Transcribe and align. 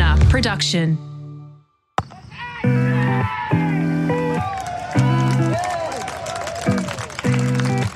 listener 0.00 0.30
production. 0.30 0.98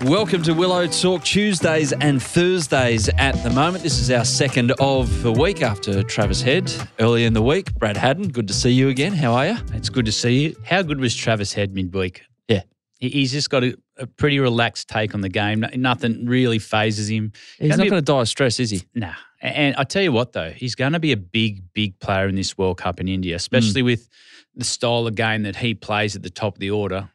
Welcome 0.05 0.43
to 0.43 0.53
Willow 0.53 0.87
Talk 0.87 1.25
Tuesdays 1.25 1.93
and 1.93 2.23
Thursdays 2.23 3.09
at 3.09 3.43
the 3.43 3.51
moment. 3.51 3.83
This 3.83 3.99
is 3.99 4.11
our 4.11 4.25
second 4.25 4.73
of 4.73 5.23
the 5.23 5.33
week 5.33 5.63
after 5.63 6.03
Travis 6.03 6.43
Head 6.43 6.73
early 7.01 7.25
in 7.25 7.33
the 7.33 7.43
week. 7.43 7.75
Brad 7.75 7.97
Haddin, 7.97 8.29
good 8.29 8.49
to 8.49 8.55
see 8.55 8.71
you 8.71 8.91
again. 8.91 9.15
How 9.15 9.33
are 9.33 9.47
you? 9.47 9.57
It's 9.73 9.89
good 9.89 10.05
to 10.05 10.13
see 10.13 10.43
you. 10.43 10.57
How 10.65 10.83
good 10.83 11.01
was 11.01 11.17
Travis 11.17 11.55
Head 11.55 11.75
midweek? 11.75 12.23
Yeah. 12.49 12.63
He's 13.01 13.33
just 13.33 13.49
got 13.49 13.65
a, 13.65 13.77
a 13.97 14.07
pretty 14.07 14.39
relaxed 14.41 14.89
take 14.89 15.15
on 15.15 15.23
the 15.23 15.31
game. 15.31 15.65
Nothing 15.75 16.27
really 16.27 16.59
phases 16.59 17.09
him. 17.09 17.33
He's 17.59 17.71
Gonna 17.71 17.79
not 17.79 17.85
be 17.85 17.91
going 17.91 18.03
to 18.03 18.13
die 18.13 18.21
of 18.21 18.29
stress, 18.29 18.61
is 18.61 18.71
he? 18.71 18.83
Nah. 18.95 19.15
And 19.45 19.77
I 19.77 19.85
tell 19.85 20.03
you 20.03 20.11
what, 20.11 20.33
though, 20.33 20.51
he's 20.51 20.75
going 20.75 20.95
to 20.95 20.99
be 20.99 21.13
a 21.13 21.19
big, 21.19 21.63
big 21.75 21.99
player 22.01 22.27
in 22.29 22.35
this 22.35 22.57
World 22.57 22.79
Cup 22.79 22.99
in 22.99 23.09
India, 23.09 23.37
especially 23.37 23.83
with 23.83 24.09
the 24.57 24.65
style 24.65 25.07
of 25.07 25.15
game 25.15 25.43
that 25.43 25.57
he 25.57 25.75
plays 25.75 26.17
at 26.17 26.23
the 26.23 26.31
top 26.31 26.55
of 26.55 26.61
the 26.61 26.71
order. 26.71 27.11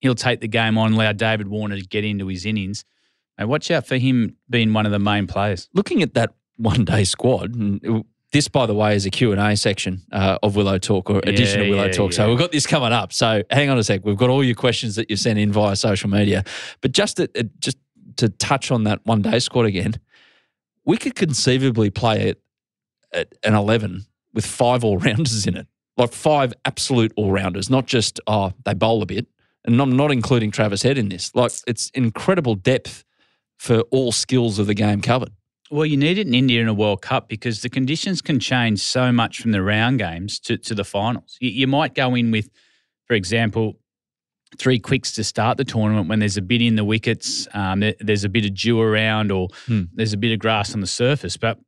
He'll 0.00 0.14
take 0.14 0.40
the 0.40 0.48
game 0.48 0.78
on, 0.78 0.94
allow 0.94 1.12
David 1.12 1.48
Warner 1.48 1.76
to 1.76 1.84
get 1.84 2.02
into 2.02 2.28
his 2.28 2.46
innings. 2.46 2.84
And 3.36 3.50
watch 3.50 3.70
out 3.70 3.86
for 3.86 3.98
him 3.98 4.36
being 4.48 4.72
one 4.72 4.86
of 4.86 4.92
the 4.92 4.98
main 4.98 5.26
players. 5.26 5.68
Looking 5.74 6.02
at 6.02 6.14
that 6.14 6.32
one 6.56 6.86
day 6.86 7.04
squad, 7.04 7.54
this, 8.32 8.48
by 8.48 8.64
the 8.64 8.74
way, 8.74 8.96
is 8.96 9.04
a 9.04 9.10
Q&A 9.10 9.56
section 9.56 10.02
uh, 10.12 10.38
of 10.42 10.56
Willow 10.56 10.78
Talk 10.78 11.10
or 11.10 11.18
edition 11.18 11.60
of 11.60 11.68
Willow 11.68 11.86
yeah, 11.86 11.92
Talk. 11.92 12.14
So 12.14 12.30
we've 12.30 12.38
got 12.38 12.52
this 12.52 12.66
coming 12.66 12.92
up. 12.92 13.12
So 13.12 13.42
hang 13.50 13.68
on 13.68 13.76
a 13.76 13.84
sec. 13.84 14.00
We've 14.02 14.16
got 14.16 14.30
all 14.30 14.42
your 14.42 14.54
questions 14.54 14.96
that 14.96 15.10
you've 15.10 15.20
sent 15.20 15.38
in 15.38 15.52
via 15.52 15.76
social 15.76 16.08
media. 16.08 16.42
But 16.80 16.92
just 16.92 17.18
to, 17.18 17.30
uh, 17.38 17.42
just 17.58 17.76
to 18.16 18.30
touch 18.30 18.70
on 18.70 18.84
that 18.84 19.00
one 19.04 19.20
day 19.20 19.38
squad 19.40 19.66
again, 19.66 20.00
we 20.86 20.96
could 20.96 21.14
conceivably 21.14 21.90
play 21.90 22.28
it 22.28 22.40
at 23.12 23.34
an 23.42 23.54
11 23.54 24.06
with 24.32 24.46
five 24.46 24.84
all 24.84 24.96
rounders 24.98 25.46
in 25.46 25.56
it, 25.56 25.66
like 25.98 26.12
five 26.12 26.54
absolute 26.64 27.12
all 27.16 27.32
rounders, 27.32 27.68
not 27.68 27.86
just, 27.86 28.20
oh, 28.26 28.52
they 28.64 28.72
bowl 28.72 29.02
a 29.02 29.06
bit. 29.06 29.26
And 29.64 29.80
I'm 29.80 29.96
not 29.96 30.12
including 30.12 30.52
Travis 30.52 30.82
Head 30.82 30.96
in 30.96 31.08
this. 31.08 31.34
Like, 31.34 31.50
it's 31.66 31.90
incredible 31.90 32.54
depth 32.54 33.04
for 33.58 33.80
all 33.90 34.12
skills 34.12 34.60
of 34.60 34.68
the 34.68 34.74
game 34.74 35.00
covered. 35.02 35.32
Well, 35.72 35.86
you 35.86 35.96
need 35.96 36.18
it 36.18 36.28
in 36.28 36.34
India 36.34 36.60
in 36.60 36.68
a 36.68 36.74
World 36.74 37.02
Cup 37.02 37.28
because 37.28 37.62
the 37.62 37.68
conditions 37.68 38.22
can 38.22 38.38
change 38.38 38.78
so 38.78 39.10
much 39.10 39.40
from 39.40 39.50
the 39.50 39.62
round 39.62 39.98
games 39.98 40.38
to, 40.40 40.56
to 40.58 40.74
the 40.76 40.84
finals. 40.84 41.36
You, 41.40 41.50
you 41.50 41.66
might 41.66 41.94
go 41.94 42.14
in 42.14 42.30
with, 42.30 42.48
for 43.06 43.14
example, 43.14 43.80
three 44.58 44.78
quicks 44.78 45.12
to 45.12 45.24
start 45.24 45.58
the 45.58 45.64
tournament 45.64 46.08
when 46.08 46.18
there's 46.20 46.36
a 46.36 46.42
bit 46.42 46.62
in 46.62 46.76
the 46.76 46.84
wickets, 46.84 47.46
um, 47.54 47.80
there- 47.80 47.94
there's 48.00 48.24
a 48.24 48.28
bit 48.28 48.44
of 48.44 48.54
dew 48.54 48.80
around, 48.80 49.30
or 49.32 49.48
Hmm. 49.66 49.82
there's 49.94 50.12
a 50.12 50.16
bit 50.16 50.32
of 50.32 50.38
grass 50.38 50.72
on 50.74 50.80
the 50.80 50.86
surface. 50.86 51.36
But 51.36 51.58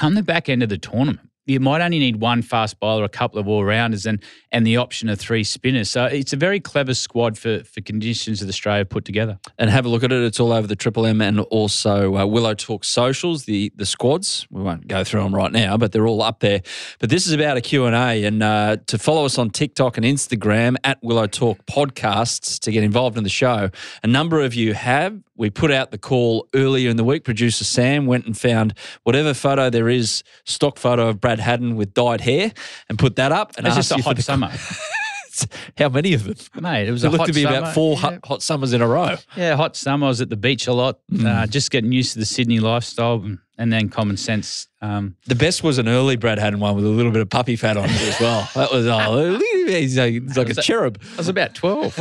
on 0.00 0.14
the 0.14 0.22
back 0.22 0.48
end 0.48 0.62
of 0.62 0.68
the 0.68 0.78
tournament, 0.78 1.28
you 1.52 1.60
might 1.60 1.80
only 1.80 1.98
need 1.98 2.16
one 2.16 2.42
fast 2.42 2.80
bowler, 2.80 3.04
a 3.04 3.08
couple 3.08 3.38
of 3.38 3.48
all 3.48 3.64
rounders, 3.64 4.06
and 4.06 4.22
and 4.50 4.66
the 4.66 4.76
option 4.76 5.08
of 5.08 5.18
three 5.18 5.44
spinners. 5.44 5.90
So 5.90 6.04
it's 6.04 6.32
a 6.32 6.36
very 6.36 6.60
clever 6.60 6.94
squad 6.94 7.38
for 7.38 7.62
for 7.64 7.80
conditions 7.80 8.40
that 8.40 8.48
Australia 8.48 8.84
put 8.84 9.04
together. 9.04 9.38
and 9.58 9.70
have 9.70 9.84
a 9.86 9.88
look 9.88 10.02
at 10.02 10.12
it. 10.12 10.22
It's 10.22 10.40
all 10.40 10.52
over 10.52 10.66
the 10.66 10.76
Triple 10.76 11.06
M 11.06 11.20
and 11.20 11.40
also 11.40 12.16
uh, 12.16 12.26
Willow 12.26 12.54
Talk 12.54 12.84
socials, 12.84 13.44
the 13.44 13.72
the 13.76 13.86
squads. 13.86 14.46
We 14.50 14.62
won't 14.62 14.86
go 14.88 15.04
through 15.04 15.22
them 15.22 15.34
right 15.34 15.52
now, 15.52 15.76
but 15.76 15.92
they're 15.92 16.06
all 16.06 16.22
up 16.22 16.40
there. 16.40 16.62
But 16.98 17.10
this 17.10 17.26
is 17.26 17.32
about 17.32 17.56
a 17.56 17.60
Q&A 17.60 18.24
and 18.24 18.42
uh, 18.42 18.76
to 18.86 18.98
follow 18.98 19.24
us 19.24 19.38
on 19.38 19.50
TikTok 19.50 19.96
and 19.96 20.06
Instagram 20.06 20.76
at 20.84 20.98
Willow 21.02 21.26
Talk 21.26 21.64
Podcasts 21.66 22.58
to 22.60 22.72
get 22.72 22.82
involved 22.82 23.16
in 23.16 23.24
the 23.24 23.30
show. 23.30 23.70
A 24.02 24.06
number 24.06 24.40
of 24.40 24.54
you 24.54 24.74
have. 24.74 25.20
We 25.42 25.50
put 25.50 25.72
out 25.72 25.90
the 25.90 25.98
call 25.98 26.48
earlier 26.54 26.88
in 26.88 26.96
the 26.96 27.02
week. 27.02 27.24
Producer 27.24 27.64
Sam 27.64 28.06
went 28.06 28.26
and 28.26 28.38
found 28.38 28.74
whatever 29.02 29.34
photo 29.34 29.70
there 29.70 29.88
is, 29.88 30.22
stock 30.44 30.78
photo 30.78 31.08
of 31.08 31.20
Brad 31.20 31.40
Haddin 31.40 31.74
with 31.74 31.92
dyed 31.94 32.20
hair, 32.20 32.52
and 32.88 32.96
put 32.96 33.16
that 33.16 33.32
up. 33.32 33.52
And 33.58 33.66
It's 33.66 33.76
asked 33.76 33.88
just 33.88 34.00
a 34.00 34.04
hot 34.04 34.14
the- 34.16 34.22
summer, 34.22 34.52
How 35.78 35.88
many 35.88 36.12
of 36.14 36.24
them? 36.24 36.36
mate. 36.62 36.86
It 36.86 36.92
was 36.92 37.02
It 37.02 37.08
looked 37.10 37.26
to 37.26 37.32
be 37.32 37.42
summer. 37.42 37.56
about 37.58 37.74
four 37.74 37.94
Yeah. 37.94 38.00
hot, 38.00 38.18
hot 38.24 38.42
summers 38.42 38.72
in 38.72 38.82
a 38.82 38.86
row. 38.86 39.16
Yeah, 39.36 39.56
hot 39.56 39.76
summer. 39.76 40.06
I 40.06 40.08
was 40.10 40.20
at 40.20 40.28
the 40.28 40.36
beach 40.36 40.66
a 40.68 40.72
lot, 40.72 40.98
Mm. 41.12 41.26
uh, 41.26 41.46
just 41.48 41.70
getting 41.72 41.90
used 41.90 42.12
to 42.12 42.18
the 42.20 42.26
Sydney 42.26 42.60
lifestyle 42.60 43.14
and, 43.24 43.38
and 43.58 43.72
then 43.72 43.88
common 43.88 44.16
sense. 44.18 44.68
Um, 44.82 45.16
The 45.26 45.34
best 45.34 45.64
was 45.64 45.78
an 45.78 45.88
early 45.88 46.16
Brad 46.16 46.38
Haddin 46.38 46.60
one 46.60 46.76
with 46.76 46.84
a 46.84 46.88
little 46.88 47.10
bit 47.12 47.22
of 47.22 47.30
puppy 47.30 47.56
fat 47.56 47.76
on 47.76 47.86
it 47.86 48.00
as 48.02 48.20
well. 48.20 48.48
That 48.54 48.70
was 48.72 48.86
oh, 48.86 48.96
look 49.14 49.42
at 49.42 49.51
him. 49.51 49.51
He's 49.66 49.98
like, 49.98 50.12
he's 50.12 50.36
like 50.36 50.50
a 50.50 50.54
that- 50.54 50.64
cherub. 50.64 50.98
I 51.14 51.16
was 51.16 51.28
about 51.28 51.54
12. 51.54 51.96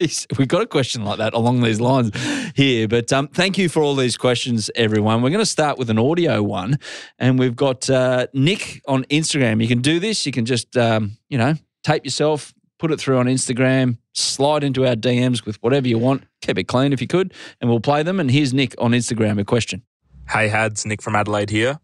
We've 0.38 0.48
got 0.48 0.62
a 0.62 0.66
question 0.66 1.04
like 1.04 1.18
that 1.18 1.34
along 1.34 1.60
these 1.62 1.80
lines 1.80 2.10
here. 2.54 2.88
But 2.88 3.12
um, 3.12 3.28
thank 3.28 3.58
you 3.58 3.68
for 3.68 3.82
all 3.82 3.94
these 3.94 4.16
questions, 4.16 4.70
everyone. 4.74 5.22
We're 5.22 5.30
going 5.30 5.40
to 5.40 5.46
start 5.46 5.78
with 5.78 5.90
an 5.90 5.98
audio 5.98 6.42
one, 6.42 6.78
and 7.18 7.38
we've 7.38 7.56
got 7.56 7.88
uh, 7.90 8.26
Nick 8.34 8.82
on 8.86 9.04
Instagram. 9.04 9.60
You 9.62 9.68
can 9.68 9.80
do 9.80 10.00
this. 10.00 10.24
You 10.26 10.32
can 10.32 10.44
just 10.46 10.76
um, 10.76 11.16
you 11.28 11.38
know 11.38 11.54
tape 11.84 12.04
yourself, 12.04 12.52
put 12.78 12.90
it 12.92 13.00
through 13.00 13.18
on 13.18 13.26
Instagram, 13.26 13.98
slide 14.14 14.64
into 14.64 14.86
our 14.86 14.94
DMs 14.94 15.44
with 15.46 15.56
whatever 15.62 15.88
you 15.88 15.98
want. 15.98 16.24
Keep 16.42 16.58
it 16.58 16.64
clean 16.64 16.92
if 16.92 17.00
you 17.00 17.06
could, 17.06 17.32
and 17.60 17.70
we'll 17.70 17.80
play 17.80 18.02
them. 18.02 18.20
And 18.20 18.30
here's 18.30 18.52
Nick 18.54 18.74
on 18.78 18.92
Instagram. 18.92 19.38
A 19.40 19.44
question. 19.44 19.82
Hey 20.28 20.48
Hads, 20.48 20.86
Nick 20.86 21.02
from 21.02 21.16
Adelaide 21.16 21.50
here. 21.50 21.78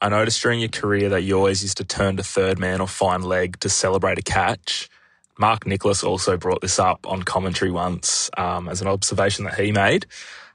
I 0.00 0.08
noticed 0.08 0.40
during 0.42 0.60
your 0.60 0.68
career 0.68 1.08
that 1.08 1.22
you 1.22 1.36
always 1.36 1.62
used 1.62 1.78
to 1.78 1.84
turn 1.84 2.16
to 2.18 2.22
third 2.22 2.58
man 2.58 2.80
or 2.80 2.86
fine 2.86 3.22
leg 3.22 3.58
to 3.60 3.68
celebrate 3.68 4.18
a 4.18 4.22
catch. 4.22 4.88
Mark 5.38 5.66
Nicholas 5.66 6.04
also 6.04 6.36
brought 6.36 6.60
this 6.60 6.78
up 6.78 7.06
on 7.06 7.22
commentary 7.22 7.70
once 7.70 8.30
um, 8.36 8.68
as 8.68 8.80
an 8.80 8.88
observation 8.88 9.44
that 9.44 9.54
he 9.54 9.72
made. 9.72 10.06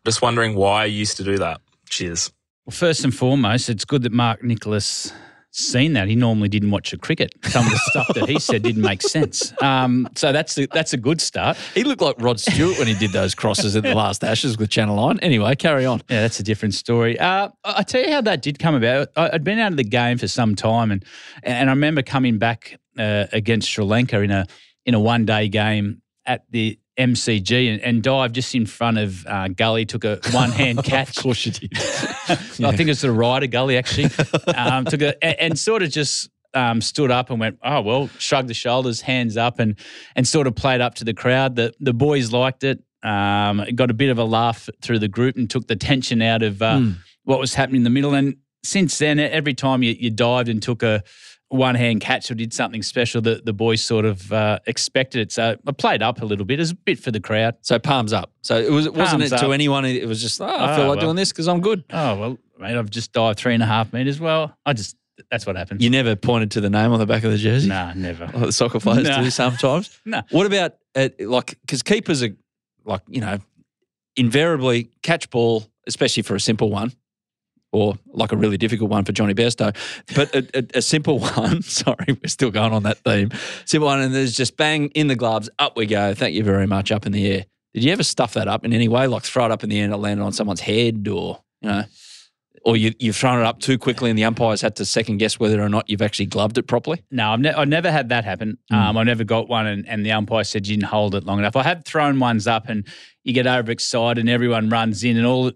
Just 0.06 0.22
wondering 0.22 0.56
why 0.56 0.86
you 0.86 0.98
used 0.98 1.18
to 1.18 1.24
do 1.24 1.38
that. 1.38 1.62
Cheers. 1.90 2.32
well, 2.66 2.76
first 2.76 3.04
and 3.04 3.14
foremost, 3.14 3.70
it's 3.70 3.86
good 3.86 4.04
that 4.04 4.12
Mark 4.12 4.44
Nicholas 4.44 5.12
seen 5.54 5.94
that. 5.94 6.08
He 6.08 6.16
normally 6.16 6.50
didn't 6.50 6.72
watch 6.72 6.94
a 6.94 6.98
cricket. 6.98 7.34
Some 7.46 7.66
of 7.66 7.72
the 7.72 7.78
stuff 7.78 8.08
that 8.16 8.28
he 8.28 8.40
said 8.40 8.64
didn't 8.64 8.82
make 8.82 9.02
sense. 9.02 9.54
Um, 9.62 10.10
so 10.16 10.32
that's 10.32 10.58
a, 10.58 10.68
that's 10.68 10.94
a 10.94 10.98
good 10.98 11.22
start. 11.22 11.58
He 11.74 11.84
looked 11.84 12.02
like 12.02 12.16
Rod 12.20 12.40
Stewart 12.40 12.78
when 12.78 12.88
he 12.88 12.96
did 12.96 13.12
those 13.12 13.36
crosses 13.36 13.76
at 13.76 13.84
the 13.84 13.96
last 13.96 14.24
Ashes 14.24 14.58
with 14.58 14.70
Channel 14.70 14.96
9. 14.96 15.20
Anyway, 15.20 15.56
carry 15.56 15.86
on. 15.86 16.02
Yeah, 16.10 16.22
that's 16.22 16.40
a 16.40 16.44
different 16.44 16.74
story. 16.74 17.20
Uh, 17.20 17.50
I 17.64 17.84
tell 17.84 18.02
you 18.02 18.12
how 18.12 18.22
that 18.22 18.42
did 18.42 18.60
come 18.60 18.76
about. 18.76 19.10
I, 19.16 19.32
I'd 19.34 19.44
been 19.44 19.60
out 19.60 19.72
of 19.72 19.78
the 19.78 19.84
game 19.84 20.18
for 20.18 20.28
some 20.28 20.56
time, 20.56 20.92
and 20.92 21.06
and 21.44 21.70
I 21.70 21.74
remember 21.74 22.02
coming 22.02 22.38
back 22.38 22.80
uh, 22.98 23.26
against 23.32 23.70
Sri 23.70 23.86
Lanka 23.86 24.22
in 24.22 24.32
a 24.32 24.48
in 24.86 24.94
a 24.94 25.00
one 25.00 25.26
day 25.26 25.48
game 25.50 26.02
at 26.26 26.44
the 26.50 26.80
MCG 26.98 27.74
and, 27.74 27.82
and 27.82 28.04
dived 28.04 28.36
just 28.36 28.54
in 28.56 28.66
front 28.66 28.98
of 28.98 29.26
uh, 29.28 29.48
Gully. 29.50 29.86
Took 29.86 30.04
a 30.04 30.20
one 30.32 30.52
hand 30.52 30.84
catch. 30.84 31.18
Of 31.18 31.24
course 31.24 31.46
you 31.46 31.52
did. 31.52 31.72
I 31.78 32.76
think 32.76 32.90
it's 32.90 33.02
the 33.02 33.12
rider 33.12 33.48
Gully 33.48 33.78
actually. 33.78 34.10
Um, 34.56 34.86
took 34.86 35.02
a 35.02 35.24
and, 35.24 35.40
and 35.40 35.60
sort 35.60 35.84
of 35.84 35.90
just. 35.90 36.30
Um, 36.56 36.82
stood 36.82 37.10
up 37.10 37.32
and 37.32 37.40
went, 37.40 37.58
oh 37.64 37.82
well, 37.82 38.10
shrugged 38.20 38.48
the 38.48 38.54
shoulders, 38.54 39.02
hands 39.02 39.38
up, 39.38 39.58
and 39.58 39.76
and 40.16 40.28
sort 40.28 40.46
of 40.46 40.54
played 40.54 40.82
up 40.82 40.94
to 40.96 41.04
the 41.04 41.14
crowd. 41.16 41.56
The 41.56 41.74
the 41.80 41.96
boys 41.96 42.32
liked 42.32 42.64
it. 42.64 42.84
Um, 43.02 43.60
it 43.62 43.76
got 43.76 43.90
a 43.90 43.94
bit 43.96 44.12
of 44.12 44.20
a 44.20 44.24
laugh 44.24 44.70
through 44.84 45.00
the 45.00 45.08
group 45.08 45.36
and 45.36 45.50
took 45.50 45.68
the 45.68 45.76
tension 45.76 46.22
out 46.22 46.44
of 46.44 46.62
uh, 46.62 46.80
what 47.24 47.40
was 47.40 47.56
happening 47.56 47.78
in 47.78 47.84
the 47.84 47.90
middle. 47.90 48.14
And 48.14 48.38
since 48.64 48.98
then, 49.00 49.20
every 49.20 49.56
time 49.56 49.82
you, 49.82 49.96
you 49.98 50.10
dived 50.10 50.48
and 50.48 50.62
took 50.62 50.84
a 50.84 51.04
one 51.54 51.76
hand 51.76 52.02
catch 52.02 52.30
or 52.32 52.36
did 52.36 52.54
something 52.54 52.82
special, 52.84 53.22
that 53.22 53.46
the 53.46 53.54
boys 53.54 53.84
sort 53.84 54.06
of 54.06 54.32
uh, 54.34 54.60
expected 54.68 55.22
it. 55.22 55.32
So 55.32 55.56
I 55.68 55.72
played 55.72 56.02
up 56.02 56.22
a 56.22 56.26
little 56.26 56.46
bit 56.46 56.60
as 56.60 56.72
a 56.72 56.76
bit 56.76 57.00
for 57.00 57.12
the 57.12 57.20
crowd. 57.20 57.56
So 57.62 57.78
palms 57.80 58.12
up. 58.14 58.32
So 58.42 58.58
it 58.58 58.72
was. 58.72 58.90
Wasn't 58.90 59.22
it 59.24 59.30
to 59.30 59.52
anyone? 59.54 59.86
It 59.86 60.08
was 60.08 60.22
just. 60.22 60.42
Oh, 60.42 60.46
I 60.46 60.76
feel 60.76 60.86
Oh, 60.86 60.88
like 60.90 60.98
well. 60.98 61.06
doing 61.08 61.16
this 61.16 61.32
because 61.32 61.48
I'm 61.48 61.62
good. 61.62 61.84
Oh 61.92 62.16
well, 62.18 62.38
mate, 62.60 62.78
I've 62.78 62.90
just 62.90 63.14
dived 63.14 63.40
three 63.40 63.54
and 63.54 63.64
a 63.64 63.66
half 63.68 63.94
meters. 63.94 64.20
Well, 64.20 64.56
I 64.66 64.74
just 64.74 64.96
that's 65.30 65.46
what 65.46 65.56
happens. 65.56 65.84
You 65.84 65.90
never 65.92 66.16
pointed 66.16 66.52
to 66.52 66.62
the 66.62 66.70
name 66.72 66.92
on 66.92 67.00
the 67.00 67.06
back 67.06 67.24
of 67.24 67.32
the 67.32 67.38
jersey. 67.38 67.70
nah, 67.70 67.94
never. 67.94 68.26
Like 68.26 68.40
the 68.48 68.52
soccer 68.52 68.80
players 68.80 69.08
Nah. 69.08 69.22
do 69.22 69.30
sometimes. 69.30 70.00
No. 70.06 70.22
What 70.32 70.48
about 70.48 70.74
uh, 70.96 71.10
like 71.20 71.58
because 71.62 71.84
keepers 71.84 72.24
are 72.24 72.36
like 72.86 73.02
you 73.08 73.22
know 73.22 73.38
invariably 74.16 74.90
catch 75.02 75.30
ball, 75.30 75.66
especially 75.88 76.24
for 76.24 76.36
a 76.36 76.40
simple 76.40 76.70
one. 76.70 76.92
Or 77.74 77.98
like 78.14 78.32
a 78.32 78.38
really 78.38 78.58
difficult 78.58 78.92
one 78.92 79.04
for 79.04 79.14
Johnny 79.14 79.34
Bairstow, 79.34 79.76
but 80.16 80.34
a, 80.36 80.48
a, 80.54 80.78
a 80.78 80.82
simple 80.82 81.20
one. 81.38 81.64
Sorry, 81.64 82.06
we're 82.08 82.28
still 82.28 82.52
going 82.52 82.72
on 82.72 82.84
that 82.84 83.00
theme. 83.00 83.32
Simple 83.66 83.88
one, 83.88 84.00
and 84.00 84.14
there's 84.14 84.38
just 84.38 84.58
bang 84.58 84.90
in 84.90 85.08
the 85.08 85.16
gloves, 85.16 85.50
up 85.58 85.76
we 85.76 85.88
go. 85.88 86.14
Thank 86.14 86.36
you 86.36 86.44
very 86.44 86.68
much, 86.68 86.92
up 86.92 87.08
in 87.08 87.12
the 87.12 87.26
air. 87.26 87.46
Did 87.74 87.84
you 87.84 87.92
ever 87.92 88.04
stuff 88.04 88.36
that 88.36 88.48
up 88.48 88.64
in 88.64 88.74
any 88.74 88.88
way, 88.88 89.08
like 89.08 89.24
throw 89.24 89.46
it 89.46 89.52
up 89.52 89.64
in 89.64 89.72
the 89.72 89.80
air 89.80 89.86
and 89.86 89.94
it 89.94 89.98
landed 89.98 90.24
on 90.24 90.34
someone's 90.34 90.62
head, 90.62 91.08
or 91.08 91.42
you 91.62 91.70
know, 91.70 91.84
or 92.66 92.78
you, 92.78 92.94
you've 93.00 93.16
thrown 93.16 93.40
it 93.40 93.46
up 93.46 93.60
too 93.60 93.78
quickly 93.78 94.10
and 94.10 94.18
the 94.18 94.24
umpires 94.24 94.62
had 94.62 94.76
to 94.78 94.86
second 94.86 95.18
guess 95.18 95.40
whether 95.40 95.62
or 95.62 95.70
not 95.70 95.90
you've 95.90 96.02
actually 96.02 96.26
gloved 96.26 96.58
it 96.58 96.64
properly? 96.64 97.04
No, 97.12 97.32
I've, 97.32 97.40
ne- 97.40 97.54
I've 97.54 97.68
never 97.68 97.92
had 97.92 98.10
that 98.10 98.24
happen. 98.24 98.58
Um, 98.72 98.98
I 98.98 99.04
never 99.04 99.24
got 99.24 99.50
one, 99.50 99.68
and, 99.68 99.88
and 99.88 100.06
the 100.06 100.12
umpire 100.12 100.44
said 100.44 100.68
you 100.68 100.78
didn't 100.78 100.90
hold 100.90 101.16
it 101.16 101.26
long 101.26 101.40
enough. 101.40 101.56
I 101.56 101.64
have 101.64 101.84
thrown 101.86 102.20
ones 102.20 102.48
up, 102.48 102.70
and 102.70 102.88
you 103.24 103.34
get 103.34 103.48
overexcited, 103.48 104.20
and 104.20 104.30
everyone 104.30 104.70
runs 104.70 105.04
in, 105.04 105.18
and 105.18 105.26
all 105.26 105.52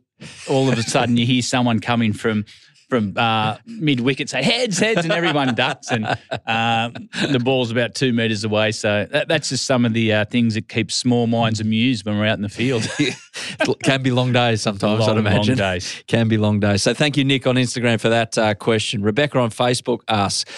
all 0.50 0.70
of 0.72 0.78
a 0.78 0.84
sudden 0.84 1.16
you 1.16 1.26
hear 1.26 1.42
someone 1.42 1.80
coming 1.80 2.12
from 2.12 2.44
from 2.90 3.14
uh, 3.18 3.58
mid 3.66 4.00
wicket 4.00 4.30
say 4.30 4.42
heads, 4.42 4.80
heads, 4.80 5.04
and 5.04 5.12
everyone 5.12 5.54
ducks, 5.56 5.92
and 5.92 6.06
um, 6.46 7.10
the 7.32 7.40
ball's 7.44 7.70
about 7.72 7.96
two 7.96 8.14
meters 8.14 8.44
away. 8.46 8.72
So 8.72 9.06
that, 9.12 9.28
that's 9.28 9.50
just 9.50 9.66
some 9.66 9.86
of 9.86 9.94
the 9.94 10.14
uh, 10.14 10.26
things 10.26 10.54
that 10.54 10.70
keep 10.70 10.92
small 10.92 11.28
minds 11.28 11.60
amused 11.60 12.06
when 12.06 12.18
we're 12.18 12.28
out 12.28 12.38
in 12.38 12.44
the 12.44 12.50
field. 12.50 12.88
Can 13.84 14.02
be 14.04 14.12
long 14.12 14.32
days 14.34 14.62
sometimes, 14.62 15.02
Long, 15.02 15.10
I'd 15.12 15.18
imagine. 15.18 15.58
long 15.58 15.74
days. 15.74 16.04
Can 16.08 16.28
be 16.28 16.38
long 16.38 16.60
days. 16.60 16.84
So 16.84 16.94
thank 16.94 17.18
you, 17.18 17.24
Nick, 17.26 17.46
on 17.48 17.56
Instagram 17.56 18.00
for 18.00 18.10
that 18.10 18.38
uh, 18.38 18.54
question. 18.56 19.02
Rebecca 19.02 19.38
on 19.40 19.50
Facebook 19.50 20.00
asks, 20.08 20.50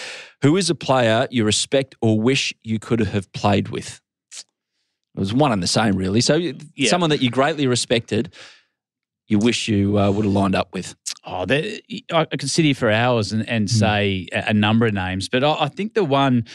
Who 0.42 0.56
is 0.56 0.70
a 0.70 0.74
player 0.74 1.26
you 1.30 1.44
respect 1.44 1.94
or 2.00 2.20
wish 2.20 2.54
you 2.62 2.78
could 2.78 3.00
have 3.00 3.32
played 3.32 3.68
with? 3.68 4.00
It 5.16 5.18
was 5.20 5.34
one 5.34 5.50
and 5.52 5.62
the 5.62 5.66
same, 5.66 5.96
really. 5.96 6.20
So 6.20 6.34
Yeah. 6.36 6.88
someone 6.90 7.10
that 7.10 7.20
you 7.20 7.30
greatly 7.30 7.66
respected, 7.66 8.32
you 9.28 9.38
wish 9.38 9.68
you 9.68 9.98
uh, 9.98 10.10
would 10.10 10.24
have 10.24 10.34
lined 10.34 10.54
up 10.54 10.72
with. 10.72 10.94
Oh, 11.30 11.46
I 12.12 12.24
could 12.24 12.50
sit 12.50 12.64
here 12.64 12.74
for 12.74 12.90
hours 12.90 13.30
and, 13.32 13.48
and 13.48 13.70
say 13.70 14.26
a, 14.32 14.46
a 14.48 14.52
number 14.52 14.86
of 14.86 14.94
names, 14.94 15.28
but 15.28 15.44
I, 15.44 15.56
I 15.60 15.68
think 15.68 15.94
the 15.94 16.02
one, 16.02 16.46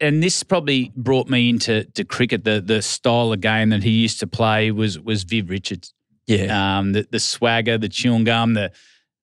and 0.00 0.22
this 0.22 0.42
probably 0.42 0.92
brought 0.96 1.28
me 1.28 1.48
into 1.48 1.84
to 1.84 2.04
cricket, 2.04 2.44
the 2.44 2.60
the 2.60 2.82
style 2.82 3.32
of 3.32 3.40
game 3.40 3.68
that 3.70 3.84
he 3.84 3.90
used 3.90 4.18
to 4.20 4.26
play 4.26 4.70
was 4.72 4.98
was 4.98 5.22
Viv 5.22 5.50
Richards. 5.50 5.94
Yeah. 6.26 6.78
Um, 6.78 6.92
the 6.92 7.06
the 7.10 7.20
swagger, 7.20 7.78
the 7.78 7.88
chewing 7.88 8.24
gum, 8.24 8.54
the 8.54 8.72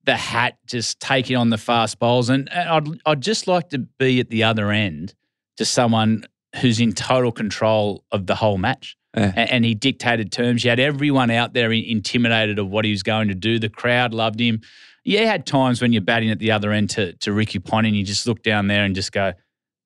the 0.05 0.15
hat, 0.15 0.57
just 0.65 0.99
taking 0.99 1.35
on 1.35 1.49
the 1.49 1.57
fast 1.57 1.99
bowls, 1.99 2.29
and 2.29 2.49
and 2.51 2.69
I'd 2.69 2.87
I'd 3.05 3.21
just 3.21 3.47
like 3.47 3.69
to 3.71 3.79
be 3.79 4.21
at 4.21 4.29
the 4.29 4.43
other 4.43 4.71
end 4.71 5.13
to 5.57 5.65
someone 5.65 6.25
who's 6.61 6.79
in 6.79 6.93
total 6.93 7.31
control 7.31 8.05
of 8.11 8.27
the 8.27 8.35
whole 8.35 8.57
match. 8.57 8.95
Yeah. 9.15 9.31
And 9.37 9.63
he 9.63 9.73
dictated 9.75 10.31
terms. 10.31 10.63
You 10.63 10.69
had 10.71 10.79
everyone 10.79 11.31
out 11.31 11.53
there 11.53 11.71
intimidated 11.71 12.59
of 12.59 12.67
what 12.69 12.83
he 12.85 12.91
was 12.91 13.03
going 13.03 13.29
to 13.29 13.35
do. 13.35 13.59
The 13.59 13.69
crowd 13.69 14.13
loved 14.13 14.39
him. 14.39 14.61
Yeah, 15.05 15.21
you 15.21 15.27
had 15.27 15.45
times 15.45 15.81
when 15.81 15.93
you're 15.93 16.01
batting 16.01 16.31
at 16.31 16.39
the 16.39 16.51
other 16.51 16.71
end 16.71 16.89
to, 16.91 17.13
to 17.17 17.31
Ricky 17.31 17.59
Ponting, 17.59 17.93
you 17.93 18.03
just 18.03 18.25
look 18.27 18.41
down 18.43 18.67
there 18.67 18.83
and 18.83 18.95
just 18.95 19.11
go, 19.11 19.33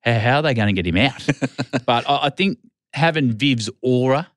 how, 0.01 0.19
how 0.19 0.35
are 0.37 0.41
they 0.41 0.53
going 0.53 0.73
to 0.73 0.81
get 0.81 0.87
him 0.87 0.97
out? 0.97 1.27
but 1.85 2.09
I, 2.09 2.27
I 2.27 2.29
think 2.29 2.57
having 2.93 3.33
Viv's 3.33 3.69
aura 3.83 4.27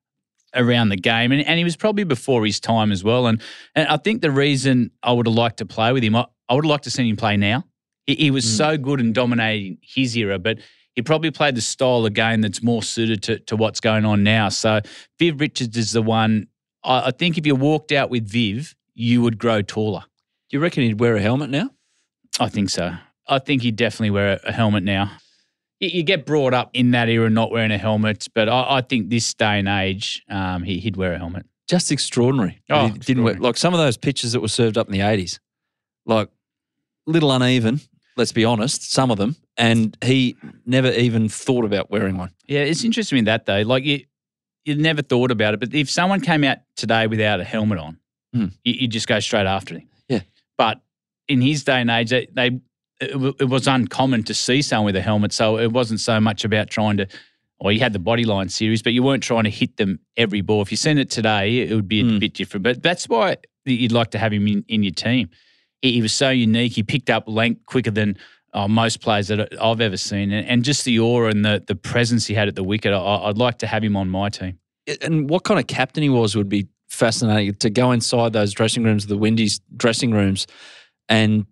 around 0.55 0.91
the 0.91 0.97
game, 0.97 1.33
and, 1.33 1.41
and 1.47 1.57
he 1.57 1.65
was 1.65 1.77
probably 1.77 2.05
before 2.05 2.45
his 2.45 2.61
time 2.61 2.93
as 2.93 3.03
well. 3.05 3.27
And, 3.29 3.41
and 3.75 3.89
I 3.89 3.97
think 3.97 4.21
the 4.21 4.31
reason 4.31 4.91
I 5.03 5.13
would 5.13 5.27
have 5.27 5.35
liked 5.37 5.59
to 5.59 5.67
play 5.67 5.93
with 5.93 6.03
him, 6.03 6.17
I, 6.17 6.27
I 6.49 6.55
would 6.55 6.65
have 6.65 6.71
liked 6.71 6.85
to 6.85 6.91
see 6.91 7.09
him 7.09 7.17
play 7.17 7.37
now. 7.37 7.65
He, 8.07 8.17
he 8.17 8.31
was 8.31 8.45
Mm. 8.45 8.57
so 8.57 8.77
good 8.77 9.01
in 9.01 9.13
dominating 9.13 9.79
his 9.83 10.17
era, 10.17 10.39
but 10.39 10.59
he 10.95 11.03
probably 11.03 11.31
played 11.31 11.55
the 11.55 11.63
style 11.63 12.05
of 12.05 12.15
game 12.15 12.41
that's 12.41 12.63
more 12.63 12.83
suited 12.83 13.23
to, 13.25 13.39
to 13.41 13.57
what's 13.57 13.81
going 13.81 14.05
on 14.05 14.23
now. 14.23 14.49
So 14.49 14.81
Viv 15.19 15.41
Richards 15.41 15.77
is 15.77 15.93
the 15.93 16.03
one. 16.03 16.49
I, 16.85 17.09
I 17.09 17.11
think 17.11 17.39
if 17.39 17.47
you 17.47 17.55
walked 17.55 17.93
out 17.93 18.11
with 18.11 18.29
Viv, 18.29 18.75
you 18.95 19.23
would 19.23 19.39
grow 19.39 19.63
taller. 19.63 20.01
Do 20.51 20.57
you 20.57 20.61
reckon 20.61 20.83
he'd 20.83 21.01
wear 21.01 21.17
a 21.17 21.21
helmet 21.21 21.51
now? 21.51 21.71
I 22.39 22.49
think 22.49 22.71
so. 22.71 22.95
I 23.27 23.39
think 23.39 23.63
he'd 23.63 23.77
definitely 23.77 24.11
wear 24.11 24.41
a, 24.45 24.49
a 24.49 24.53
helmet 24.53 24.85
now. 24.85 25.13
You, 25.81 25.89
you 25.89 26.03
get 26.03 26.27
brought 26.27 26.53
up 26.53 26.71
in 26.75 26.91
that 26.91 27.09
era 27.09 27.31
not 27.31 27.51
wearing 27.51 27.71
a 27.71 27.79
helmet, 27.79 28.27
but 28.35 28.49
I, 28.49 28.79
I 28.79 28.81
think 28.83 29.09
this 29.09 29.33
day 29.33 29.59
and 29.59 29.69
age, 29.69 30.23
um, 30.29 30.63
he, 30.63 30.79
he'd 30.79 30.97
wear 30.97 31.15
a 31.15 31.19
helmet. 31.19 31.47
Just 31.69 31.91
extraordinary. 31.91 32.61
Oh, 32.69 32.91
didn't 32.91 33.25
wear, 33.25 33.35
like 33.35 33.57
some 33.57 33.73
of 33.73 33.79
those 33.79 33.97
pictures 33.97 34.33
that 34.33 34.41
were 34.41 34.49
served 34.49 34.77
up 34.77 34.89
in 34.89 34.93
the 34.93 34.99
80s, 34.99 35.39
like 36.05 36.29
little 37.07 37.33
uneven, 37.33 37.81
let's 38.17 38.33
be 38.33 38.45
honest, 38.45 38.93
some 38.93 39.11
of 39.11 39.19
them. 39.19 39.37
And 39.57 39.97
he 40.03 40.37
never 40.67 40.91
even 40.93 41.29
thought 41.29 41.65
about 41.65 41.91
wearing 41.91 42.17
one. 42.17 42.31
Yeah, 42.47 42.61
it's 42.61 42.85
interesting 42.85 43.19
in 43.19 43.25
that 43.27 43.47
though. 43.47 43.61
Like 43.63 43.85
you, 43.85 44.05
you 44.65 44.77
never 44.77 45.03
thought 45.03 45.31
about 45.31 45.55
it, 45.55 45.61
but 45.61 45.75
if 45.75 45.91
someone 45.91 46.21
came 46.21 46.45
out 46.45 46.59
today 46.77 47.07
without 47.07 47.41
a 47.41 47.45
helmet 47.45 47.79
on, 47.79 47.99
Hmm. 48.35 48.47
you, 48.65 48.73
you 48.81 48.89
just 48.89 49.07
go 49.07 49.21
straight 49.21 49.47
after 49.47 49.75
him. 49.75 49.89
Yeah. 50.09 50.21
But 50.57 50.81
in 51.29 51.43
his 51.43 51.65
day 51.65 51.81
and 51.83 51.91
age, 51.91 52.09
they, 52.11 52.29
they 52.33 52.61
it, 53.01 53.35
it 53.41 53.49
was 53.49 53.67
uncommon 53.67 54.23
to 54.25 54.33
see 54.35 54.63
someone 54.63 54.87
with 54.87 54.97
a 54.97 55.03
helmet, 55.03 55.33
so 55.35 55.59
it 55.59 55.71
wasn't 55.73 56.01
so 56.01 56.19
much 56.21 56.45
about 56.45 56.71
trying 56.71 56.97
to. 56.97 57.07
Or 57.59 57.71
you 57.73 57.79
had 57.81 57.93
the 57.93 57.99
body 57.99 58.25
line 58.25 58.49
series, 58.49 58.83
but 58.83 58.93
you 58.95 59.03
weren't 59.03 59.23
trying 59.23 59.45
to 59.45 59.51
hit 59.51 59.77
them 59.77 60.01
every 60.17 60.41
ball. 60.41 60.63
If 60.63 60.71
you 60.71 60.77
seen 60.77 60.99
it 60.99 61.11
today, 61.11 61.59
it 61.61 61.75
would 61.75 61.87
be 61.89 62.01
a 62.01 62.05
Hmm. 62.05 62.19
bit 62.19 62.33
different. 62.35 62.65
But 62.65 62.83
that's 62.83 63.09
why 63.09 63.37
you'd 63.67 63.93
like 63.93 64.11
to 64.13 64.19
have 64.19 64.33
him 64.33 64.49
in, 64.49 64.65
in 64.67 64.83
your 64.83 64.93
team. 64.95 65.29
He, 65.83 66.01
was 66.01 66.13
so 66.13 66.31
unique. 66.31 66.73
He 66.73 66.83
picked 66.83 67.11
up 67.11 67.25
length 67.27 67.67
quicker 67.67 67.91
than 67.91 68.17
uh, 68.55 68.69
most 68.69 69.01
players 69.01 69.29
that 69.29 69.61
I've 69.61 69.81
ever 69.81 69.97
seen, 69.97 70.33
and, 70.33 70.47
and 70.47 70.65
just 70.65 70.85
the 70.85 70.99
aura 70.99 71.31
and 71.31 71.45
the 71.45 71.63
the 71.67 71.75
presence 71.75 72.27
he 72.27 72.35
had 72.35 72.49
at 72.49 72.55
the 72.55 72.63
wicket. 72.63 72.93
I, 72.93 72.99
I'd 72.99 73.39
like 73.39 73.59
to 73.59 73.67
have 73.67 73.83
him 73.83 73.97
on 73.97 74.09
my 74.09 74.29
team. 74.29 74.59
And 75.01 75.29
what 75.31 75.45
kind 75.45 75.59
of 75.59 75.67
captain 75.67 76.03
he 76.03 76.09
was 76.09 76.37
would 76.37 76.49
be 76.49 76.69
fascinating 76.89 77.55
to 77.55 77.71
go 77.71 77.93
inside 77.93 78.33
those 78.33 78.53
dressing 78.53 78.85
rooms, 78.85 79.07
the 79.07 79.17
Windies 79.17 79.61
dressing 79.77 80.13
rooms, 80.13 80.47
and 81.09 81.47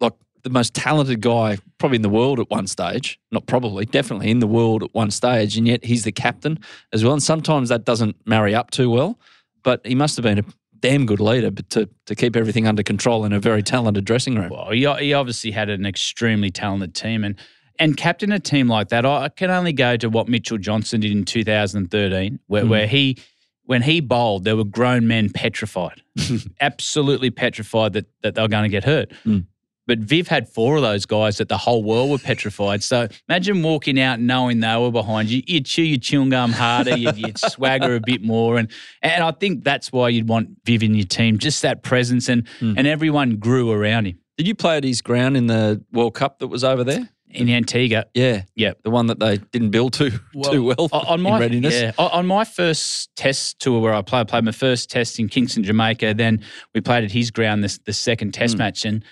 like 0.00 0.14
the 0.42 0.50
most 0.50 0.74
talented 0.74 1.20
guy 1.20 1.58
probably 1.78 1.96
in 1.96 2.02
the 2.02 2.08
world 2.08 2.40
at 2.40 2.50
one 2.50 2.66
stage, 2.66 3.20
not 3.30 3.46
probably, 3.46 3.84
definitely 3.84 4.30
in 4.30 4.40
the 4.40 4.46
world 4.46 4.82
at 4.82 4.92
one 4.94 5.10
stage, 5.10 5.56
and 5.56 5.68
yet 5.68 5.84
he's 5.84 6.04
the 6.04 6.12
captain 6.12 6.58
as 6.92 7.04
well. 7.04 7.12
And 7.12 7.22
sometimes 7.22 7.68
that 7.68 7.84
doesn't 7.84 8.16
marry 8.26 8.54
up 8.54 8.70
too 8.70 8.90
well, 8.90 9.18
but 9.62 9.86
he 9.86 9.94
must 9.94 10.16
have 10.16 10.24
been 10.24 10.40
a 10.40 10.44
damn 10.82 11.06
good 11.06 11.20
leader 11.20 11.50
but 11.50 11.70
to, 11.70 11.88
to 12.04 12.14
keep 12.14 12.36
everything 12.36 12.66
under 12.66 12.82
control 12.82 13.24
in 13.24 13.32
a 13.32 13.40
very 13.40 13.62
talented 13.62 14.04
dressing 14.04 14.34
room. 14.36 14.50
Well, 14.50 14.70
he, 14.70 14.80
he 14.98 15.14
obviously 15.14 15.50
had 15.52 15.70
an 15.70 15.86
extremely 15.86 16.50
talented 16.50 16.94
team, 16.94 17.24
and 17.24 17.36
and 17.78 17.96
captain 17.96 18.30
a 18.32 18.38
team 18.38 18.68
like 18.68 18.90
that. 18.90 19.06
I 19.06 19.30
can 19.30 19.50
only 19.50 19.72
go 19.72 19.96
to 19.96 20.10
what 20.10 20.28
Mitchell 20.28 20.58
Johnson 20.58 21.00
did 21.00 21.10
in 21.10 21.24
2013, 21.24 22.38
where, 22.48 22.64
Mm. 22.64 22.68
where 22.68 22.86
he. 22.86 23.16
When 23.64 23.82
he 23.82 24.00
bowled, 24.00 24.42
there 24.42 24.56
were 24.56 24.64
grown 24.64 25.06
men 25.06 25.30
petrified, 25.30 26.02
absolutely 26.60 27.30
petrified 27.30 27.92
that, 27.92 28.06
that 28.22 28.34
they 28.34 28.42
were 28.42 28.48
going 28.48 28.64
to 28.64 28.68
get 28.68 28.82
hurt. 28.82 29.12
Mm. 29.24 29.46
But 29.86 29.98
Viv 29.98 30.28
had 30.28 30.48
four 30.48 30.76
of 30.76 30.82
those 30.82 31.06
guys 31.06 31.38
that 31.38 31.48
the 31.48 31.58
whole 31.58 31.82
world 31.82 32.10
were 32.10 32.18
petrified. 32.18 32.82
So 32.82 33.08
imagine 33.28 33.62
walking 33.62 33.98
out 33.98 34.20
knowing 34.20 34.60
they 34.60 34.76
were 34.76 34.92
behind 34.92 35.28
you. 35.28 35.42
You'd 35.46 35.66
chew 35.66 35.82
your 35.82 35.98
chewing 35.98 36.30
gum 36.30 36.52
harder, 36.52 36.96
you'd, 36.96 37.16
you'd 37.16 37.38
swagger 37.52 37.96
a 37.96 38.00
bit 38.00 38.22
more. 38.22 38.58
And 38.58 38.70
and 39.02 39.24
I 39.24 39.32
think 39.32 39.64
that's 39.64 39.90
why 39.90 40.08
you'd 40.10 40.28
want 40.28 40.50
Viv 40.64 40.82
in 40.82 40.94
your 40.94 41.06
team, 41.06 41.38
just 41.38 41.62
that 41.62 41.82
presence. 41.82 42.28
And, 42.28 42.46
Mm. 42.60 42.74
and 42.78 42.86
everyone 42.86 43.36
grew 43.36 43.72
around 43.72 44.06
him. 44.06 44.18
Did 44.38 44.46
you 44.46 44.54
play 44.54 44.76
at 44.76 44.84
his 44.84 45.02
ground 45.02 45.36
in 45.36 45.46
the 45.46 45.82
World 45.92 46.14
Cup 46.14 46.38
that 46.38 46.48
was 46.48 46.62
over 46.64 46.84
there? 46.84 47.08
In 47.30 47.48
Antigua, 47.48 48.04
Yeah. 48.14 48.42
yeah, 48.54 48.72
The 48.84 48.90
one 48.90 49.06
that 49.06 49.18
they 49.18 49.38
didn't 49.38 49.70
build 49.70 49.94
too, 49.94 50.10
too 50.44 50.64
well 50.64 50.88
on 50.92 51.22
my 51.22 51.36
in 51.36 51.40
readiness. 51.40 51.80
yeah, 51.80 51.92
on 51.96 52.26
my 52.26 52.44
first 52.44 53.08
test 53.16 53.58
tour 53.58 53.80
where 53.80 53.94
I 53.94 54.02
played, 54.02 54.20
I 54.20 54.24
played 54.24 54.44
my 54.44 54.52
first 54.52 54.90
test 54.90 55.18
in 55.18 55.28
Kingston, 55.28 55.64
Jamaica. 55.64 56.12
Then 56.14 56.42
we 56.74 56.82
played 56.82 57.04
at 57.04 57.10
his 57.12 57.30
ground 57.30 57.64
this 57.64 57.78
the 57.78 57.94
second 57.94 58.32
test 58.34 58.56
Mm. 58.56 58.58
match, 58.58 58.84
and 58.84 59.02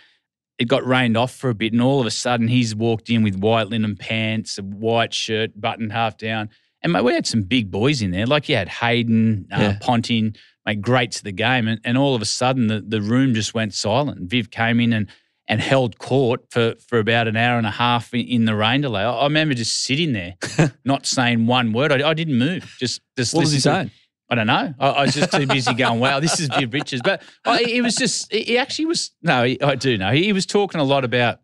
it 0.61 0.69
got 0.69 0.87
rained 0.87 1.17
off 1.17 1.35
for 1.35 1.49
a 1.49 1.55
bit. 1.55 1.73
And 1.73 1.81
all 1.81 2.01
of 2.01 2.07
a 2.07 2.11
sudden, 2.11 2.47
he's 2.47 2.75
walked 2.75 3.09
in 3.09 3.23
with 3.23 3.35
white 3.37 3.69
linen 3.69 3.97
pants, 3.97 4.59
a 4.59 4.63
white 4.63 5.15
shirt, 5.15 5.59
buttoned 5.59 5.91
half 5.91 6.19
down, 6.19 6.51
and 6.83 6.93
mate, 6.93 7.03
we 7.03 7.15
had 7.15 7.27
some 7.27 7.43
big 7.43 7.71
boys 7.71 8.03
in 8.03 8.11
there. 8.11 8.27
Like 8.27 8.49
you 8.49 8.57
had 8.57 8.69
Hayden, 8.69 9.47
uh, 9.53 9.59
Yeah. 9.59 9.79
Ponting, 9.81 10.37
mate, 10.67 10.81
great 10.81 11.13
to 11.13 11.25
the 11.25 11.33
game, 11.33 11.67
and, 11.67 11.81
and 11.85 11.99
all 11.99 12.15
of 12.15 12.23
a 12.23 12.27
sudden 12.27 12.69
the, 12.69 12.81
the 12.81 13.01
room 13.01 13.35
just 13.35 13.55
went 13.55 13.75
silent. 13.75 14.31
Viv 14.31 14.51
came 14.51 14.79
in 14.79 14.93
and. 14.93 15.09
And 15.49 15.61
held 15.61 15.99
court 15.99 16.45
for, 16.53 16.77
for 16.87 17.01
about 17.01 17.27
an 17.27 17.37
hour 17.37 17.59
and 17.59 17.67
a 17.67 17.73
half 17.73 18.15
in, 18.15 18.21
in 18.21 18.45
the 18.45 18.55
rain 18.55 18.83
delay. 18.83 19.03
I, 19.03 19.11
I 19.11 19.25
remember 19.25 19.53
just 19.53 19.83
sitting 19.83 20.13
there, 20.13 20.37
not 20.85 21.07
saying 21.07 21.49
one 21.49 21.73
word. 21.73 21.91
I, 21.91 22.09
I 22.11 22.15
didn't 22.15 22.39
move. 22.39 22.77
Just, 22.79 23.01
just 23.17 23.35
What 23.35 23.41
was 23.41 23.51
he 23.51 23.59
saying? 23.59 23.91
I 24.31 24.37
don't 24.37 24.47
know. 24.47 24.73
I, 24.79 24.89
I 24.89 25.03
was 25.03 25.15
just 25.15 25.33
too 25.33 25.47
busy 25.47 25.75
going, 25.75 25.99
wow, 25.99 26.21
this 26.21 26.39
is 26.39 26.49
Viv 26.49 26.73
Richards. 26.73 27.03
But 27.05 27.23
I, 27.45 27.65
he 27.65 27.81
was 27.81 27.97
just, 27.97 28.33
he 28.33 28.57
actually 28.59 28.87
was, 28.87 29.11
no, 29.23 29.43
he, 29.45 29.61
I 29.61 29.75
do 29.75 29.99
know. 29.99 30.13
He, 30.13 30.25
he 30.25 30.33
was 30.33 30.47
talking 30.47 30.81
a 30.81 30.85
lot 30.85 31.05
about, 31.05 31.41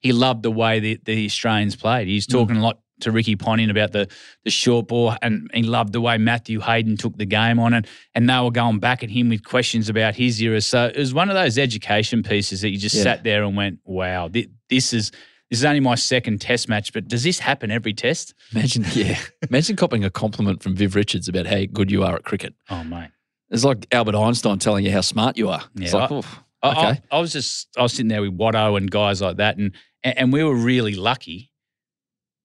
he 0.00 0.12
loved 0.12 0.42
the 0.42 0.50
way 0.50 0.78
the, 0.78 1.00
the 1.04 1.24
Australians 1.24 1.76
played. 1.76 2.08
He's 2.08 2.26
talking 2.26 2.56
mm. 2.56 2.60
a 2.60 2.62
lot 2.62 2.80
to 3.00 3.10
Ricky 3.10 3.36
Ponting 3.36 3.70
about 3.70 3.92
the, 3.92 4.08
the 4.44 4.50
short 4.50 4.88
ball, 4.88 5.14
and 5.22 5.50
he 5.54 5.62
loved 5.62 5.92
the 5.92 6.00
way 6.00 6.18
Matthew 6.18 6.60
Hayden 6.60 6.96
took 6.96 7.16
the 7.16 7.24
game 7.24 7.58
on 7.58 7.72
it. 7.72 7.86
And 8.14 8.28
they 8.28 8.38
were 8.38 8.50
going 8.50 8.80
back 8.80 9.02
at 9.02 9.10
him 9.10 9.30
with 9.30 9.42
questions 9.42 9.88
about 9.88 10.14
his 10.14 10.40
era. 10.42 10.60
So 10.60 10.86
it 10.86 10.96
was 10.98 11.14
one 11.14 11.30
of 11.30 11.34
those 11.34 11.58
education 11.58 12.22
pieces 12.22 12.60
that 12.60 12.70
you 12.70 12.78
just 12.78 12.94
Yeah. 12.94 13.02
sat 13.02 13.24
there 13.24 13.44
and 13.44 13.56
went, 13.56 13.80
wow, 13.84 14.28
thi- 14.28 14.50
this 14.68 14.92
is. 14.92 15.10
This 15.50 15.60
is 15.60 15.64
only 15.64 15.80
my 15.80 15.94
second 15.94 16.40
test 16.40 16.68
match, 16.68 16.92
but 16.92 17.06
does 17.08 17.22
this 17.22 17.38
happen 17.38 17.70
every 17.70 17.92
test? 17.92 18.34
Imagine, 18.52 18.84
yeah. 18.92 19.18
Imagine 19.48 19.76
copping 19.76 20.02
a 20.04 20.10
compliment 20.10 20.62
from 20.62 20.74
Viv 20.74 20.94
Richards 20.96 21.28
about 21.28 21.46
how 21.46 21.62
good 21.72 21.90
you 21.90 22.02
are 22.02 22.16
at 22.16 22.24
cricket. 22.24 22.54
Oh, 22.68 22.82
mate. 22.82 23.10
It's 23.50 23.62
like 23.64 23.86
Albert 23.92 24.16
Einstein 24.16 24.58
telling 24.58 24.84
you 24.84 24.90
how 24.90 25.02
smart 25.02 25.36
you 25.36 25.48
are. 25.48 25.62
It's 25.76 25.92
Yeah, 25.92 25.98
like, 26.00 26.10
I- 26.10 26.14
oof, 26.16 26.40
okay. 26.64 26.80
I, 26.80 27.02
I 27.12 27.20
was 27.20 27.32
just 27.32 27.68
I 27.78 27.82
was 27.82 27.92
sitting 27.92 28.08
there 28.08 28.22
with 28.22 28.36
Watto 28.36 28.76
and 28.76 28.90
guys 28.90 29.22
like 29.22 29.36
that, 29.36 29.56
and 29.56 29.72
and 30.02 30.32
we 30.32 30.42
were 30.42 30.54
really 30.54 30.94
lucky 30.96 31.52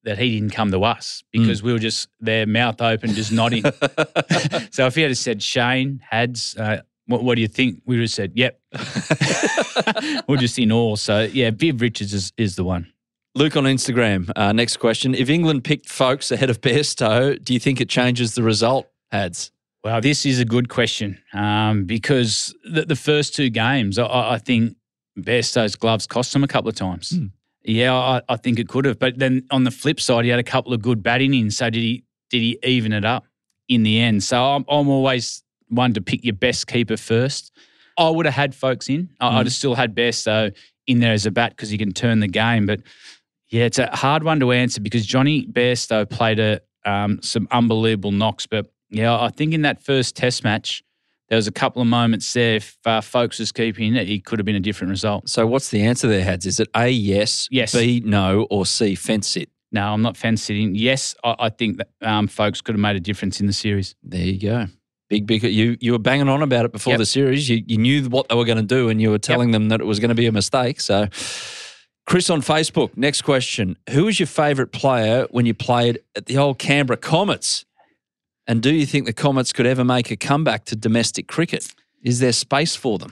that 0.03 0.17
he 0.19 0.39
didn't 0.39 0.51
come 0.53 0.71
to 0.71 0.83
us 0.83 1.23
Mm. 1.35 1.41
because 1.41 1.63
we 1.63 1.73
were 1.73 1.79
just 1.79 2.07
their 2.19 2.45
mouth 2.45 2.81
open, 2.81 3.13
just 3.13 3.31
nodding. 3.31 3.63
so 4.71 4.85
if 4.87 4.95
he 4.95 5.01
had 5.01 5.15
said 5.17 5.41
Shane 5.41 6.01
Hads, 6.09 6.55
uh, 6.57 6.81
what, 7.11 7.23
what 7.23 7.35
do 7.35 7.41
you 7.41 7.47
think? 7.47 7.81
We 7.85 7.97
just 7.97 8.15
said, 8.15 8.31
"Yep." 8.35 8.59
we're 10.27 10.37
just 10.37 10.57
in 10.57 10.71
awe. 10.71 10.95
So 10.95 11.21
yeah, 11.23 11.51
Viv 11.51 11.81
Richards 11.81 12.13
is, 12.13 12.33
is 12.37 12.55
the 12.55 12.63
one. 12.63 12.91
Luke 13.33 13.55
on 13.55 13.63
Instagram. 13.63 14.29
Uh, 14.35 14.51
next 14.51 14.77
question. 14.77 15.15
If 15.15 15.29
England 15.29 15.63
picked 15.63 15.89
Foakes 15.89 16.31
ahead 16.31 16.49
of 16.49 16.59
Bairstow, 16.61 17.41
do 17.41 17.53
you 17.53 17.59
think 17.59 17.79
it 17.79 17.87
changes 17.87 18.35
the 18.35 18.43
result, 18.43 18.89
Hads? 19.11 19.51
Well, 19.83 20.01
this 20.01 20.25
is 20.25 20.39
a 20.39 20.45
good 20.45 20.69
question 20.69 21.17
um, 21.33 21.85
because 21.85 22.53
the, 22.69 22.85
the 22.85 22.95
first 22.95 23.33
two 23.33 23.49
games, 23.49 23.97
I, 23.97 24.33
I 24.33 24.37
think 24.37 24.75
Bairstow's 25.17 25.75
gloves 25.75 26.05
cost 26.05 26.35
him 26.35 26.43
a 26.43 26.47
couple 26.47 26.69
of 26.69 26.75
times. 26.75 27.11
Hmm. 27.11 27.27
Yeah, 27.63 27.95
I, 27.95 28.21
I 28.27 28.37
think 28.37 28.59
it 28.59 28.67
could 28.67 28.85
have. 28.85 28.99
But 28.99 29.17
then 29.17 29.45
on 29.51 29.63
the 29.63 29.71
flip 29.71 29.99
side, 29.99 30.25
he 30.25 30.29
had 30.29 30.39
a 30.39 30.43
couple 30.43 30.73
of 30.73 30.81
good 30.81 31.01
batting 31.01 31.33
in. 31.33 31.51
So 31.51 31.69
did 31.69 31.81
he? 31.81 32.03
Did 32.29 32.39
he 32.39 32.59
even 32.63 32.93
it 32.93 33.05
up 33.05 33.25
in 33.67 33.83
the 33.83 33.99
end? 33.99 34.23
So 34.23 34.41
I'm, 34.41 34.65
I'm 34.69 34.87
always 34.87 35.43
one 35.71 35.93
to 35.93 36.01
pick 36.01 36.23
your 36.23 36.35
best 36.35 36.67
keeper 36.67 36.97
first. 36.97 37.51
I 37.97 38.09
would 38.09 38.25
have 38.25 38.35
had 38.35 38.53
Foakes 38.55 38.89
in. 38.89 39.09
I, 39.19 39.27
I'd 39.27 39.31
Mhm. 39.31 39.43
have 39.45 39.53
still 39.53 39.75
had 39.75 39.95
Bairstow 39.95 40.53
in 40.87 40.99
there 40.99 41.13
as 41.13 41.25
a 41.25 41.31
bat 41.31 41.51
because 41.51 41.69
he 41.69 41.77
can 41.77 41.91
turn 41.93 42.19
the 42.19 42.27
game. 42.27 42.65
But 42.65 42.81
Yeah, 43.49 43.65
it's 43.65 43.79
a 43.79 43.87
hard 43.93 44.23
one 44.23 44.39
to 44.39 44.51
answer 44.53 44.79
because 44.79 45.05
Johnny 45.05 45.45
Bairstow 45.45 46.09
played 46.09 46.39
a, 46.39 46.61
um, 46.85 47.19
some 47.21 47.49
unbelievable 47.51 48.11
knocks. 48.11 48.47
But 48.47 48.71
yeah, 48.89 49.13
I 49.19 49.27
think 49.29 49.53
in 49.53 49.63
that 49.63 49.83
first 49.83 50.15
test 50.15 50.43
match, 50.45 50.81
there 51.27 51.35
was 51.35 51.47
a 51.47 51.51
couple 51.51 51.81
of 51.81 51.87
moments 51.89 52.31
there. 52.31 52.55
If 52.55 52.77
uh, 52.85 53.01
Foakes 53.01 53.39
was 53.39 53.51
keeping 53.51 53.93
it, 53.95 54.09
it 54.09 54.23
could 54.25 54.39
have 54.39 54.45
been 54.45 54.55
a 54.55 54.59
different 54.61 54.89
result. 54.91 55.27
So 55.29 55.45
what's 55.45 55.69
the 55.69 55.81
answer 55.81 56.07
there, 56.07 56.23
Hads? 56.23 56.45
Is 56.45 56.59
it 56.61 56.69
A, 56.75 56.87
yes, 56.89 57.47
Yes. 57.51 57.73
B, 57.73 58.01
no, 58.05 58.47
or 58.49 58.65
C, 58.65 58.95
fence 58.95 59.27
sit? 59.27 59.49
No, 59.73 59.93
I'm 59.93 60.01
not 60.01 60.15
fence 60.17 60.41
sitting. 60.43 60.73
Yes, 60.75 61.13
I, 61.23 61.35
I 61.39 61.49
think 61.49 61.77
that 61.77 61.89
um, 62.01 62.27
Foakes 62.29 62.61
could 62.61 62.75
have 62.75 62.81
made 62.81 62.95
a 62.95 62.99
difference 63.01 63.39
in 63.41 63.47
the 63.47 63.53
series. 63.53 63.95
There 64.01 64.21
you 64.25 64.39
go. 64.39 64.67
Big, 65.11 65.27
big. 65.27 65.43
You 65.43 65.75
you 65.81 65.91
were 65.91 65.99
banging 65.99 66.29
on 66.29 66.41
about 66.41 66.63
it 66.63 66.71
before 66.71 66.91
Yep. 66.93 66.99
the 66.99 67.05
series. 67.05 67.49
You, 67.49 67.61
you 67.67 67.77
knew 67.77 68.05
what 68.05 68.29
they 68.29 68.35
were 68.35 68.45
going 68.45 68.59
to 68.59 68.63
do, 68.63 68.87
and 68.87 69.01
you 69.01 69.09
were 69.09 69.17
telling 69.19 69.51
them 69.51 69.67
that 69.67 69.81
it 69.81 69.85
was 69.85 69.99
going 69.99 70.07
to 70.07 70.15
be 70.15 70.25
a 70.25 70.31
mistake. 70.31 70.79
So, 70.79 71.07
Chris 72.07 72.29
on 72.29 72.41
Facebook. 72.41 72.95
Next 72.95 73.23
question: 73.23 73.75
Who 73.89 74.05
was 74.05 74.21
your 74.21 74.27
favourite 74.27 74.71
player 74.71 75.27
when 75.29 75.45
you 75.45 75.53
played 75.53 75.99
at 76.15 76.27
the 76.27 76.37
old 76.37 76.59
Canberra 76.59 76.95
Comets? 76.95 77.65
And 78.47 78.61
do 78.63 78.73
you 78.73 78.85
think 78.85 79.05
the 79.05 79.11
Comets 79.11 79.51
could 79.51 79.65
ever 79.65 79.83
make 79.83 80.11
a 80.11 80.15
comeback 80.15 80.63
to 80.65 80.77
domestic 80.77 81.27
cricket? 81.27 81.67
Is 82.01 82.19
there 82.21 82.31
space 82.31 82.77
for 82.77 82.97
them? 82.97 83.11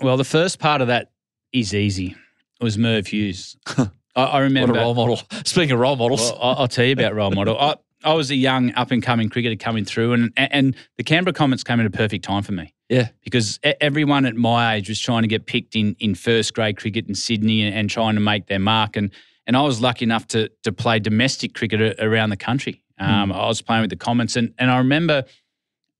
Well, 0.00 0.16
the 0.16 0.24
first 0.24 0.60
part 0.60 0.80
of 0.80 0.86
that 0.86 1.10
is 1.52 1.74
easy. 1.74 2.14
It 2.60 2.64
was 2.64 2.78
Merv 2.78 3.08
Hughes. 3.08 3.56
I, 3.76 3.88
I 4.14 4.24
What 4.34 4.40
remember. 4.42 4.74
a 4.78 4.80
role 4.82 4.94
model. 4.94 5.20
Speaking 5.44 5.72
of 5.72 5.80
role 5.80 5.96
models, 5.96 6.20
Well, 6.30 6.38
I'll, 6.40 6.56
I'll 6.60 6.68
tell 6.68 6.84
you 6.84 6.92
about 6.92 7.14
role 7.16 7.32
model. 7.32 7.58
I, 7.58 7.74
I 8.04 8.14
was 8.14 8.30
a 8.30 8.36
young 8.36 8.72
up 8.74 8.90
and 8.90 9.02
coming 9.02 9.28
cricketer 9.28 9.56
coming 9.56 9.84
through, 9.84 10.12
and 10.12 10.32
and 10.36 10.76
the 10.96 11.04
Canberra 11.04 11.32
Comets 11.32 11.64
came 11.64 11.80
at 11.80 11.86
a 11.86 11.90
perfect 11.90 12.24
time 12.24 12.42
for 12.42 12.52
me. 12.52 12.74
Yeah. 12.88 13.08
because 13.22 13.60
everyone 13.62 14.24
at 14.24 14.34
my 14.34 14.76
age 14.76 14.88
was 14.88 14.98
trying 14.98 15.20
to 15.20 15.28
get 15.28 15.44
picked 15.44 15.76
in 15.76 15.94
in 15.98 16.14
first 16.14 16.54
grade 16.54 16.78
cricket 16.78 17.06
in 17.06 17.14
Sydney 17.14 17.62
and, 17.62 17.74
and 17.74 17.90
trying 17.90 18.14
to 18.14 18.20
make 18.20 18.46
their 18.46 18.58
mark, 18.58 18.96
and 18.96 19.10
and 19.46 19.56
I 19.56 19.62
was 19.62 19.80
lucky 19.80 20.04
enough 20.04 20.26
to 20.28 20.48
to 20.62 20.72
play 20.72 20.98
domestic 20.98 21.54
cricket 21.54 21.98
around 22.00 22.30
the 22.30 22.36
country. 22.36 22.82
Um, 23.00 23.30
I 23.32 23.46
was 23.46 23.62
playing 23.62 23.82
with 23.82 23.90
the 23.90 23.96
Comets, 23.96 24.36
and 24.36 24.54
and 24.58 24.70
I 24.70 24.78
remember 24.78 25.24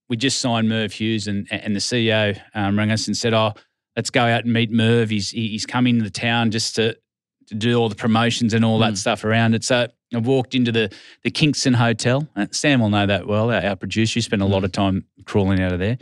we 0.08 0.16
just 0.16 0.40
signed 0.40 0.68
Merv 0.68 0.92
Hughes, 0.92 1.26
and 1.26 1.46
and 1.50 1.74
the 1.74 1.80
CEO 1.80 2.40
um, 2.54 2.78
rang 2.78 2.90
us 2.90 3.06
and 3.06 3.16
said, 3.16 3.34
"Oh, 3.34 3.54
let's 3.96 4.10
go 4.10 4.22
out 4.22 4.44
and 4.44 4.52
meet 4.52 4.70
Merv. 4.70 5.10
He's 5.10 5.30
he's 5.30 5.66
coming 5.66 5.98
to 5.98 6.04
the 6.04 6.10
town 6.10 6.50
just 6.50 6.76
to 6.76 6.96
to 7.48 7.54
do 7.54 7.76
all 7.76 7.88
the 7.88 7.94
promotions 7.94 8.54
and 8.54 8.64
all 8.64 8.78
that 8.78 8.96
stuff 8.96 9.24
around 9.24 9.54
it." 9.54 9.64
So 9.64 9.88
I 10.14 10.18
walked 10.18 10.54
into 10.54 10.72
the 10.72 10.90
the 11.22 11.30
Kingston 11.30 11.74
Hotel. 11.74 12.26
Uh, 12.34 12.46
Sam 12.50 12.80
will 12.80 12.88
know 12.90 13.06
that 13.06 13.26
well. 13.26 13.50
Our, 13.50 13.62
our 13.62 13.76
producer, 13.76 14.20
spent 14.20 14.42
a 14.42 14.46
lot 14.46 14.64
of 14.64 14.72
time 14.72 15.04
crawling 15.24 15.60
out 15.60 15.72
of 15.72 15.78
there. 15.78 15.98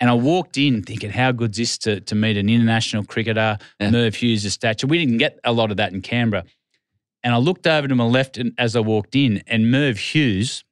And 0.00 0.10
I 0.10 0.14
walked 0.14 0.58
in 0.58 0.82
thinking, 0.82 1.10
how 1.10 1.30
good's 1.30 1.56
this 1.56 1.78
to, 1.78 2.00
to 2.00 2.14
meet 2.16 2.36
an 2.36 2.48
international 2.48 3.04
cricketer, 3.04 3.58
Yeah. 3.78 3.90
Merv 3.90 4.16
Hughes' 4.16 4.52
stature? 4.52 4.88
We 4.88 4.98
didn't 4.98 5.18
get 5.18 5.38
a 5.44 5.52
lot 5.52 5.70
of 5.70 5.76
that 5.76 5.92
in 5.92 6.02
Canberra. 6.02 6.44
And 7.22 7.32
I 7.32 7.36
looked 7.36 7.66
over 7.66 7.86
to 7.86 7.94
my 7.94 8.04
left 8.04 8.36
and, 8.36 8.52
as 8.58 8.74
I 8.74 8.80
walked 8.80 9.14
in, 9.14 9.42
and 9.46 9.70
Merv 9.70 9.98
Hughes 9.98 10.64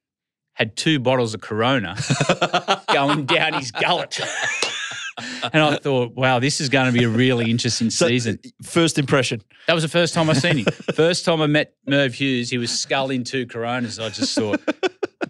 had 0.55 0.75
two 0.75 0.99
bottles 0.99 1.33
of 1.33 1.41
Corona 1.41 1.95
going 2.93 3.25
down 3.25 3.53
his 3.53 3.71
gullet. 3.71 4.19
and 5.17 5.63
I 5.63 5.77
thought, 5.77 6.13
wow, 6.15 6.39
this 6.39 6.59
is 6.59 6.69
going 6.69 6.87
to 6.87 6.91
be 6.91 7.03
a 7.03 7.09
really 7.09 7.49
interesting 7.49 7.89
So, 7.89 8.07
season. 8.07 8.39
first 8.63 8.97
impression. 8.97 9.41
That 9.67 9.73
was 9.73 9.83
the 9.83 9.89
first 9.89 10.13
time 10.13 10.29
I 10.29 10.33
seen 10.33 10.59
him. 10.59 10.65
First 10.93 11.25
time 11.25 11.41
I 11.41 11.47
met 11.47 11.73
Merv 11.87 12.13
Hughes, 12.15 12.49
he 12.49 12.57
was 12.57 12.71
sculling 12.77 13.23
two 13.23 13.45
Coronas. 13.45 13.99
I 13.99 14.09
just 14.09 14.35
thought, 14.35 14.59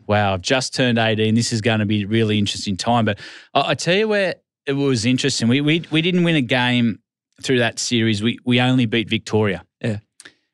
wow, 0.07 0.33
I've 0.33 0.41
just 0.41 0.73
turned 0.73 0.97
18. 0.97 1.35
This 1.35 1.51
is 1.53 1.61
going 1.61 1.79
to 1.79 1.85
be 1.85 2.03
a 2.03 2.07
really 2.07 2.39
interesting 2.39 2.77
time. 2.77 3.05
But 3.05 3.19
I, 3.53 3.71
I 3.71 3.75
tell 3.75 3.95
you 3.95 4.07
where 4.07 4.35
it 4.65 4.73
was 4.73 5.05
interesting. 5.05 5.47
We, 5.47 5.61
we, 5.61 5.83
we 5.91 6.01
didn't 6.01 6.23
win 6.23 6.35
a 6.35 6.41
game 6.41 6.99
through 7.41 7.59
that 7.59 7.79
series. 7.79 8.23
We, 8.23 8.39
we 8.45 8.61
only 8.61 8.85
beat 8.85 9.09
Victoria. 9.09 9.63
Yeah. 9.81 9.99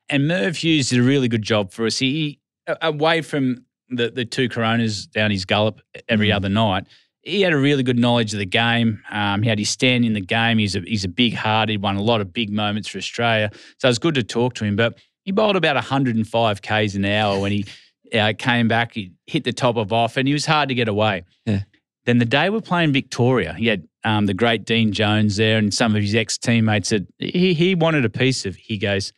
And 0.08 0.26
Merv 0.26 0.56
Hughes 0.56 0.90
did 0.90 0.98
a 0.98 1.02
really 1.02 1.28
good 1.28 1.42
job 1.42 1.72
for 1.72 1.86
us. 1.86 1.98
He, 1.98 2.40
away 2.82 3.22
from 3.22 3.64
the, 3.88 4.10
the 4.10 4.24
two 4.24 4.48
Coronas 4.48 5.06
down 5.06 5.30
his 5.30 5.44
gullet 5.44 5.74
every 6.08 6.28
mm. 6.28 6.36
other 6.36 6.48
night, 6.48 6.86
he 7.22 7.42
had 7.42 7.52
a 7.52 7.58
really 7.58 7.82
good 7.82 7.98
knowledge 7.98 8.32
of 8.32 8.38
the 8.38 8.46
game. 8.46 9.02
Um, 9.10 9.42
he 9.42 9.48
had 9.48 9.58
his 9.58 9.70
stand 9.70 10.04
in 10.04 10.14
the 10.14 10.20
game. 10.20 10.58
He's 10.58 10.76
a 10.76 10.80
he's 10.80 11.04
a 11.04 11.08
big 11.08 11.34
heart. 11.34 11.68
He 11.68 11.76
won 11.76 11.96
a 11.96 12.02
lot 12.02 12.20
of 12.20 12.32
big 12.32 12.50
moments 12.50 12.88
for 12.88 12.98
Australia. 12.98 13.50
So 13.78 13.88
it 13.88 13.90
was 13.90 13.98
good 13.98 14.14
to 14.14 14.22
talk 14.22 14.54
to 14.54 14.64
him. 14.64 14.76
But 14.76 14.98
he 15.24 15.32
bowled 15.32 15.56
about 15.56 15.76
105 15.76 16.62
k's 16.62 16.96
an 16.96 17.04
hour 17.04 17.38
when 17.38 17.52
he 17.52 17.64
uh, 18.14 18.32
came 18.38 18.68
back. 18.68 18.94
He 18.94 19.12
hit 19.26 19.44
the 19.44 19.52
top 19.52 19.76
of 19.76 19.92
off, 19.92 20.16
and 20.16 20.26
he 20.26 20.32
was 20.32 20.46
hard 20.46 20.68
to 20.70 20.74
get 20.74 20.88
away. 20.88 21.24
Yeah. 21.46 21.62
Then 22.06 22.18
the 22.18 22.24
day 22.24 22.48
we're 22.48 22.62
playing 22.62 22.92
Victoria, 22.92 23.52
he 23.52 23.66
had 23.66 23.86
um, 24.04 24.24
the 24.24 24.34
great 24.34 24.64
Dean 24.64 24.92
Jones 24.92 25.36
there, 25.36 25.58
and 25.58 25.72
some 25.72 25.94
of 25.94 26.00
his 26.00 26.14
ex 26.14 26.38
teammates 26.38 26.88
said 26.88 27.06
he 27.18 27.52
he 27.52 27.74
wanted 27.74 28.04
a 28.04 28.10
piece 28.10 28.46
of. 28.46 28.56
He 28.56 28.78
goes, 28.78 29.12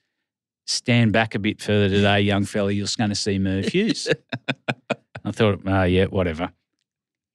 stand 0.66 1.12
back 1.12 1.34
a 1.34 1.38
bit 1.38 1.60
further 1.60 1.88
today, 1.88 2.20
young 2.20 2.44
fella. 2.44 2.72
You're 2.72 2.84
just 2.84 2.98
going 2.98 3.10
to 3.10 3.16
see 3.16 3.38
Merv 3.38 3.66
Hughes. 3.66 4.08
I 5.24 5.30
thought, 5.30 5.60
oh 5.66 5.84
yeah, 5.84 6.06
whatever. 6.06 6.50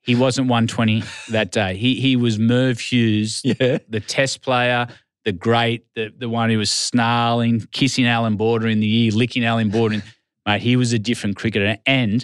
He 0.08 0.16
wasn't 0.16 0.48
120 0.48 1.04
that 1.30 1.52
day. 1.52 1.76
He 1.76 2.00
he 2.00 2.16
was 2.16 2.40
Merv 2.40 2.80
Hughes, 2.80 3.42
Yeah. 3.46 3.78
the 3.90 4.00
test 4.00 4.42
player, 4.42 4.88
the 5.26 5.34
great, 5.34 5.86
the, 5.96 6.12
the 6.18 6.30
one 6.30 6.50
who 6.50 6.58
was 6.58 6.72
snarling, 6.72 7.68
kissing 7.74 8.08
Allan 8.08 8.38
Border 8.38 8.68
in 8.68 8.80
the 8.80 8.92
ear, 9.06 9.12
licking 9.12 9.44
Allan 9.46 9.70
Border. 9.70 9.96
in- 9.96 10.04
Mate, 10.48 10.62
he 10.62 10.78
was 10.78 10.94
a 10.94 10.98
different 11.00 11.36
cricketer. 11.36 11.78
And 11.86 12.24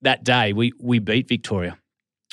that 0.00 0.24
day 0.24 0.54
we 0.54 0.72
we 0.80 0.98
beat 0.98 1.28
Victoria. 1.28 1.76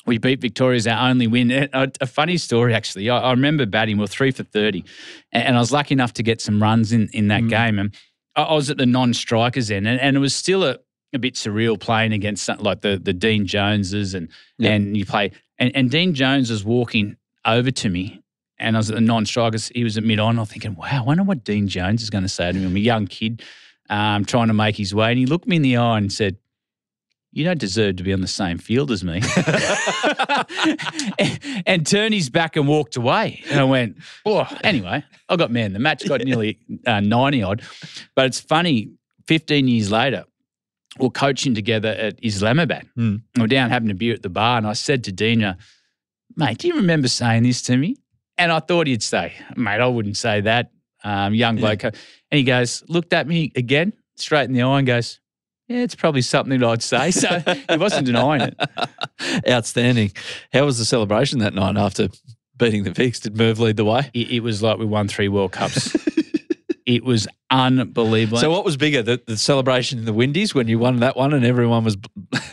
We 0.05 0.17
beat 0.17 0.39
Victoria 0.39 0.77
as 0.77 0.88
our 0.88 1.09
only 1.09 1.27
win. 1.27 1.51
A, 1.51 1.91
a- 2.00 2.07
funny 2.07 2.38
story, 2.38 2.74
actually. 2.74 3.09
I, 3.09 3.19
I 3.19 3.31
remember 3.31 3.65
batting. 3.65 3.98
We 3.98 4.01
were 4.03 4.07
three 4.07 4.31
for 4.31 4.43
30. 4.43 4.86
And, 5.33 5.43
and 5.43 5.55
I 5.57 5.59
was 5.59 5.74
lucky 5.74 5.93
enough 5.93 6.13
to 6.13 6.24
get 6.24 6.39
some 6.41 6.63
runs 6.63 6.93
in, 6.93 7.09
in 7.12 7.27
that 7.27 7.43
mm. 7.43 7.50
game. 7.50 7.77
And 7.79 7.93
I, 8.38 8.43
I 8.43 8.53
was 8.53 8.69
at 8.69 8.77
the 8.77 8.86
non 8.86 9.13
strikers 9.13 9.69
end, 9.69 9.88
And, 9.88 10.00
and 10.00 10.15
it 10.15 10.19
was 10.19 10.33
still 10.33 10.63
a, 10.63 10.77
a 11.13 11.19
bit 11.19 11.35
surreal 11.35 11.79
playing 11.79 12.13
against 12.13 12.43
something 12.43 12.65
like 12.65 12.81
the, 12.81 12.99
the 13.01 13.13
Dean 13.13 13.45
Joneses. 13.47 14.13
And, 14.13 14.29
Yeah. 14.57 14.71
and 14.71 14.95
you 14.95 15.05
play. 15.05 15.31
And, 15.57 15.75
and 15.75 15.89
Dean 15.89 16.13
Jones 16.13 16.49
was 16.51 16.63
walking 16.63 17.15
over 17.45 17.71
to 17.71 17.89
me 17.89 18.21
and 18.57 18.75
I 18.75 18.79
was 18.79 18.89
at 18.89 18.95
the 18.95 19.01
non-strikers. 19.01 19.69
He 19.73 19.83
was 19.83 19.97
at 19.97 20.03
mid-on. 20.03 20.37
I'm 20.37 20.45
thinking, 20.45 20.75
wow, 20.75 20.87
I 20.91 21.01
wonder 21.01 21.23
what 21.23 21.43
Dean 21.45 21.67
Jones 21.67 22.01
is 22.03 22.09
going 22.09 22.23
to 22.23 22.29
say 22.29 22.51
to 22.51 22.57
me. 22.57 22.65
I'm 22.65 22.75
a 22.75 22.79
young 22.79 23.07
kid 23.07 23.41
um, 23.89 24.25
trying 24.25 24.47
to 24.49 24.53
make 24.53 24.75
his 24.75 24.93
way. 24.93 25.09
And 25.11 25.17
he 25.17 25.25
looked 25.25 25.47
me 25.47 25.55
in 25.55 25.61
the 25.61 25.77
eye 25.77 25.97
and 25.97 26.11
said, 26.11 26.35
you 27.31 27.45
don't 27.45 27.59
deserve 27.59 27.95
to 27.97 28.03
be 28.03 28.11
on 28.11 28.21
the 28.21 28.27
same 28.27 28.57
field 28.57 28.91
as 28.91 29.03
me. 29.03 29.21
and, 31.19 31.39
and 31.65 31.87
turned 31.87 32.13
his 32.13 32.29
back 32.29 32.55
and 32.55 32.67
walked 32.67 32.95
away. 32.95 33.43
And 33.49 33.59
I 33.59 33.63
went, 33.63 33.97
oh, 34.25 34.47
anyway, 34.63 35.03
I 35.27 35.35
got 35.35 35.51
man. 35.51 35.73
The 35.73 35.79
match 35.79 36.07
got 36.07 36.21
nearly 36.21 36.59
uh, 36.85 36.99
90 36.99 37.43
odd. 37.43 37.61
But 38.15 38.25
it's 38.25 38.39
funny, 38.39 38.91
15 39.27 39.67
years 39.67 39.91
later, 39.91 40.25
we're 40.98 41.10
coaching 41.10 41.53
together 41.53 41.89
at 41.89 42.24
Islamabad. 42.24 42.88
Hmm. 42.96 43.17
We're 43.38 43.48
down 43.48 43.69
having 43.69 43.91
a 43.91 43.93
beer 43.93 44.13
at 44.13 44.24
the 44.24 44.29
bar. 44.29 44.58
And 44.58 44.65
I 44.65 44.74
said 44.74 45.03
to 45.05 45.12
Deano, 45.12 45.58
mate, 46.36 46.58
do 46.58 46.67
you 46.67 46.75
remember 46.75 47.08
saying 47.08 47.43
this 47.43 47.62
to 47.63 47.77
me? 47.77 47.98
And 48.38 48.51
I 48.51 48.60
thought 48.60 48.88
he'd 48.88 49.03
say, 49.03 49.34
mate, 49.55 49.81
I 49.81 49.88
wouldn't 49.88 50.17
say 50.17 50.41
that. 50.41 50.72
Um, 51.03 51.34
young 51.34 51.58
bloke. 51.58 51.84
And 51.84 51.96
he 52.31 52.43
goes, 52.43 52.84
looked 52.88 53.13
at 53.13 53.27
me 53.27 53.51
again, 53.55 53.93
straight 54.15 54.46
in 54.46 54.53
the 54.53 54.63
eye, 54.63 54.79
and 54.79 54.88
goes, 54.88 55.19
yeah, 55.67 55.84
it's 55.84 55.96
probably 55.96 56.24
something 56.24 56.60
that 56.60 56.67
I'd 56.67 56.84
say. 56.84 57.12
So 57.19 57.43
he 57.69 57.77
wasn't 57.77 58.08
denying 58.08 58.41
it. 58.41 58.60
Outstanding. 59.50 60.12
How 60.51 60.65
was 60.65 60.79
the 60.79 60.86
celebration 60.86 61.39
that 61.39 61.53
night 61.53 61.77
after 61.77 62.10
beating 62.58 62.84
the 62.84 62.91
Vics? 62.91 63.22
Did 63.22 63.38
Merv 63.38 63.60
lead 63.60 63.77
the 63.77 63.86
way? 63.86 64.10
It, 64.13 64.31
it 64.31 64.39
was 64.39 64.63
like 64.63 64.79
we 64.79 64.86
won 64.86 65.08
three 65.08 65.27
World 65.27 65.51
Cups. 65.51 65.96
it 66.89 67.03
was 67.03 67.27
unbelievable. 67.51 68.39
So 68.39 68.50
what 68.50 68.65
was 68.65 68.75
bigger, 68.75 69.03
the, 69.03 69.22
the 69.27 69.38
celebration 69.38 70.00
in 70.00 70.05
the 70.05 70.13
Windies 70.13 70.55
when 70.55 70.67
you 70.67 70.79
won 70.79 71.01
that 71.01 71.15
one 71.15 71.34
and 71.34 71.46
everyone 71.46 71.84
was 71.84 71.98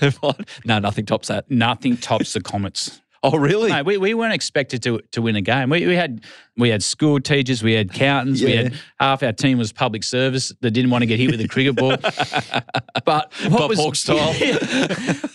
no, 0.66 0.78
nothing 0.78 1.06
tops 1.06 1.28
that. 1.28 1.50
Nothing 1.50 1.96
tops 1.96 2.34
the 2.34 2.40
Comets. 2.40 3.00
Oh, 3.22 3.36
really? 3.38 3.70
No, 3.70 3.82
we, 3.82 3.96
we 3.96 4.14
weren't 4.14 4.34
expected 4.34 4.84
to 4.84 5.00
to 5.10 5.20
win 5.20 5.34
a 5.34 5.40
game. 5.40 5.68
We, 5.68 5.84
we 5.84 5.96
had 5.96 6.22
we 6.56 6.68
had 6.68 6.80
school 6.80 7.18
teachers, 7.18 7.60
we 7.60 7.72
had 7.72 7.90
accountants, 7.90 8.40
we 8.40 8.54
had 8.54 8.74
half 9.00 9.20
our 9.24 9.32
team 9.32 9.58
was 9.58 9.72
public 9.72 10.04
service 10.04 10.52
that 10.60 10.70
didn't 10.70 10.90
want 10.90 11.02
to 11.02 11.06
get 11.06 11.18
hit 11.18 11.32
with 11.32 11.40
a 11.40 11.48
cricket 11.48 11.74
ball. 11.74 11.96
but 13.04 13.32
what 13.48 13.50
Bob 13.50 13.70
was 13.70 13.80
Hawke 13.80 13.96
style. 13.96 14.32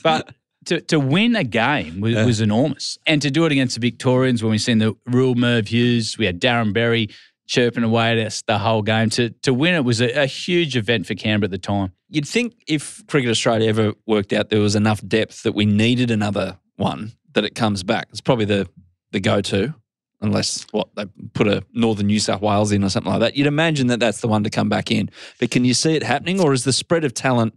but 0.04 0.34
to, 0.66 0.80
to 0.82 1.00
win 1.02 1.36
a 1.36 1.44
game 1.44 2.00
was, 2.00 2.14
Yeah. 2.14 2.26
was 2.26 2.40
enormous, 2.40 2.98
and 3.06 3.22
to 3.24 3.32
do 3.32 3.46
it 3.46 3.52
against 3.52 3.76
the 3.76 3.82
Victorians 3.82 4.42
when 4.42 4.52
we 4.52 4.58
seen 4.58 4.78
the 4.78 4.96
real 5.08 5.36
Merv 5.36 5.68
Hughes, 5.68 6.18
we 6.18 6.26
had 6.26 6.40
Darren 6.40 6.72
Berry 6.72 7.10
chirping 7.52 7.84
away 7.84 8.14
at 8.14 8.26
us 8.26 8.42
the 8.48 8.58
whole 8.58 8.82
game. 8.82 9.10
To 9.12 9.30
to 9.42 9.54
win 9.54 9.76
it 9.76 9.84
was 9.84 10.02
a, 10.02 10.24
a 10.24 10.26
huge 10.26 10.78
event 10.78 11.06
for 11.06 11.16
Canberra 11.16 11.48
at 11.48 11.52
the 11.52 11.58
time. 11.58 11.92
You'd 12.10 12.28
think 12.28 12.56
if 12.66 13.06
Cricket 13.08 13.30
Australia 13.30 13.70
ever 13.70 13.94
worked 14.08 14.34
out 14.34 14.50
there 14.50 14.62
was 14.62 14.76
enough 14.76 15.06
depth 15.06 15.44
that 15.44 15.52
we 15.52 15.66
needed 15.66 16.12
another 16.12 16.58
one, 16.78 17.12
that 17.34 17.44
it 17.44 17.54
comes 17.54 17.84
back. 17.84 18.08
It's 18.10 18.22
probably 18.22 18.46
the 18.46 18.70
the 19.12 19.20
go 19.20 19.42
to, 19.42 19.74
unless 20.22 20.66
what 20.72 20.88
they 20.96 21.06
put 21.34 21.48
a 21.48 21.64
Northern 21.74 22.08
New 22.08 22.22
South 22.22 22.42
Wales 22.42 22.72
in 22.72 22.84
or 22.84 22.90
something 22.90 23.12
like 23.12 23.20
that. 23.20 23.36
You'd 23.36 23.48
imagine 23.48 23.88
that 23.88 24.00
that's 24.00 24.22
the 24.22 24.30
one 24.30 24.46
to 24.46 24.50
come 24.50 24.70
back 24.70 24.90
in. 24.90 25.10
But 25.40 25.52
can 25.52 25.66
you 25.66 25.74
see 25.74 25.96
it 25.96 26.04
happening, 26.04 26.40
or 26.40 26.54
is 26.54 26.64
the 26.64 26.74
spread 26.74 27.04
of 27.04 27.14
talent 27.14 27.56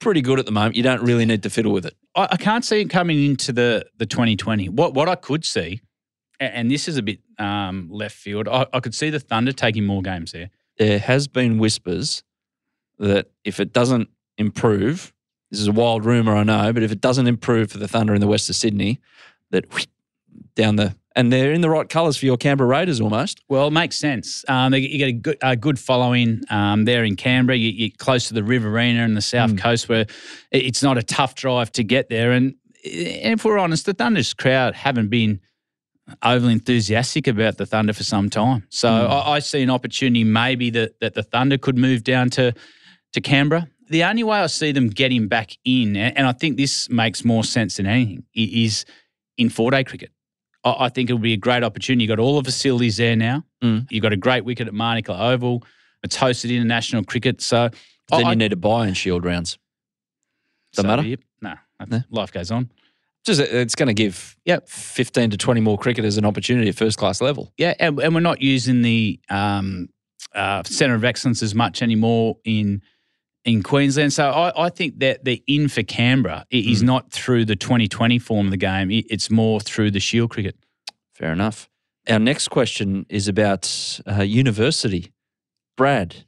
pretty 0.00 0.22
good 0.22 0.40
at 0.40 0.46
the 0.46 0.52
moment? 0.52 0.74
You 0.74 0.82
don't 0.82 1.02
really 1.02 1.24
need 1.24 1.44
to 1.44 1.50
fiddle 1.50 1.72
with 1.72 1.86
it. 1.86 1.94
I, 2.16 2.36
can't 2.36 2.64
see 2.64 2.80
it 2.80 2.90
coming 2.90 3.24
into 3.24 3.52
the 3.52 3.86
the 3.98 4.06
2020. 4.06 4.70
What 4.70 4.92
what 4.92 5.08
I 5.08 5.14
could 5.14 5.44
see, 5.44 5.80
and 6.40 6.70
this 6.70 6.88
is 6.88 6.96
a 6.96 7.02
bit 7.02 7.20
um, 7.38 7.88
left 7.90 8.16
field, 8.16 8.48
I, 8.48 8.66
I 8.72 8.80
could 8.80 8.94
see 8.94 9.10
the 9.10 9.20
Thunder 9.20 9.52
taking 9.52 9.84
more 9.84 10.02
games 10.02 10.32
there. 10.32 10.50
There 10.78 10.98
has 10.98 11.28
been 11.28 11.58
whispers 11.58 12.22
that 12.98 13.30
if 13.44 13.60
it 13.60 13.72
doesn't 13.72 14.08
improve, 14.38 15.12
this 15.50 15.60
is 15.60 15.68
a 15.68 15.72
wild 15.72 16.04
rumor, 16.04 16.34
I 16.34 16.42
know, 16.44 16.72
but 16.72 16.82
if 16.82 16.92
it 16.92 17.00
doesn't 17.00 17.26
improve 17.26 17.70
for 17.70 17.78
the 17.78 17.88
Thunder 17.88 18.14
in 18.14 18.20
the 18.20 18.26
west 18.26 18.48
of 18.48 18.56
Sydney, 18.56 19.00
that 19.50 19.72
whoosh, 19.72 19.86
down 20.54 20.76
the 20.76 20.94
and 21.16 21.32
they're 21.32 21.52
in 21.52 21.60
the 21.60 21.68
right 21.68 21.88
colours 21.88 22.16
for 22.16 22.24
your 22.26 22.36
Canberra 22.36 22.68
Raiders 22.70 23.00
almost. 23.00 23.42
Well, 23.48 23.66
it 23.66 23.72
makes 23.72 23.96
sense. 23.96 24.44
Um, 24.46 24.70
they- 24.70 24.78
you 24.78 24.96
get 24.98 25.08
a 25.08 25.12
good, 25.12 25.38
a 25.42 25.56
good 25.56 25.76
following 25.76 26.42
um, 26.50 26.84
there 26.84 27.02
in 27.04 27.16
Canberra. 27.16 27.56
You, 27.58 27.70
you're 27.70 27.90
close 27.98 28.28
to 28.28 28.34
the 28.34 28.44
Riverina 28.44 29.02
and 29.02 29.16
the 29.16 29.20
south 29.20 29.50
Mm. 29.50 29.58
coast, 29.58 29.88
where 29.88 30.06
it's 30.52 30.84
not 30.84 30.98
a 30.98 31.02
tough 31.02 31.34
drive 31.34 31.72
to 31.72 31.82
get 31.82 32.10
there. 32.10 32.30
And, 32.30 32.54
and 32.84 33.32
if 33.34 33.44
we're 33.44 33.58
honest, 33.58 33.86
the 33.86 33.92
Thunder's 33.92 34.32
crowd 34.32 34.76
haven't 34.76 35.08
been 35.08 35.40
overly 36.22 36.52
enthusiastic 36.54 37.26
about 37.26 37.56
the 37.58 37.66
Thunder 37.66 37.92
for 37.92 38.04
some 38.04 38.30
time. 38.30 38.66
So 38.70 38.88
Mm. 38.88 39.08
I, 39.10 39.30
I 39.32 39.38
see 39.40 39.62
an 39.62 39.70
opportunity 39.70 40.24
maybe 40.24 40.70
that, 40.70 40.98
that 41.00 41.14
the 41.14 41.22
Thunder 41.22 41.58
could 41.58 41.76
move 41.78 42.04
down 42.04 42.30
to 42.30 42.52
to 43.12 43.20
Canberra. 43.20 43.66
The 43.88 44.04
only 44.04 44.22
way 44.22 44.38
I 44.38 44.46
see 44.46 44.70
them 44.72 44.88
getting 44.88 45.26
back 45.26 45.50
in, 45.64 45.96
and 45.96 46.26
I 46.26 46.32
think 46.32 46.56
this 46.56 46.88
makes 46.88 47.24
more 47.24 47.42
sense 47.42 47.76
than 47.76 47.86
anything, 47.86 48.24
is 48.34 48.84
in 49.36 49.48
four 49.50 49.70
day 49.72 49.82
cricket. 49.84 50.10
I 50.64 50.86
I 50.86 50.88
think 50.90 51.10
it'll 51.10 51.18
be 51.18 51.32
a 51.32 51.36
great 51.36 51.64
opportunity. 51.64 52.04
You've 52.04 52.16
got 52.16 52.22
all 52.22 52.40
the 52.40 52.44
facilities 52.50 52.96
there 52.98 53.16
now. 53.16 53.44
Mm. 53.64 53.86
You've 53.90 54.02
got 54.02 54.12
a 54.12 54.16
great 54.16 54.44
wicket 54.44 54.68
at 54.68 54.74
Manuka 54.74 55.12
Oval. 55.20 55.64
It's 56.04 56.16
hosted 56.16 56.54
international 56.56 57.02
cricket. 57.04 57.40
So 57.42 57.68
Then 58.10 58.24
I- 58.26 58.30
you 58.30 58.36
need 58.36 58.50
to 58.50 58.56
buy 58.56 58.86
in 58.88 58.94
Shield 58.94 59.24
rounds. 59.24 59.58
Doesn't 60.72 60.84
so 60.84 60.88
matter? 60.88 61.02
be 61.02 61.12
it. 61.14 61.20
No, 61.42 61.54
No. 61.88 62.02
life 62.10 62.32
goes 62.32 62.50
on. 62.50 62.70
Just 63.26 63.40
it's 63.40 63.74
going 63.74 63.88
to 63.88 63.94
give 63.94 64.36
Yep. 64.46 64.68
15 64.68 65.30
to 65.30 65.36
20 65.36 65.60
more 65.60 65.76
cricketers 65.78 66.16
an 66.16 66.24
opportunity 66.24 66.68
at 66.68 66.74
first 66.76 66.96
class 66.98 67.20
level. 67.20 67.52
Yeah, 67.58 67.74
and, 67.78 67.98
and 68.00 68.14
we're 68.14 68.20
not 68.20 68.40
using 68.40 68.82
the 68.82 69.20
um, 69.28 69.88
uh, 70.34 70.62
centre 70.64 70.94
of 70.94 71.04
excellence 71.04 71.42
as 71.42 71.54
much 71.54 71.82
anymore 71.82 72.38
in 72.44 72.82
in 73.46 73.62
Queensland. 73.62 74.12
So 74.12 74.30
I, 74.30 74.66
I 74.66 74.68
think 74.68 74.98
that 75.00 75.24
the 75.24 75.42
in 75.46 75.68
for 75.68 75.82
Canberra 75.82 76.44
i- 76.52 76.56
is 76.56 76.82
Mm. 76.82 76.86
not 76.86 77.10
through 77.10 77.46
the 77.46 77.56
2020 77.56 78.18
form 78.18 78.46
of 78.46 78.50
the 78.50 78.56
game. 78.58 78.90
It- 78.90 79.06
It's 79.10 79.30
more 79.30 79.60
through 79.60 79.90
the 79.92 80.00
Shield 80.00 80.30
cricket. 80.30 80.56
Fair 81.14 81.32
enough. 81.32 81.68
Our 82.08 82.18
next 82.18 82.48
question 82.48 83.06
is 83.08 83.28
about 83.28 84.00
uh, 84.06 84.22
university. 84.22 85.12
Brad, 85.76 86.24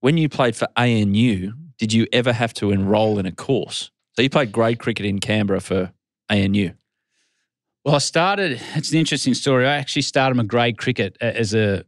when 0.00 0.16
you 0.16 0.28
played 0.30 0.56
for 0.56 0.68
ANU, 0.76 1.52
did 1.78 1.92
you 1.92 2.06
ever 2.12 2.32
have 2.32 2.52
to 2.54 2.70
enrol 2.70 3.18
in 3.18 3.26
a 3.26 3.32
course? 3.32 3.90
So 4.16 4.22
you 4.22 4.30
played 4.30 4.50
grade 4.52 4.78
cricket 4.78 5.04
in 5.06 5.18
Canberra 5.18 5.60
for 5.60 5.92
ANU. 6.30 6.70
Well, 7.84 7.94
I 7.94 7.98
started. 7.98 8.60
It's 8.74 8.92
an 8.92 8.98
interesting 8.98 9.34
story. 9.34 9.66
I 9.66 9.76
actually 9.76 10.02
started 10.02 10.34
my 10.36 10.42
grade 10.44 10.78
cricket 10.78 11.16
as 11.20 11.54
a 11.54 11.84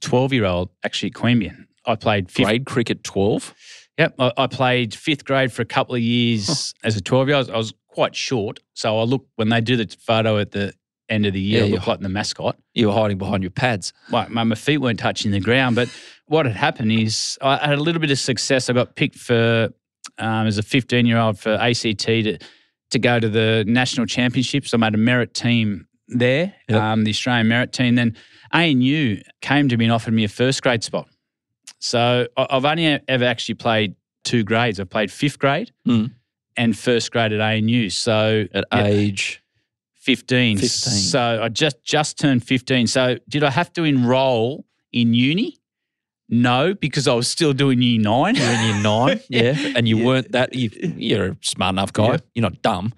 12 0.00 0.32
year 0.32 0.44
old, 0.44 0.70
actually 0.84 1.10
at 1.10 1.14
Queanbeyan. 1.14 1.66
I 1.86 1.94
played 1.94 2.30
fifth, 2.30 2.46
Grade 2.46 2.66
cricket 2.66 3.04
12? 3.04 3.54
Yep, 3.98 4.14
I, 4.18 4.32
I 4.36 4.46
played 4.48 4.94
fifth 4.94 5.24
grade 5.24 5.52
for 5.52 5.62
a 5.62 5.66
couple 5.66 5.94
of 5.94 6.00
years 6.00 6.74
as 6.82 6.96
a 6.96 7.00
12 7.00 7.28
year 7.28 7.36
old. 7.36 7.50
I 7.50 7.56
was 7.56 7.72
quite 7.88 8.16
short. 8.16 8.58
So 8.74 8.98
I 8.98 9.02
look, 9.04 9.26
when 9.36 9.48
they 9.50 9.60
do 9.60 9.76
the 9.76 9.94
photo 10.00 10.38
at 10.38 10.50
the 10.50 10.72
end 11.08 11.26
of 11.26 11.32
the 11.34 11.40
year, 11.40 11.60
Yeah, 11.60 11.66
you- 11.66 11.74
look 11.76 11.86
like 11.86 12.00
the 12.00 12.08
mascot. 12.08 12.56
You 12.74 12.88
were 12.88 12.94
hiding 12.94 13.18
behind 13.18 13.42
your 13.42 13.50
pads. 13.50 13.92
my, 14.10 14.26
my, 14.28 14.42
my 14.44 14.54
feet 14.56 14.78
weren't 14.78 14.98
touching 14.98 15.30
the 15.30 15.40
ground. 15.40 15.76
But 15.76 15.88
what 16.26 16.44
had 16.46 16.56
happened 16.56 16.90
is 16.92 17.38
I 17.40 17.56
had 17.68 17.78
a 17.78 17.82
little 17.82 18.00
bit 18.00 18.10
of 18.10 18.18
success. 18.18 18.68
I 18.68 18.72
got 18.72 18.96
picked 18.96 19.16
for 19.16 19.70
um, 20.18 20.46
as 20.46 20.58
a 20.58 20.62
15 20.62 21.06
year 21.06 21.18
old 21.18 21.38
for 21.38 21.54
ACT 21.54 22.00
to 22.00 22.38
to 22.90 22.98
go 22.98 23.18
to 23.20 23.28
the 23.28 23.64
national 23.66 24.06
championships. 24.06 24.72
I 24.74 24.76
made 24.76 24.94
a 24.94 24.98
merit 24.98 25.34
team 25.34 25.86
there, 26.08 26.54
Yep. 26.68 26.80
um, 26.80 27.04
the 27.04 27.10
Australian 27.10 27.48
merit 27.48 27.72
team. 27.72 27.94
Then 27.96 28.16
ANU 28.52 29.20
came 29.40 29.68
to 29.68 29.76
me 29.76 29.86
and 29.86 29.92
offered 29.92 30.14
me 30.14 30.24
a 30.24 30.28
first 30.28 30.62
grade 30.62 30.84
spot. 30.84 31.08
So 31.80 32.26
I've 32.36 32.64
only 32.64 33.00
ever 33.08 33.24
actually 33.24 33.56
played 33.56 33.94
two 34.24 34.44
grades. 34.44 34.78
I've 34.80 34.90
played 34.90 35.10
fifth 35.10 35.38
grade 35.38 35.72
Mm. 35.86 36.12
and 36.56 36.76
first 36.76 37.10
grade 37.10 37.32
at 37.32 37.40
ANU. 37.40 37.90
So 37.90 38.46
At 38.54 38.64
Yeah. 38.72 38.84
age, 38.86 39.42
15. 39.94 40.58
15. 40.58 40.68
So 40.70 41.40
I 41.42 41.48
just 41.48 41.82
just 41.84 42.18
turned 42.18 42.44
15. 42.44 42.86
So 42.86 43.18
did 43.28 43.42
I 43.42 43.50
have 43.50 43.72
to 43.74 43.82
enroll 43.84 44.64
in 44.92 45.12
uni? 45.12 45.55
No, 46.28 46.74
because 46.74 47.06
I 47.06 47.14
was 47.14 47.28
still 47.28 47.52
doing 47.52 47.80
year 47.82 48.00
nine. 48.00 48.34
you're 48.34 48.44
in 48.50 48.64
year 48.74 48.82
nine, 48.82 49.20
yeah, 49.28 49.54
and 49.76 49.86
you 49.88 49.98
Yeah. 49.98 50.04
weren't 50.06 50.32
that, 50.32 50.54
you, 50.54 50.70
you're 50.96 51.26
a 51.30 51.36
smart 51.40 51.74
enough 51.74 51.92
guy. 51.92 52.12
Yeah. 52.12 52.16
You're 52.34 52.42
not 52.42 52.62
dumb, 52.62 52.92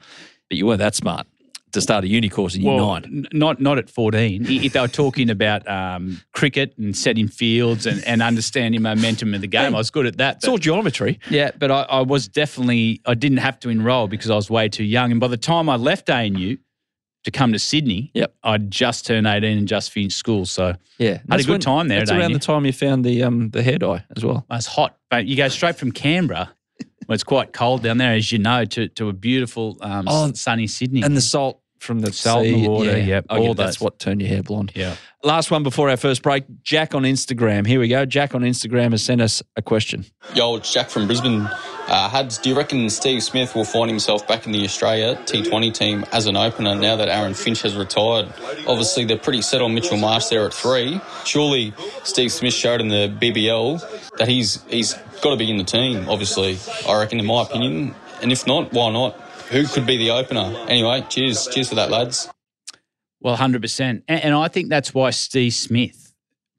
but 0.48 0.56
you 0.58 0.66
weren't 0.66 0.78
that 0.78 0.94
smart 0.94 1.26
to 1.72 1.82
start 1.82 2.02
a 2.02 2.08
uni 2.08 2.30
course 2.30 2.54
in 2.54 2.62
year 2.62 2.78
nine. 2.78 3.04
n- 3.04 3.26
not 3.34 3.60
not 3.60 3.76
at 3.76 3.90
14. 3.90 4.46
If 4.48 4.72
they 4.72 4.80
were 4.80 4.88
talking 4.88 5.28
about 5.28 5.68
um, 5.68 6.22
cricket 6.32 6.72
and 6.78 6.96
setting 6.96 7.28
fields 7.28 7.84
and, 7.84 8.02
and 8.06 8.22
understanding 8.22 8.80
momentum 8.80 9.34
of 9.34 9.42
the 9.42 9.46
game, 9.46 9.74
I 9.74 9.78
was 9.78 9.90
good 9.90 10.06
at 10.06 10.16
that. 10.16 10.36
It's 10.36 10.48
all 10.48 10.56
geometry. 10.56 11.20
Yeah, 11.28 11.50
but 11.58 11.70
I, 11.70 11.82
I 11.82 12.00
was 12.00 12.26
definitely 12.28 13.02
I 13.04 13.12
didn't 13.12 13.38
have 13.38 13.60
to 13.60 13.68
enrol 13.68 14.08
because 14.08 14.30
I 14.30 14.36
was 14.36 14.48
way 14.48 14.70
too 14.70 14.84
young. 14.84 15.10
And 15.10 15.20
by 15.20 15.28
the 15.28 15.36
time 15.36 15.68
I 15.68 15.76
left 15.76 16.08
ANU 16.08 16.56
to 17.30 17.38
come 17.38 17.52
to 17.52 17.58
Sydney, 17.58 18.10
Yep. 18.14 18.34
I'd 18.42 18.70
just 18.70 19.06
turned 19.06 19.26
18 19.26 19.58
and 19.58 19.68
just 19.68 19.92
finished 19.92 20.16
school. 20.16 20.46
So 20.46 20.74
Yeah, 20.98 21.18
had 21.30 21.40
a 21.40 21.42
good 21.44 21.50
when- 21.52 21.60
time 21.60 21.88
there 21.88 22.00
That's 22.00 22.10
around 22.10 22.22
ANU. 22.32 22.34
the 22.34 22.40
time 22.40 22.64
you 22.66 22.72
found 22.72 23.04
the 23.04 23.22
um 23.22 23.50
the 23.50 23.62
hair 23.62 23.78
dye 23.78 24.04
as 24.16 24.24
well. 24.24 24.46
It's 24.50 24.66
hot. 24.66 24.96
But 25.10 25.26
you 25.26 25.36
go 25.36 25.48
straight 25.48 25.76
from 25.76 25.92
Canberra, 25.92 26.50
where 27.06 27.14
it's 27.14 27.24
quite 27.24 27.52
cold 27.52 27.82
down 27.82 27.98
there, 27.98 28.14
as 28.14 28.32
you 28.32 28.38
know, 28.38 28.64
to, 28.64 28.88
to 28.88 29.08
a 29.08 29.12
beautiful 29.12 29.76
um, 29.80 30.04
Oh, 30.08 30.32
sunny 30.34 30.66
Sydney. 30.66 31.02
And 31.02 31.16
the 31.16 31.20
salt 31.20 31.60
from 31.78 32.00
the 32.00 32.12
Salt 32.12 32.46
in 32.46 32.52
the 32.54 32.60
sea, 32.60 32.68
water, 32.68 32.98
yeah. 32.98 33.04
yep, 33.04 33.26
I 33.28 33.38
all 33.38 33.52
it. 33.52 33.56
That's 33.56 33.76
those. 33.76 33.84
what 33.84 33.98
turned 33.98 34.20
your 34.20 34.28
hair 34.28 34.42
blonde. 34.42 34.72
yeah. 34.74 34.96
Last 35.24 35.50
one 35.50 35.64
before 35.64 35.90
our 35.90 35.96
first 35.96 36.22
break. 36.22 36.44
Jack 36.62 36.94
on 36.94 37.02
Instagram. 37.02 37.66
Here 37.66 37.80
we 37.80 37.88
go. 37.88 38.04
Jack 38.06 38.36
on 38.36 38.42
Instagram 38.42 38.92
has 38.92 39.02
sent 39.02 39.20
us 39.20 39.42
a 39.56 39.62
question. 39.62 40.04
Yo, 40.32 40.54
it's 40.54 40.72
Jack 40.72 40.90
from 40.90 41.08
Brisbane. 41.08 41.40
Uh, 41.40 42.08
Hads, 42.08 42.38
do 42.38 42.50
you 42.50 42.56
reckon 42.56 42.88
Steve 42.88 43.24
Smith 43.24 43.56
will 43.56 43.64
find 43.64 43.90
himself 43.90 44.28
back 44.28 44.46
in 44.46 44.52
the 44.52 44.62
Australia 44.62 45.16
T20 45.24 45.74
team 45.74 46.04
as 46.12 46.26
an 46.26 46.36
opener 46.36 46.76
now 46.76 46.94
that 46.94 47.08
Aaron 47.08 47.34
Finch 47.34 47.62
has 47.62 47.74
retired? 47.74 48.32
Obviously, 48.68 49.06
they're 49.06 49.18
pretty 49.18 49.42
set 49.42 49.60
on 49.60 49.74
Mitchell 49.74 49.96
Marsh 49.96 50.26
there 50.26 50.46
at 50.46 50.54
three. 50.54 51.00
Surely 51.24 51.74
Steve 52.04 52.30
Smith 52.30 52.54
showed 52.54 52.80
in 52.80 52.86
the 52.86 53.08
BBL 53.20 54.16
that 54.18 54.28
he's 54.28 54.62
he's 54.68 54.94
got 55.20 55.30
to 55.30 55.36
be 55.36 55.50
in 55.50 55.56
the 55.56 55.64
team. 55.64 56.08
Obviously, 56.08 56.58
I 56.88 56.96
reckon, 56.96 57.18
in 57.18 57.26
my 57.26 57.42
opinion. 57.42 57.96
And 58.22 58.30
if 58.30 58.46
not, 58.46 58.72
why 58.72 58.90
not? 58.92 59.20
Who 59.50 59.66
could 59.66 59.86
be 59.86 59.96
the 59.96 60.10
opener? 60.10 60.66
Anyway, 60.68 61.04
cheers, 61.08 61.46
cheers 61.46 61.68
for 61.68 61.74
that, 61.76 61.90
lads. 61.90 62.28
Well, 63.20 63.36
100%. 63.36 63.80
And, 63.80 64.02
and 64.08 64.34
I 64.34 64.48
think 64.48 64.68
that's 64.68 64.94
why 64.94 65.10
Steve 65.10 65.54
Smith 65.54 66.12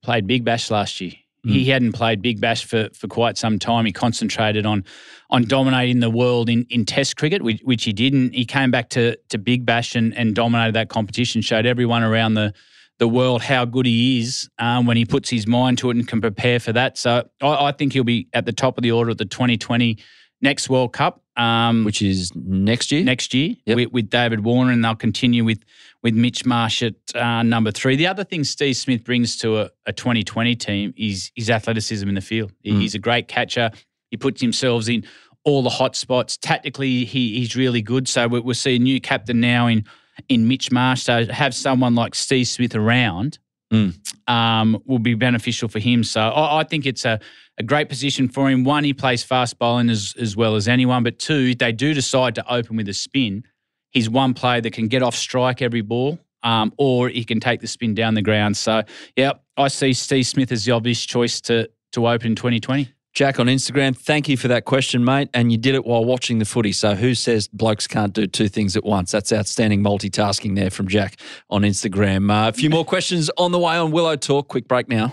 played 0.04 0.28
Big 0.28 0.44
Bash 0.44 0.72
last 0.72 1.00
year. 1.00 1.14
He 1.46 1.66
hadn't 1.66 1.94
played 1.94 2.22
Big 2.22 2.42
Bash 2.42 2.66
for, 2.66 2.90
for 2.94 3.08
quite 3.08 3.38
some 3.38 3.60
time. 3.60 3.86
He 3.86 3.92
concentrated 3.92 4.66
on 4.66 4.84
on 5.30 5.46
dominating 5.46 6.00
the 6.00 6.10
world 6.10 6.50
in, 6.50 6.66
in 6.70 6.86
Test 6.86 7.16
cricket, 7.18 7.42
which, 7.42 7.62
which 7.62 7.84
he 7.84 7.94
didn't. 7.94 8.34
He 8.34 8.46
came 8.46 8.72
back 8.72 8.90
to, 8.90 9.16
to 9.30 9.38
Big 9.38 9.66
Bash 9.66 9.96
and, 9.96 10.16
and 10.18 10.36
dominated 10.36 10.74
that 10.74 10.90
competition, 10.90 11.42
showed 11.42 11.66
everyone 11.66 12.04
around 12.04 12.34
the, 12.34 12.54
the 12.98 13.08
world 13.08 13.42
how 13.44 13.64
good 13.64 13.86
he 13.86 14.20
is 14.20 14.50
um, 14.58 14.86
when 14.86 14.98
he 14.98 15.06
puts 15.06 15.30
his 15.30 15.46
mind 15.46 15.78
to 15.78 15.92
it 15.92 15.98
and 15.98 16.08
can 16.08 16.20
prepare 16.20 16.60
for 16.60 16.74
that. 16.74 16.98
So 16.98 17.30
I, 17.42 17.68
I 17.68 17.72
think 17.72 17.94
he'll 17.94 18.04
be 18.04 18.28
at 18.34 18.46
the 18.46 18.54
top 18.54 18.78
of 18.78 18.82
the 18.82 18.92
order 18.92 19.12
at 19.12 19.20
the 19.20 19.26
2020 19.26 19.98
next 20.42 20.70
World 20.70 20.94
Cup. 20.94 21.22
Um, 21.38 21.86
Which 21.86 22.02
is 22.02 22.34
next 22.36 22.92
year. 22.92 23.02
next 23.02 23.34
year 23.34 23.56
Yep. 23.66 23.76
with, 23.78 23.92
with 23.94 24.10
David 24.10 24.44
Warner, 24.44 24.74
and 24.74 24.84
they'll 24.84 24.94
continue 24.96 25.46
with 25.46 25.64
with 26.04 26.14
Mitch 26.14 26.46
Marsh 26.46 26.84
at 26.84 26.96
uh, 27.16 27.44
number 27.44 27.72
three. 27.72 27.96
The 27.96 28.08
other 28.08 28.26
thing 28.26 28.44
Steve 28.44 28.76
Smith 28.76 29.06
brings 29.06 29.38
to 29.38 29.60
a, 29.60 29.70
a 29.86 29.94
2020 29.94 30.56
team 30.58 30.94
is 30.98 31.32
his 31.36 31.50
athleticism 31.50 32.08
in 32.10 32.16
the 32.16 32.22
field. 32.22 32.52
Mm. 32.66 32.82
He's 32.82 32.94
a 32.96 33.00
great 33.00 33.28
catcher. 33.30 33.72
He 34.12 34.18
puts 34.18 34.42
himself 34.42 34.90
in 34.90 35.06
all 35.46 35.62
the 35.62 35.70
hot 35.70 35.96
spots. 35.96 36.36
Tactically, 36.36 37.06
he, 37.06 37.38
he's 37.40 37.56
really 37.56 37.82
good. 37.82 38.08
So 38.10 38.28
we, 38.28 38.40
we'll 38.42 38.54
see 38.56 38.76
a 38.76 38.80
new 38.80 39.00
captain 39.00 39.40
now 39.40 39.68
in 39.68 39.86
in 40.28 40.46
Mitch 40.50 40.72
Marsh. 40.74 41.04
So 41.04 41.24
to 41.26 41.34
have 41.34 41.56
someone 41.56 41.96
like 41.96 42.16
Steve 42.16 42.48
Smith 42.50 42.76
around 42.76 43.40
Mm. 43.72 43.94
um, 44.28 44.82
will 44.86 44.98
be 44.98 45.14
beneficial 45.14 45.70
for 45.70 45.78
him. 45.78 46.04
So 46.04 46.22
I, 46.22 46.62
I 46.62 46.64
think 46.64 46.88
it's 46.88 47.06
a, 47.06 47.20
a 47.60 47.64
great 47.64 47.88
position 47.88 48.28
for 48.28 48.50
him. 48.50 48.64
One, 48.64 48.84
he 48.84 48.94
plays 48.94 49.22
fast 49.22 49.60
bowling 49.60 49.92
as, 49.92 50.16
as 50.20 50.36
well 50.36 50.56
as 50.56 50.68
anyone. 50.68 51.04
But 51.04 51.20
two, 51.20 51.54
they 51.54 51.72
do 51.72 51.94
decide 51.94 52.34
to 52.36 52.52
open 52.52 52.78
with 52.78 52.90
a 52.90 52.94
spin. 52.94 53.44
He's 53.92 54.10
one 54.10 54.34
player 54.34 54.60
that 54.62 54.74
can 54.74 54.88
get 54.88 55.04
off 55.04 55.16
strike 55.16 55.62
every 55.62 55.82
ball, 55.82 56.20
um, 56.42 56.74
or 56.78 57.10
he 57.10 57.24
can 57.24 57.40
take 57.40 57.62
the 57.62 57.68
spin 57.68 57.94
down 57.94 58.16
the 58.16 58.24
ground. 58.24 58.58
So, 58.58 58.84
yeah, 59.16 59.34
I 59.56 59.68
see 59.68 59.94
Steve 59.94 60.26
Smith 60.26 60.52
as 60.52 60.66
the 60.66 60.72
obvious 60.72 61.06
choice 61.06 61.42
to 61.42 61.70
to 61.92 62.08
open 62.08 62.28
in 62.28 62.36
2020. 62.36 62.88
Jack 63.14 63.40
on 63.40 63.48
Instagram, 63.48 63.98
thank 63.98 64.30
you 64.30 64.38
for 64.38 64.48
that 64.50 64.66
question, 64.66 65.04
mate. 65.04 65.30
And 65.34 65.52
you 65.52 65.58
did 65.58 65.74
it 65.74 65.86
while 65.86 66.06
watching 66.06 66.40
the 66.40 66.46
footy. 66.46 66.72
So 66.72 66.96
who 66.96 67.16
says 67.16 67.48
blokes 67.48 67.88
can't 67.88 68.14
do 68.14 68.28
two 68.28 68.48
things 68.48 68.78
at 68.78 68.86
once? 68.86 69.12
That's 69.12 69.34
outstanding 69.34 69.84
multitasking 69.84 70.56
there 70.56 70.70
from 70.70 70.88
Jack 70.88 71.20
on 71.50 71.64
Instagram. 71.64 72.32
Uh, 72.32 72.50
a 72.50 72.54
few 72.54 72.70
more 72.70 72.86
questions 72.86 73.30
on 73.38 73.52
the 73.52 73.60
way 73.60 73.76
on 73.78 73.92
Willow 73.92 74.16
Talk. 74.16 74.48
Quick 74.48 74.68
break 74.68 74.88
now. 74.88 75.12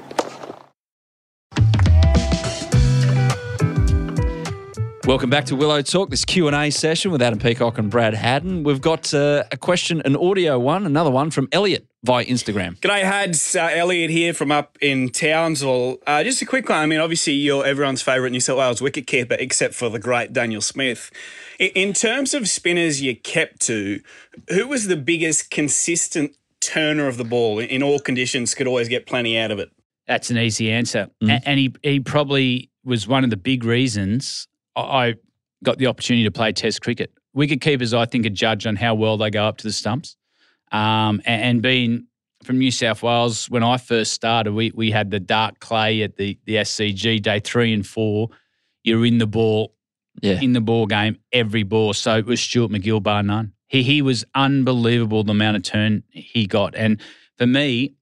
Welcome 5.07 5.31
back 5.31 5.45
to 5.47 5.57
Willow 5.57 5.83
Talk, 5.83 6.11
this 6.11 6.25
Q&A 6.25 6.69
session 6.71 7.13
with 7.13 7.23
Adam 7.23 7.39
Peacock 7.39 7.79
and 7.79 7.89
Brad 7.89 8.13
Haddin. 8.13 8.65
We've 8.65 8.81
got 8.81 9.15
uh, 9.15 9.45
a 9.53 9.57
question, 9.57 10.03
an 10.05 10.17
audio 10.17 10.59
one, 10.59 10.85
another 10.85 11.13
one 11.13 11.31
from 11.31 11.49
Elliot 11.53 11.87
via 12.07 12.25
Instagram. 12.25 12.79
G'day, 12.79 13.03
Hads. 13.03 13.57
Uh, 13.57 13.69
Elliot 13.73 14.11
here 14.11 14.33
from 14.33 14.51
up 14.53 14.79
in 14.81 15.09
Townsville. 15.11 15.99
Uh, 16.07 16.23
just 16.23 16.41
a 16.41 16.47
quick 16.47 16.69
one. 16.69 16.79
I 16.79 16.87
mean, 16.87 17.01
obviously, 17.01 17.33
you're 17.35 17.67
everyone's 17.67 18.01
favourite 18.01 18.31
New 18.33 18.41
South 18.41 18.59
Wales 18.59 18.81
wicketkeeper, 18.81 19.37
except 19.39 19.75
for 19.75 19.89
the 19.91 19.99
great 19.99 20.33
Daniel 20.33 20.61
Smith. 20.63 21.11
In, 21.59 21.71
in 21.75 21.93
terms 21.93 22.33
of 22.33 22.49
spinners 22.49 23.03
you 23.03 23.17
kept 23.17 23.61
to, 23.63 24.01
who 24.49 24.69
was 24.69 24.87
the 24.87 24.97
biggest 24.97 25.51
consistent 25.51 26.37
turner 26.61 27.09
of 27.09 27.17
the 27.17 27.25
ball 27.25 27.59
in, 27.59 27.69
in 27.69 27.83
all 27.83 27.99
conditions, 27.99 28.55
could 28.55 28.67
always 28.67 28.89
get 28.89 29.07
plenty 29.07 29.37
out 29.37 29.51
of 29.51 29.59
it? 29.59 29.71
That's 30.07 30.31
an 30.31 30.39
easy 30.39 30.71
answer. 30.71 31.09
A- 31.23 31.41
And 31.45 31.59
he, 31.59 31.75
he 31.83 32.01
probably 32.01 32.71
was 32.85 33.09
one 33.09 33.25
of 33.25 33.31
the 33.31 33.37
big 33.37 33.65
reasons 33.65 34.47
I- 34.77 34.81
I 35.09 35.15
got 35.65 35.79
the 35.79 35.87
opportunity 35.89 36.23
to 36.25 36.31
play 36.31 36.53
Test 36.53 36.81
cricket. 36.83 37.11
Wicket 37.35 37.61
keepers, 37.61 37.93
I 37.93 38.07
think, 38.07 38.25
are 38.25 38.31
judged 38.31 38.67
on 38.67 38.77
how 38.77 38.95
well 38.95 39.17
they 39.17 39.31
go 39.31 39.45
up 39.45 39.57
to 39.59 39.65
the 39.65 39.73
stumps. 39.73 40.17
Um, 40.73 41.21
a- 41.27 41.31
and, 41.31 41.63
being 41.63 42.07
from 42.45 42.59
New 42.59 42.71
South 42.71 43.03
Wales, 43.03 43.49
when 43.51 43.63
I 43.63 43.77
first 43.77 44.13
started, 44.13 44.53
we, 44.53 44.73
we 44.75 44.91
had 44.91 45.11
the 45.11 45.21
dark 45.21 45.59
clay 45.61 46.03
at 46.03 46.17
the, 46.17 46.39
the 46.45 46.57
SCG 46.57 47.23
day 47.23 47.41
three 47.41 47.73
and 47.73 47.87
four. 47.87 48.29
You're 48.85 49.07
in 49.07 49.19
the 49.19 49.27
ball, 49.27 49.75
Yeah. 50.23 50.41
in 50.41 50.53
the 50.53 50.61
ball 50.61 50.87
game 50.87 51.19
every 51.33 51.63
ball. 51.63 51.93
So 51.95 52.17
it 52.19 52.27
was 52.27 52.41
Stuart 52.41 52.71
MacGill, 52.71 53.03
bar 53.03 53.23
none. 53.23 53.53
He 53.69 53.83
he 53.83 54.01
was 54.01 54.25
unbelievable 54.35 55.25
the 55.25 55.33
amount 55.33 55.57
of 55.57 55.63
turn 55.65 56.05
he 56.11 56.47
got, 56.47 56.77
and 56.77 57.01
for 57.37 57.47
me, 57.49 57.95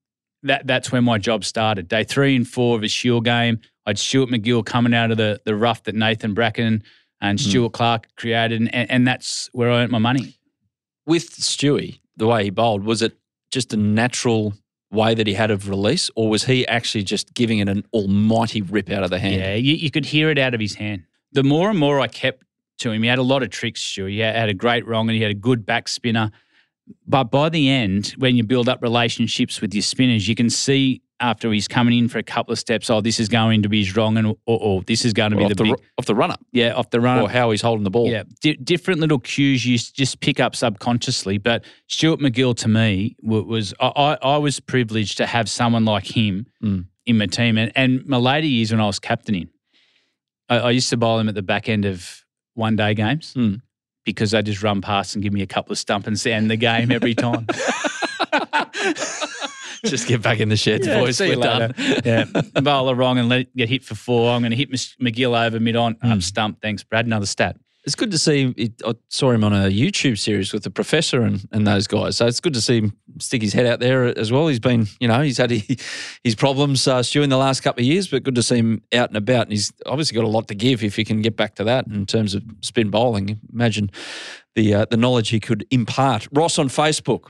that 0.43 0.67
that's 0.67 0.93
when 0.93 1.05
my 1.05 1.17
job 1.17 1.43
started. 1.43 1.89
Day 1.89 2.05
three 2.05 2.37
and 2.37 2.47
four 2.47 2.77
of 2.77 2.83
a 2.83 2.89
Shield 2.89 3.25
game, 3.25 3.61
I 3.87 3.91
had 3.91 3.99
Stuart 3.99 4.29
MacGill 4.29 4.67
coming 4.67 4.93
out 4.93 5.11
of 5.11 5.17
the 5.17 5.41
the 5.47 5.55
rough 5.57 5.85
that 5.85 5.95
Nathan 5.95 6.35
Bracken 6.35 6.83
and 7.23 7.41
Stuart 7.41 7.71
Clark 7.73 8.09
created, 8.17 8.61
and, 8.75 8.91
and 8.91 9.09
that's 9.09 9.49
where 9.55 9.71
I 9.71 9.83
earned 9.85 9.91
my 9.91 9.97
money. 9.99 10.35
With 11.07 11.31
Stewie, 11.31 11.99
the 12.17 12.27
way 12.27 12.45
he 12.45 12.51
bowled, 12.51 12.85
was 12.85 13.03
it 13.03 13.17
just 13.51 13.73
a 13.73 13.77
natural 13.77 14.55
way 14.91 15.15
that 15.15 15.27
he 15.27 15.35
had 15.35 15.51
of 15.51 15.69
release, 15.69 16.11
or 16.15 16.29
was 16.29 16.45
he 16.45 16.67
actually 16.69 17.03
just 17.03 17.35
giving 17.35 17.59
it 17.59 17.69
an 17.69 17.85
almighty 17.93 18.63
rip 18.63 18.91
out 18.91 19.03
of 19.03 19.11
the 19.11 19.19
hand? 19.19 19.37
Yeah, 19.37 19.55
you, 19.55 19.75
you 19.75 19.91
could 19.91 20.07
hear 20.07 20.31
it 20.31 20.39
out 20.39 20.55
of 20.55 20.61
his 20.61 20.75
hand. 20.75 21.05
The 21.33 21.43
more 21.43 21.71
and 21.71 21.79
more 21.79 22.01
I 22.01 22.07
kept 22.07 22.45
to 22.79 22.91
him, 22.93 23.03
he 23.03 23.09
had 23.09 23.19
a 23.19 23.23
lot 23.23 23.43
of 23.43 23.51
tricks, 23.51 23.81
sure. 23.81 24.09
He 24.09 24.21
had 24.21 24.49
a 24.49 24.55
great 24.55 24.87
wrong 24.87 25.09
and 25.09 25.17
he 25.17 25.23
had 25.23 25.31
a 25.31 25.35
good 25.35 25.67
back 25.67 25.89
spinner. 25.89 26.31
But 27.07 27.25
by 27.25 27.49
the 27.49 27.69
end, 27.69 28.15
when 28.19 28.37
you 28.37 28.45
build 28.45 28.69
up 28.69 28.83
relationships 28.83 29.61
with 29.61 29.75
your 29.75 29.83
spinners, 29.83 30.29
you 30.29 30.35
can 30.35 30.51
see 30.51 31.03
after 31.31 31.51
he's 31.53 31.67
coming 31.69 31.99
in 31.99 32.09
for 32.09 32.19
a 32.19 32.23
couple 32.23 32.53
of 32.53 32.59
steps, 32.59 32.91
oh, 32.91 33.01
this 33.01 33.19
is 33.19 33.29
going 33.29 33.63
to 33.63 33.69
be 33.69 33.91
wrong 33.93 34.17
and 34.19 34.27
or, 34.29 34.37
or 34.47 34.83
this 34.83 35.05
is 35.05 35.13
going 35.13 35.31
to 35.33 35.37
Or 35.39 35.41
be 35.41 35.49
the 35.49 35.55
the, 35.55 35.65
big, 35.65 35.75
off 35.99 36.07
the 36.07 36.15
run 36.15 36.31
up, 36.31 36.41
yeah, 36.53 36.75
off 36.75 36.91
the 36.91 37.01
run. 37.01 37.21
or 37.21 37.29
how 37.31 37.51
he's 37.51 37.63
holding 37.63 37.85
the 37.85 37.91
ball. 37.91 38.09
Yeah, 38.09 38.25
di- 38.43 38.57
different 38.57 39.01
little 39.01 39.19
cues 39.19 39.65
you 39.65 39.79
just 39.79 40.21
pick 40.21 40.39
up 40.41 40.55
subconsciously. 40.55 41.39
But 41.39 41.65
Stuart 41.89 42.21
MacGill 42.21 42.57
to 42.59 42.69
me 42.69 43.17
was 43.23 43.73
I, 43.81 43.89
I 43.97 44.19
I 44.35 44.37
was 44.39 44.61
privileged 44.61 45.17
to 45.19 45.27
have 45.27 45.49
someone 45.49 45.85
like 45.85 46.07
him 46.17 46.47
Mm. 46.63 46.87
in 47.07 47.19
my 47.19 47.27
team. 47.27 47.59
And, 47.59 47.73
and 47.75 48.07
my 48.07 48.17
later 48.19 48.47
years 48.47 48.71
when 48.73 48.81
I 48.81 48.87
was 48.87 48.99
captaining, 48.99 49.49
I, 50.49 50.57
I 50.59 50.71
used 50.71 50.91
to 50.91 50.97
bowl 50.97 51.19
him 51.19 51.29
at 51.29 51.35
the 51.35 51.43
back 51.43 51.69
end 51.69 51.85
of 51.85 52.25
one 52.55 52.77
day 52.77 52.95
games 52.95 53.35
Mm. 53.35 53.61
because 54.05 54.31
they 54.33 54.43
just 54.43 54.63
run 54.63 54.81
past 54.81 55.15
and 55.15 55.23
give 55.23 55.33
me 55.33 55.43
a 55.43 55.47
couple 55.47 55.73
of 55.73 55.79
stump 55.79 56.07
and 56.07 56.27
end 56.27 56.51
the 56.51 56.57
game 56.57 56.93
every 56.93 57.15
time. 57.15 57.47
Just 59.85 60.07
get 60.09 60.23
back 60.23 60.41
in 60.41 60.49
the 60.49 60.57
sheds, 60.57 60.87
Yeah, 60.87 61.01
boys. 61.01 61.17
see 61.19 61.31
you 61.31 61.37
We're 61.39 61.43
done. 61.43 61.75
yeah, 62.05 62.25
bowl 62.61 62.89
it 62.91 62.95
wrong 62.95 63.19
and 63.19 63.29
let 63.29 63.55
get 63.57 63.69
hit 63.69 63.85
for 63.85 63.95
four. 63.95 64.31
I'm 64.33 64.41
going 64.43 64.51
to 64.51 64.57
hit 64.57 64.71
MacGill 64.71 65.47
over 65.47 65.61
mid 65.61 65.77
on 65.77 65.95
Mm. 65.97 66.11
I'm 66.11 66.21
stumped. 66.21 66.63
Thanks, 66.63 66.83
Brad. 66.83 67.07
Another 67.07 67.27
stat. 67.27 67.57
It's 67.87 67.95
good 67.95 68.11
to 68.13 68.19
see. 68.19 68.55
It, 68.57 68.81
I 68.87 68.95
saw 69.11 69.31
him 69.31 69.45
on 69.45 69.53
a 69.53 69.69
YouTube 69.71 70.19
series 70.19 70.55
with 70.55 70.63
the 70.63 70.71
professor 70.71 71.21
and, 71.21 71.47
and 71.53 71.67
those 71.67 71.87
guys. 71.87 72.17
So 72.17 72.27
it's 72.27 72.41
good 72.41 72.55
to 72.55 72.63
see 72.63 72.79
him 72.79 72.95
stick 73.19 73.43
his 73.43 73.53
head 73.53 73.67
out 73.67 73.79
there 73.79 74.07
as 74.19 74.33
well. 74.33 74.49
He's 74.49 74.59
been, 74.59 74.87
you 75.01 75.07
know, 75.09 75.21
he's 75.21 75.37
had 75.37 75.51
he, 75.51 75.77
his 76.25 76.35
problems, 76.35 76.89
uh, 76.89 77.03
Stu, 77.03 77.23
in 77.23 77.29
the 77.29 77.37
last 77.37 77.61
couple 77.61 77.83
of 77.83 77.87
years, 77.87 78.09
but 78.09 78.23
good 78.23 78.37
to 78.37 78.43
see 78.43 78.57
him 78.57 78.81
out 78.95 79.11
and 79.11 79.19
about. 79.19 79.43
And 79.43 79.53
he's 79.53 79.71
obviously 79.85 80.15
got 80.17 80.25
a 80.25 80.29
lot 80.29 80.49
to 80.49 80.55
give 80.55 80.83
if 80.83 80.97
he 80.97 81.05
can 81.05 81.21
get 81.21 81.37
back 81.37 81.57
to 81.57 81.65
that 81.65 81.87
in 81.87 82.07
terms 82.07 82.35
of 82.35 82.43
spin 82.63 82.89
bowling. 82.89 83.39
Imagine 83.53 83.91
the 84.55 84.73
uh, 84.75 84.87
the 84.91 84.97
knowledge 84.97 85.29
he 85.29 85.39
could 85.39 85.67
impart. 85.71 86.27
Ross 86.33 86.59
on 86.59 86.69
Facebook. 86.69 87.25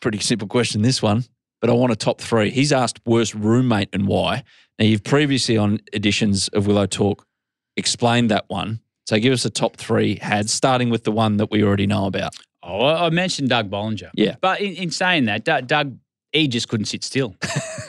Pretty 0.00 0.20
simple 0.20 0.48
question, 0.48 0.80
this 0.80 1.02
one, 1.02 1.24
but 1.62 1.70
I 1.70 1.72
want 1.72 1.92
a 1.92 1.96
top 1.96 2.20
three. 2.20 2.50
He's 2.50 2.72
asked 2.72 3.00
worst 3.06 3.32
roommate 3.34 3.88
and 3.94 4.06
why. 4.06 4.42
Now, 4.78 4.84
you've 4.84 5.04
previously 5.04 5.56
on 5.56 5.78
editions 5.94 6.48
of 6.48 6.66
Willow 6.66 6.86
Talk 6.86 7.24
explained 7.76 8.30
that 8.30 8.44
one. 8.48 8.80
So 9.06 9.18
give 9.18 9.32
us 9.32 9.44
a 9.44 9.50
top 9.50 9.76
three 9.76 10.18
had, 10.20 10.50
starting 10.50 10.90
with 10.90 11.04
the 11.04 11.12
one 11.12 11.38
that 11.38 11.50
we 11.50 11.62
already 11.64 11.86
know 11.86 12.06
about. 12.06 12.34
Oh, 12.62 12.84
I 12.86 13.10
mentioned 13.10 13.48
Doug 13.48 13.70
Bollinger. 13.70 14.10
Yeah. 14.14 14.36
But 14.40 14.60
in, 14.60 14.74
in 14.74 14.90
saying 14.90 15.24
that, 15.26 15.44
Doug, 15.44 15.66
Doug, 15.66 15.96
he 16.32 16.48
just 16.48 16.68
couldn't 16.68 16.86
sit 16.86 17.02
still. 17.04 17.34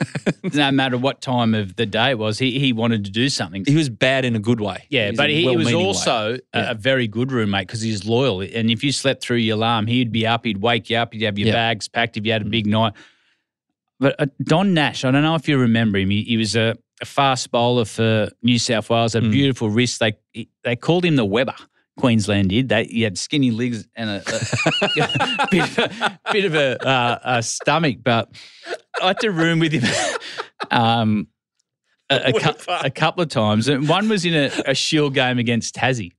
no 0.52 0.70
matter 0.70 0.98
what 0.98 1.20
time 1.20 1.54
of 1.54 1.76
the 1.76 1.86
day 1.86 2.10
it 2.10 2.18
was, 2.18 2.38
he, 2.38 2.58
he 2.58 2.72
wanted 2.72 3.04
to 3.04 3.10
do 3.10 3.28
something. 3.28 3.64
He 3.66 3.74
was 3.76 3.88
bad 3.88 4.24
in 4.24 4.34
a 4.36 4.38
good 4.38 4.60
way. 4.60 4.84
Yeah, 4.90 5.08
He's 5.10 5.16
but 5.16 5.30
he, 5.30 5.42
he 5.48 5.56
was 5.56 5.72
also 5.72 6.34
a, 6.52 6.58
Yeah. 6.58 6.70
a 6.70 6.74
very 6.74 7.06
good 7.08 7.30
roommate 7.32 7.66
because 7.66 7.80
he's 7.80 8.04
loyal. 8.04 8.40
And 8.40 8.70
if 8.70 8.82
you 8.84 8.92
slept 8.92 9.22
through 9.22 9.38
your 9.38 9.56
alarm, 9.56 9.86
he'd 9.86 10.12
be 10.12 10.26
up, 10.26 10.44
he'd 10.44 10.58
wake 10.60 10.90
you 10.90 10.96
up, 10.96 11.12
he'd 11.12 11.22
have 11.22 11.38
your 11.38 11.48
Yeah. 11.48 11.54
Bags 11.54 11.88
packed 11.88 12.16
if 12.16 12.26
you 12.26 12.32
had 12.32 12.42
a 12.42 12.46
big 12.46 12.66
night. 12.66 12.92
But 14.00 14.16
uh, 14.20 14.26
Don 14.42 14.74
Nash, 14.74 15.04
I 15.04 15.10
don't 15.10 15.22
know 15.22 15.34
if 15.36 15.48
you 15.48 15.56
remember 15.58 15.98
him. 15.98 16.10
He, 16.10 16.22
he 16.22 16.36
was 16.36 16.56
a, 16.56 16.76
a 17.00 17.04
fast 17.04 17.50
bowler 17.50 17.84
for 17.84 18.28
New 18.42 18.58
South 18.58 18.90
Wales, 18.90 19.14
a 19.14 19.20
Mm. 19.20 19.30
beautiful 19.30 19.70
wrist. 19.70 20.00
They 20.00 20.14
he- 20.32 20.48
they 20.62 20.76
called 20.76 21.04
him 21.04 21.16
the 21.16 21.24
Weber. 21.24 21.54
Queensland 21.96 22.50
did. 22.50 22.68
They 22.70 22.86
he 22.86 23.02
had 23.02 23.16
skinny 23.16 23.52
legs 23.52 23.86
and 23.94 24.10
a, 24.10 24.22
a 24.26 25.48
bit 25.50 25.62
of 25.62 25.78
a, 25.78 26.18
bit 26.32 26.44
of 26.44 26.54
a, 26.56 26.84
uh, 26.86 27.18
a 27.22 27.42
stomach, 27.42 27.98
but 28.02 28.30
I 29.00 29.08
had 29.08 29.20
to 29.20 29.30
room 29.30 29.60
with 29.60 29.72
him. 29.72 29.84
um, 30.72 31.28
a, 32.10 32.30
a, 32.30 32.32
cou- 32.32 32.54
a 32.82 32.90
couple 32.90 33.22
of 33.22 33.28
times. 33.28 33.68
And 33.68 33.88
one 33.88 34.08
was 34.08 34.24
in 34.24 34.34
a, 34.34 34.74
shield 34.74 35.14
game 35.14 35.38
against 35.38 35.76
Tassie. 35.76 36.12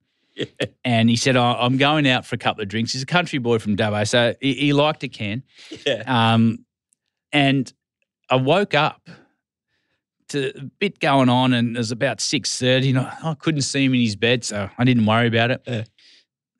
And 0.83 1.09
he 1.09 1.15
said, 1.15 1.35
oh, 1.37 1.43
I'm 1.43 1.77
going 1.77 2.07
out 2.07 2.25
for 2.25 2.35
a 2.35 2.37
couple 2.37 2.61
of 2.61 2.67
drinks. 2.67 2.91
He's 2.93 3.03
a 3.03 3.05
country 3.05 3.39
boy 3.39 3.59
from 3.59 3.77
Dubbo, 3.77 4.07
so 4.07 4.33
he, 4.41 4.53
he 4.53 4.73
liked 4.73 5.03
a 5.03 5.07
can. 5.07 5.43
Yeah. 5.85 6.03
Um, 6.07 6.64
and 7.35 7.71
I 8.29 8.37
woke 8.37 8.73
up 8.73 9.09
to 10.29 10.57
a 10.57 10.63
bit 10.79 11.01
going 11.01 11.27
on, 11.27 11.51
and 11.53 11.75
it 11.75 11.77
was 11.77 11.91
about 11.91 12.19
6.30, 12.19 12.89
and 12.89 12.99
I, 12.99 13.17
I 13.23 13.33
couldn't 13.33 13.61
see 13.61 13.83
him 13.83 13.93
in 13.93 13.99
his 13.99 14.15
bed, 14.15 14.45
so 14.45 14.69
I 14.77 14.83
didn't 14.85 15.05
worry 15.05 15.27
about 15.27 15.51
it. 15.51 15.61
Yeah. 15.67 15.83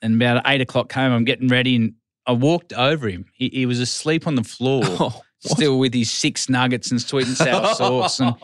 And 0.02 0.16
about 0.22 0.44
8 0.46 0.60
o'clock 0.60 0.90
came, 0.90 1.14
I'm 1.14 1.24
getting 1.24 1.48
ready, 1.48 1.78
and 1.78 1.94
I 2.28 2.34
walked 2.34 2.74
over 2.74 3.08
him. 3.08 3.26
He, 3.34 3.50
he 3.50 3.66
was 3.66 3.80
asleep 3.80 4.28
on 4.28 4.36
the 4.36 4.44
floor, 4.44 4.84
Oh, 5.00 5.22
still 5.40 5.80
with 5.80 5.94
his 5.94 6.12
six 6.12 6.50
nuggets 6.50 6.92
and 6.92 7.02
sweet 7.02 7.28
and 7.28 7.38
sour 7.38 7.68
sauce. 7.76 8.20
And 8.20 8.36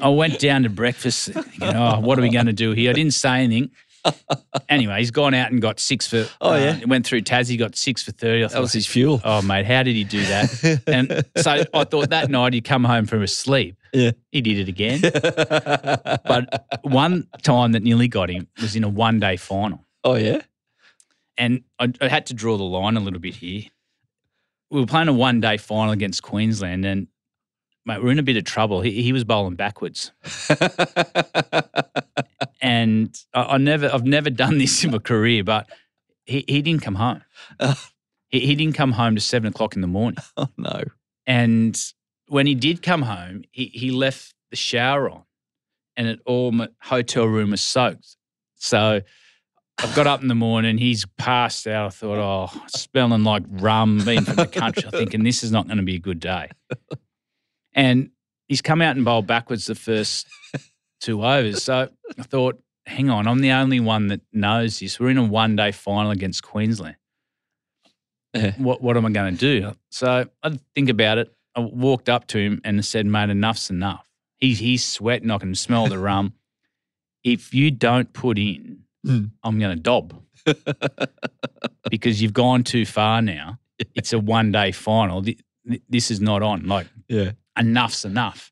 I 0.00 0.08
went 0.08 0.40
down 0.40 0.64
to 0.64 0.68
breakfast. 0.68 1.30
Thinking, 1.30 1.62
oh, 1.62 2.00
what 2.00 2.18
are 2.18 2.22
we 2.22 2.30
going 2.30 2.46
to 2.46 2.52
do 2.52 2.72
here? 2.72 2.90
I 2.90 2.94
didn't 2.94 3.14
say 3.14 3.42
anything. 3.42 3.70
Anyway, 4.68 4.98
he's 4.98 5.10
gone 5.10 5.34
out 5.34 5.52
and 5.52 5.60
got 5.60 5.78
six 5.80 6.06
for. 6.06 6.26
Oh, 6.40 6.52
uh, 6.52 6.56
yeah? 6.56 6.72
he 6.74 6.84
went 6.84 7.06
through 7.06 7.22
Tassie, 7.22 7.58
got 7.58 7.76
six 7.76 8.02
for 8.02 8.12
thirty. 8.12 8.44
I 8.44 8.48
that 8.48 8.60
was 8.60 8.72
his 8.72 8.86
fuel. 8.86 9.20
Oh 9.24 9.42
mate, 9.42 9.66
how 9.66 9.82
did 9.82 9.94
he 9.94 10.04
do 10.04 10.22
that? 10.26 10.82
and 10.86 11.24
so 11.36 11.64
I 11.72 11.84
thought 11.84 12.10
that 12.10 12.30
night 12.30 12.54
he'd 12.54 12.64
come 12.64 12.84
home 12.84 13.06
from 13.06 13.22
a 13.22 13.28
sleep. 13.28 13.76
Yeah. 13.92 14.12
He 14.30 14.40
did 14.40 14.58
it 14.58 14.68
again. 14.68 15.00
but 15.02 16.66
one 16.82 17.26
time 17.42 17.72
that 17.72 17.82
nearly 17.82 18.08
got 18.08 18.30
him 18.30 18.48
was 18.60 18.74
in 18.74 18.84
a 18.84 18.88
one 18.88 19.20
day 19.20 19.36
final. 19.36 19.84
oh, 20.04 20.14
yeah? 20.14 20.40
And 21.38 21.64
I, 21.78 21.92
I 22.00 22.08
had 22.08 22.26
to 22.26 22.34
draw 22.34 22.56
the 22.56 22.62
line 22.62 22.96
a 22.96 23.00
little 23.00 23.20
bit 23.20 23.34
here. 23.36 23.64
We 24.70 24.80
were 24.80 24.86
playing 24.86 25.08
a 25.08 25.12
one 25.12 25.40
day 25.40 25.56
final 25.58 25.92
against 25.92 26.22
Queensland 26.22 26.84
and 26.84 27.08
mate, 27.84 28.02
we're 28.02 28.12
in 28.12 28.18
a 28.18 28.22
bit 28.22 28.36
of 28.36 28.44
trouble. 28.44 28.80
He, 28.80 29.02
he 29.02 29.12
was 29.12 29.24
bowling 29.24 29.56
backwards. 29.56 30.12
and 32.62 33.14
I, 33.34 33.42
I 33.42 33.58
never, 33.58 33.90
I've 33.92 34.06
never 34.06 34.30
done 34.30 34.56
this 34.58 34.82
in 34.84 34.92
my 34.92 34.98
career, 34.98 35.42
but 35.44 35.68
he, 36.24 36.44
he 36.46 36.62
didn't 36.62 36.82
come 36.82 36.94
home. 36.94 37.22
he, 38.28 38.40
he 38.40 38.54
didn't 38.54 38.76
come 38.76 38.92
home 38.92 39.16
to 39.16 39.20
seven 39.20 39.48
o'clock 39.48 39.74
in 39.74 39.82
the 39.82 39.88
morning. 39.88 40.18
oh, 40.36 40.48
no. 40.56 40.84
And 41.26 41.78
when 42.28 42.46
he 42.46 42.54
did 42.54 42.80
come 42.80 43.02
home, 43.02 43.42
he, 43.50 43.66
he 43.74 43.90
left 43.90 44.32
the 44.50 44.56
shower 44.56 45.10
on, 45.10 45.24
and 45.96 46.06
it 46.06 46.20
all 46.24 46.52
my 46.52 46.68
hotel 46.80 47.26
room 47.26 47.50
was 47.50 47.60
soaked. 47.60 48.16
So 48.54 49.02
I 49.78 49.94
got 49.94 50.06
up 50.06 50.22
in 50.22 50.28
the 50.28 50.34
morning. 50.36 50.78
He's 50.78 51.04
passed 51.18 51.66
out. 51.66 51.86
I 51.86 51.90
thought, 51.90 52.18
oh, 52.54 52.62
smelling 52.68 53.24
like 53.24 53.42
rum, 53.48 54.02
being 54.04 54.24
from 54.24 54.36
the 54.36 54.46
country. 54.46 54.84
I'm 54.84 54.92
thinking 54.92 55.24
this 55.24 55.42
is 55.42 55.50
not 55.50 55.66
going 55.66 55.78
to 55.78 55.82
be 55.82 55.96
a 55.96 56.00
good 56.00 56.20
day. 56.20 56.50
And 57.74 58.10
he's 58.46 58.62
come 58.62 58.82
out 58.82 58.96
and 58.96 59.04
bowled 59.04 59.26
backwards 59.26 59.66
the 59.66 59.74
first 59.74 60.26
two 61.02 61.22
overs. 61.24 61.62
So 61.62 61.88
I 62.18 62.22
thought, 62.22 62.62
hang 62.86 63.10
on, 63.10 63.26
I'm 63.28 63.40
the 63.40 63.50
only 63.52 63.80
one 63.80 64.06
that 64.08 64.20
knows 64.32 64.78
this. 64.80 64.98
We're 64.98 65.10
in 65.10 65.18
a 65.18 65.24
one 65.24 65.56
day 65.56 65.70
final 65.72 66.10
against 66.10 66.42
Queensland. 66.42 66.96
Yeah. 68.34 68.54
What 68.56 68.80
what 68.80 68.96
am 68.96 69.04
I 69.04 69.10
going 69.10 69.36
to 69.36 69.38
do? 69.60 69.72
So 69.90 70.26
I 70.42 70.58
think 70.74 70.88
about 70.88 71.18
it. 71.18 71.34
I 71.54 71.60
walked 71.60 72.08
up 72.08 72.26
to 72.28 72.38
him 72.38 72.62
and 72.64 72.82
said, 72.82 73.04
"Mate, 73.04 73.28
enough's 73.28 73.68
enough. 73.68 74.08
He's 74.38 74.58
he's 74.58 74.84
sweating. 74.84 75.30
I 75.30 75.36
can 75.38 75.54
smell 75.54 75.86
the 75.88 75.98
rum. 75.98 76.32
If 77.22 77.52
you 77.52 77.70
don't 77.70 78.12
put 78.12 78.38
in, 78.38 78.78
Hmm. 79.04 79.24
I'm 79.44 79.58
going 79.58 79.76
to 79.76 79.82
dob 79.82 80.22
because 81.90 82.22
you've 82.22 82.32
gone 82.32 82.62
too 82.64 82.86
far 82.86 83.20
now. 83.20 83.58
It's 83.94 84.12
a 84.12 84.18
one 84.18 84.52
day 84.52 84.70
final. 84.72 85.24
This 85.88 86.10
is 86.10 86.20
not 86.20 86.42
on. 86.42 86.66
Like 86.66 86.86
Yeah. 87.08 87.32
enough's 87.58 88.04
enough. 88.04 88.51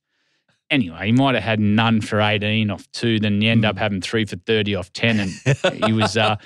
Anyway, 0.71 1.07
he 1.07 1.13
might 1.13 1.35
have 1.35 1.43
had 1.43 1.59
none 1.59 2.01
for 2.01 2.21
18 2.21 2.71
off 2.71 2.91
two, 2.93 3.19
then 3.19 3.41
you 3.43 3.51
end 3.51 3.63
Hmm. 3.65 3.71
up 3.71 3.79
having 3.79 4.01
three 4.01 4.25
for 4.25 4.37
30 4.37 4.77
off 4.77 4.93
10. 4.93 5.19
And 5.21 5.31
he 5.85 5.93
was, 5.93 6.17
uh, 6.17 6.37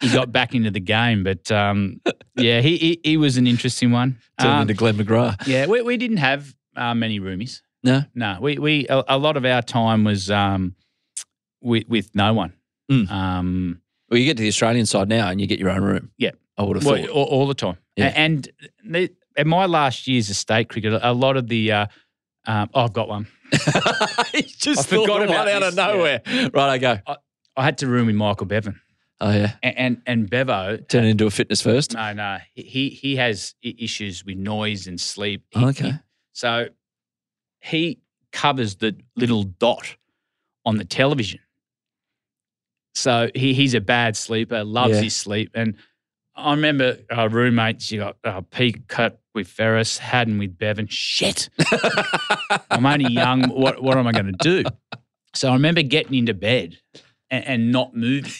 he 0.00 0.10
got 0.10 0.32
back 0.32 0.54
into 0.54 0.70
the 0.70 0.80
game. 0.80 1.22
But 1.22 1.50
um, 1.52 2.00
yeah, 2.36 2.60
he, 2.62 2.76
he, 2.78 3.00
he 3.04 3.16
was 3.18 3.36
an 3.36 3.46
interesting 3.46 3.90
one. 3.92 4.18
Turned 4.40 4.52
Um, 4.54 4.60
into 4.62 4.74
Glenn 4.74 4.96
McGrath. 4.96 5.46
yeah, 5.46 5.66
we, 5.66 5.82
we 5.82 5.96
didn't 5.98 6.16
have 6.16 6.54
uh, 6.76 6.94
many 6.94 7.20
roomies. 7.20 7.60
No. 7.82 8.02
No, 8.14 8.38
we, 8.40 8.56
we, 8.58 8.86
a, 8.88 9.04
a 9.08 9.18
lot 9.18 9.36
of 9.36 9.44
our 9.44 9.60
time 9.60 10.04
was 10.04 10.30
um, 10.30 10.74
with, 11.60 11.86
with 11.88 12.14
no 12.14 12.32
one. 12.32 12.54
Mm. 12.90 13.10
Um, 13.10 13.80
Well, 14.10 14.18
you 14.18 14.24
get 14.24 14.38
to 14.38 14.42
the 14.42 14.48
Australian 14.48 14.86
side 14.86 15.08
now 15.10 15.28
and 15.28 15.40
you 15.40 15.46
get 15.46 15.58
your 15.58 15.68
own 15.70 15.82
room. 15.82 16.10
Yeah. 16.16 16.30
I 16.56 16.62
would 16.62 16.76
have 16.76 16.86
well, 16.86 16.96
thought. 16.96 17.08
all, 17.10 17.24
all 17.24 17.46
the 17.46 17.54
time. 17.54 17.76
Yeah. 17.96 18.06
A- 18.06 18.18
And 18.18 18.48
the, 18.84 19.10
in 19.36 19.48
my 19.48 19.66
last 19.66 20.06
years 20.06 20.30
of 20.30 20.36
state 20.36 20.68
cricket, 20.70 20.98
a 21.02 21.12
lot 21.12 21.36
of 21.36 21.48
the, 21.48 21.70
uh, 21.72 21.86
um, 22.46 22.70
oh, 22.74 22.82
I've 22.84 22.92
got 22.92 23.08
one. 23.08 23.26
Just 23.52 24.80
I 24.80 24.82
thought 24.82 25.06
forgot 25.06 25.22
of 25.22 25.28
one 25.28 25.38
about 25.38 25.48
out 25.48 25.62
of 25.62 25.74
this, 25.74 25.84
yeah. 25.84 25.86
nowhere. 25.92 26.50
Right, 26.52 26.68
I 26.70 26.78
go. 26.78 26.98
I 27.56 27.64
had 27.64 27.78
to 27.78 27.86
room 27.86 28.06
with 28.06 28.16
Michael 28.16 28.46
Bevan. 28.46 28.80
Oh, 29.20 29.30
yeah. 29.30 29.52
And, 29.62 29.78
and, 29.78 30.02
and 30.06 30.30
Bevo, 30.30 30.76
turned 30.76 31.06
into 31.06 31.26
a 31.26 31.30
fitness 31.30 31.62
first. 31.62 31.94
no, 31.94 32.12
no, 32.12 32.38
he, 32.54 32.88
he 32.90 33.16
has 33.16 33.54
issues 33.62 34.24
with 34.24 34.36
noise 34.36 34.86
and 34.86 35.00
sleep. 35.00 35.44
He- 35.50 35.64
Okay. 35.64 35.90
he- 35.92 35.98
so 36.32 36.66
he 37.60 38.00
covers 38.32 38.74
the 38.76 38.96
little 39.16 39.44
dot 39.44 39.96
on 40.66 40.76
the 40.78 40.84
television. 40.84 41.38
So 42.94 43.30
he, 43.34 43.54
he's 43.54 43.74
a 43.74 43.80
bad 43.80 44.16
sleeper, 44.16 44.64
loves 44.64 44.96
Yeah. 44.96 45.02
his 45.02 45.16
sleep. 45.16 45.52
And 45.54 45.76
I 46.36 46.50
remember 46.52 46.98
our 47.10 47.28
roommates, 47.28 47.90
you 47.92 48.00
got 48.00 48.16
uh, 48.24 48.40
Pete 48.42 48.88
cut 48.88 49.20
with 49.34 49.48
Ferris, 49.48 49.98
Haddin 49.98 50.38
with 50.38 50.56
Bevan. 50.56 50.86
Shit. 50.88 51.48
I'm 52.70 52.86
only 52.86 53.12
young. 53.12 53.48
What, 53.50 53.82
what 53.82 53.96
am 53.98 54.06
I 54.06 54.12
going 54.12 54.26
to 54.26 54.32
do? 54.32 54.64
So 55.34 55.50
I 55.50 55.52
remember 55.54 55.82
getting 55.82 56.14
into 56.14 56.34
bed 56.34 56.76
and, 57.30 57.44
and 57.44 57.72
not 57.72 57.94
moving 57.94 58.30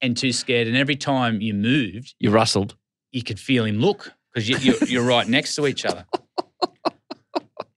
and 0.00 0.16
too 0.16 0.32
scared. 0.32 0.66
And 0.68 0.76
every 0.76 0.96
time 0.96 1.40
you 1.40 1.54
moved, 1.54 2.14
You 2.18 2.30
rustled. 2.30 2.76
you 3.12 3.22
could 3.22 3.38
feel 3.38 3.64
him 3.64 3.78
look 3.78 4.12
because 4.32 4.48
you, 4.48 4.56
you're, 4.58 4.88
you're 4.88 5.04
right 5.04 5.28
next 5.28 5.54
to 5.56 5.66
each 5.66 5.84
other. 5.84 6.06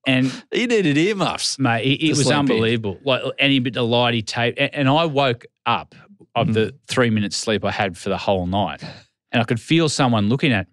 And 0.06 0.32
He 0.54 0.68
needed 0.68 0.98
earmuffs. 0.98 1.60
mate, 1.60 1.84
it, 1.86 2.02
it 2.06 2.10
was 2.12 2.20
sleep 2.24 2.34
in. 2.34 2.40
unbelievable. 2.40 2.98
Like 3.04 3.22
any 3.40 3.60
bit 3.60 3.76
of 3.76 3.90
light 3.90 4.14
he 4.14 4.22
taped, 4.22 4.58
and, 4.58 4.74
and 4.74 4.90
I 4.90 5.04
woke 5.06 5.46
up 5.66 5.94
of 6.36 6.48
Mm. 6.48 6.54
the 6.54 6.76
three 6.88 7.10
minutes 7.10 7.36
sleep 7.36 7.66
I 7.66 7.72
had 7.72 7.98
for 7.98 8.10
the 8.10 8.18
whole 8.18 8.46
night, 8.46 8.82
and 9.32 9.42
I 9.42 9.44
could 9.44 9.60
feel 9.60 9.90
someone 9.90 10.30
looking 10.30 10.54
at 10.54 10.68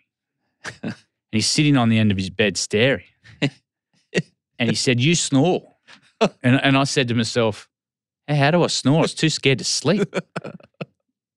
me, 0.85 0.91
he's 1.35 1.47
sitting 1.47 1.77
on 1.77 1.88
the 1.88 1.99
end 1.99 2.11
of 2.11 2.16
his 2.18 2.31
bed 2.31 2.57
staring, 2.57 3.05
and 4.59 4.70
he 4.70 4.75
said, 4.75 5.01
"You 5.01 5.14
snore," 5.14 5.62
and 6.42 6.61
and 6.62 6.77
I 6.77 6.85
said 6.85 7.09
to 7.09 7.14
myself, 7.14 7.68
hey, 8.27 8.37
"How 8.37 8.51
do 8.51 8.62
I 8.62 8.68
snore? 8.68 8.99
I 8.99 9.03
was 9.03 9.14
too 9.14 9.31
scared 9.31 9.59
to 9.59 9.64
sleep." 9.64 10.14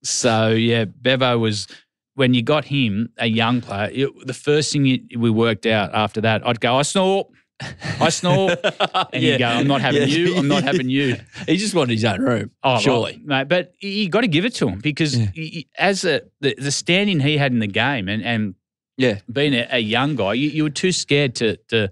so 0.04 0.50
yeah, 0.50 0.86
Bevo 0.86 1.38
was. 1.38 1.68
When 2.16 2.34
you 2.34 2.42
got 2.42 2.66
him, 2.66 3.10
a 3.20 3.28
young 3.28 3.62
player, 3.62 3.92
it- 3.94 4.26
the 4.26 4.34
first 4.34 4.74
thing 4.74 4.86
you, 4.88 5.20
we 5.20 5.30
worked 5.30 5.68
out 5.68 5.94
after 5.94 6.20
that, 6.22 6.42
I'd 6.48 6.60
go, 6.60 6.76
I 6.78 6.82
snore, 6.82 7.28
I 8.00 8.10
snore, 8.10 8.56
and 9.14 9.22
he'd 9.24 9.38
go, 9.38 9.46
I'm 9.46 9.68
not 9.68 9.82
having 9.82 10.02
Yeah. 10.02 10.16
you, 10.18 10.36
I'm 10.36 10.48
not 10.48 10.64
having 10.72 10.90
you. 10.90 11.18
He 11.46 11.58
just 11.58 11.76
wanted 11.76 11.94
his 11.94 12.04
own 12.06 12.22
room. 12.22 12.50
Oh, 12.64 12.80
surely. 12.80 13.22
well, 13.24 13.38
mate, 13.42 13.48
but 13.50 13.72
you 13.82 14.10
got 14.10 14.22
to 14.22 14.28
give 14.28 14.46
it 14.46 14.56
to 14.56 14.68
him 14.68 14.80
because 14.80 15.16
Yeah. 15.16 15.28
he- 15.32 15.68
as 15.78 16.06
a 16.06 16.24
the, 16.42 16.56
the 16.58 16.72
standing 16.72 17.20
he 17.20 17.38
had 17.38 17.52
in 17.52 17.60
the 17.60 17.68
game 17.68 18.10
and 18.10 18.24
and 18.24 18.56
Yeah. 18.98 19.20
being 19.32 19.54
a, 19.54 19.68
a 19.72 19.80
young 19.80 20.16
guy, 20.16 20.34
you, 20.34 20.50
you 20.50 20.64
were 20.64 20.70
too 20.70 20.92
scared 20.92 21.36
to 21.36 21.58
to 21.70 21.90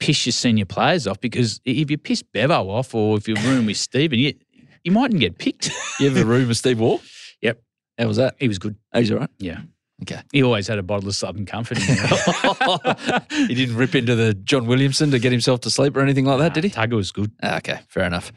piss 0.00 0.26
your 0.26 0.32
senior 0.32 0.64
players 0.64 1.06
off 1.06 1.20
because 1.20 1.60
if 1.64 1.90
you 1.90 1.98
piss 1.98 2.22
Bevo 2.22 2.68
off 2.70 2.94
or 2.94 3.16
if 3.16 3.26
you're 3.28 3.38
room 3.38 3.66
with 3.66 3.76
Stephen, 3.76 4.18
you 4.18 4.34
you 4.82 4.92
mightn't 4.92 5.20
get 5.20 5.38
picked. 5.38 5.70
You 5.98 6.10
a 6.16 6.24
room 6.24 6.48
with 6.48 6.56
Steve 6.56 6.80
Waugh? 6.80 6.98
Yep. 7.42 7.62
How 7.98 8.06
was 8.06 8.16
that? 8.16 8.36
he 8.38 8.48
was 8.48 8.58
good. 8.58 8.76
He's 8.94 9.10
all 9.10 9.18
right. 9.18 9.30
Yeah, 9.38 9.60
Okay. 10.02 10.20
he 10.32 10.42
always 10.42 10.66
had 10.66 10.78
a 10.78 10.82
bottle 10.82 11.08
of 11.08 11.14
Southern 11.14 11.46
Comfort. 11.46 11.78
In 11.78 11.84
he 13.48 13.54
didn't 13.54 13.76
rip 13.76 13.94
into 13.94 14.16
the 14.16 14.34
John 14.34 14.66
Williamson 14.66 15.12
to 15.12 15.20
get 15.20 15.30
himself 15.30 15.60
to 15.60 15.70
sleep 15.70 15.96
or 15.96 16.00
anything 16.00 16.24
like 16.24 16.38
that, 16.40 16.52
did 16.52 16.64
he? 16.64 16.70
Tugga 16.70 16.96
was 16.96 17.12
good. 17.12 17.30
Ah, 17.42 17.58
Okay, 17.58 17.78
fair 17.88 18.04
enough. 18.04 18.32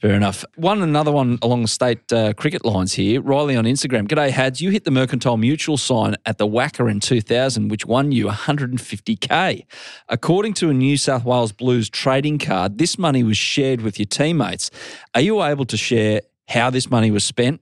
Fair 0.00 0.14
enough. 0.14 0.44
One 0.54 0.82
another 0.82 1.10
one 1.10 1.38
along 1.42 1.62
the 1.62 1.68
state 1.68 2.12
uh, 2.12 2.32
cricket 2.34 2.64
lines 2.64 2.92
here. 2.94 3.20
Riley 3.20 3.56
on 3.56 3.64
Instagram. 3.64 4.06
G'day, 4.06 4.30
Hads. 4.30 4.60
You 4.60 4.70
hit 4.70 4.84
the 4.84 4.92
Mercantile 4.92 5.36
Mutual 5.36 5.76
sign 5.76 6.14
at 6.26 6.38
the 6.38 6.46
WACA 6.46 6.88
in 6.88 7.00
2000, 7.00 7.68
which 7.68 7.84
won 7.84 8.12
you 8.12 8.26
150k. 8.28 9.66
According 10.08 10.54
to 10.54 10.70
a 10.70 10.74
New 10.74 10.96
South 10.96 11.24
Wales 11.24 11.52
Blues 11.52 11.90
trading 11.90 12.38
card, 12.38 12.78
this 12.78 12.98
money 12.98 13.24
was 13.24 13.36
shared 13.36 13.80
with 13.82 13.98
your 13.98 14.06
teammates. 14.06 14.70
Are 15.14 15.20
you 15.20 15.42
able 15.42 15.64
to 15.66 15.76
share 15.76 16.20
how 16.48 16.70
this 16.70 16.88
money 16.88 17.10
was 17.10 17.24
spent 17.24 17.60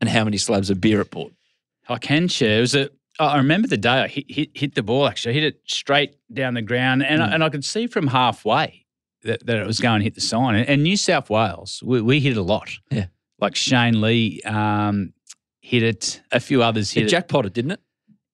and 0.00 0.10
how 0.10 0.24
many 0.24 0.38
slabs 0.38 0.70
of 0.70 0.80
beer 0.80 1.00
it 1.00 1.10
bought? 1.12 1.32
I 1.88 1.98
can 1.98 2.28
share. 2.28 2.58
It 2.58 2.60
was 2.62 2.74
a. 2.74 2.90
I 3.20 3.36
remember 3.36 3.68
the 3.68 3.76
day 3.76 3.90
I 3.90 4.08
hit, 4.08 4.24
hit, 4.28 4.50
hit 4.54 4.74
the 4.74 4.82
ball. 4.82 5.06
Actually, 5.06 5.32
I 5.32 5.34
hit 5.34 5.44
it 5.44 5.60
straight 5.66 6.16
down 6.32 6.54
the 6.54 6.62
ground, 6.62 7.04
and 7.04 7.22
I, 7.22 7.28
and 7.28 7.44
I 7.44 7.48
could 7.48 7.64
see 7.64 7.86
from 7.86 8.08
halfway 8.08 8.86
that, 9.22 9.46
that 9.46 9.56
it 9.56 9.66
was 9.66 9.78
going 9.78 10.00
to 10.00 10.04
hit 10.04 10.14
the 10.16 10.20
sign. 10.20 10.56
And, 10.56 10.68
and 10.68 10.82
New 10.82 10.96
South 10.96 11.30
Wales, 11.30 11.80
we, 11.84 12.00
we 12.02 12.18
hit 12.20 12.36
a 12.36 12.42
lot. 12.42 12.70
Yeah. 12.90 13.06
like 13.38 13.54
Shane 13.54 14.00
Lee 14.00 14.40
um, 14.42 15.12
hit 15.60 15.82
it. 15.84 16.22
A 16.32 16.40
few 16.40 16.62
others 16.62 16.90
hit 16.90 17.02
It 17.02 17.06
it. 17.06 17.10
jackpotted, 17.10 17.52
didn't 17.52 17.70
it? 17.72 17.80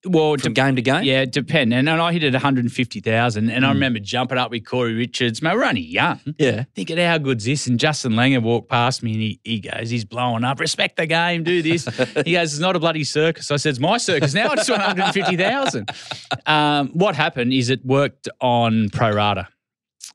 Well, 0.05 0.35
From 0.37 0.53
de- 0.53 0.61
game 0.61 0.75
to 0.75 0.81
game? 0.81 1.03
yeah, 1.03 1.21
it 1.21 1.31
depend. 1.31 1.73
And, 1.73 1.87
and 1.87 2.01
I 2.01 2.11
hit 2.13 2.23
it 2.23 2.33
150,000. 2.33 3.49
And 3.49 3.65
I 3.65 3.69
Mm. 3.69 3.73
remember 3.73 3.99
jumping 3.99 4.37
up 4.37 4.49
with 4.51 4.65
Corey 4.65 4.93
Richards. 4.93 5.41
Man, 5.41 5.55
we're 5.55 5.63
only 5.63 5.81
young. 5.81 6.19
Yeah. 6.39 6.63
Thinking, 6.75 6.97
how 6.97 7.17
good's 7.19 7.45
this? 7.45 7.67
And 7.67 7.79
Justin 7.79 8.13
Langer 8.13 8.41
walked 8.41 8.69
past 8.69 9.03
me 9.03 9.13
and 9.13 9.21
he, 9.21 9.39
he 9.43 9.59
goes, 9.59 9.89
he's 9.89 10.05
blowing 10.05 10.43
up. 10.43 10.59
Respect 10.59 10.97
the 10.97 11.05
game, 11.05 11.43
do 11.43 11.61
this. 11.61 11.85
he 12.25 12.33
goes, 12.33 12.53
it's 12.53 12.59
not 12.59 12.75
a 12.75 12.79
bloody 12.79 13.03
circus. 13.03 13.51
I 13.51 13.57
said, 13.57 13.69
it's 13.71 13.79
my 13.79 13.97
circus 13.97 14.33
now. 14.33 14.49
I 14.49 14.55
just 14.55 14.69
won 14.69 14.79
150,000. 14.79 15.89
Um, 16.47 16.89
what 16.89 17.15
happened 17.15 17.53
is 17.53 17.69
it 17.69 17.85
worked 17.85 18.27
on 18.39 18.89
pro 18.89 19.11
rata. 19.11 19.47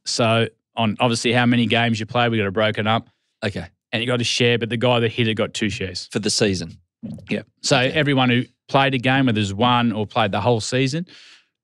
So 0.05 0.49
on 0.75 0.97
obviously 1.01 1.33
how 1.33 1.47
many 1.47 1.67
games 1.67 2.01
you 2.01 2.07
play, 2.07 2.29
we 2.29 2.39
got 2.39 2.47
it 2.47 2.53
broken 2.53 2.87
up 2.87 3.09
Okay. 3.45 3.67
and 3.93 4.03
you 4.03 4.07
got 4.07 4.21
a 4.21 4.25
share, 4.25 4.59
but 4.59 4.69
the 4.69 4.77
guy 4.77 5.01
that 5.01 5.11
hit 5.13 5.29
it 5.29 5.35
got 5.35 5.55
two 5.55 5.69
shares. 5.71 6.09
For 6.11 6.19
the 6.19 6.31
season. 6.31 6.79
Yeah. 7.31 7.43
So 7.63 7.79
everyone 7.79 8.31
who 8.31 8.45
played 8.69 8.95
a 8.95 8.99
game, 8.99 9.27
whether 9.27 9.41
it's 9.41 9.53
one 9.53 9.93
or 9.93 10.07
played 10.07 10.33
the 10.33 10.41
whole 10.41 10.61
season, 10.61 11.07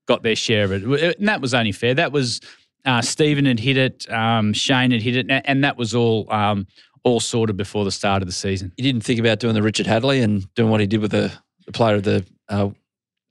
got 0.07 0.23
their 0.23 0.35
share 0.35 0.65
of 0.65 0.71
it. 0.71 1.17
And 1.19 1.27
that 1.27 1.41
was 1.41 1.53
only 1.53 1.71
fair. 1.71 1.93
That 1.93 2.11
was 2.11 2.39
uh, 2.85 3.01
Stephen 3.01 3.45
had 3.45 3.59
hit 3.59 3.77
it, 3.77 4.09
um, 4.11 4.51
Shane 4.53 4.91
had 4.91 5.01
hit 5.01 5.15
it, 5.15 5.27
and- 5.29 5.47
and 5.47 5.63
that 5.63 5.77
was 5.77 5.95
all 5.95 6.31
um, 6.31 6.67
all 7.03 7.19
sorted 7.19 7.57
before 7.57 7.83
the 7.85 7.91
start 7.91 8.21
of 8.21 8.27
the 8.27 8.33
season. 8.33 8.71
You 8.77 8.83
didn't 8.83 9.03
think 9.03 9.19
about 9.19 9.39
doing 9.39 9.53
the 9.53 9.61
Richard 9.61 9.85
Hadlee 9.85 10.23
and 10.23 10.53
doing 10.55 10.69
what 10.69 10.79
he 10.79 10.87
did 10.87 11.01
with 11.01 11.11
the, 11.11 11.31
the 11.65 11.71
player 11.73 11.95
of 11.95 12.03
the 12.03 12.25
uh, 12.49 12.69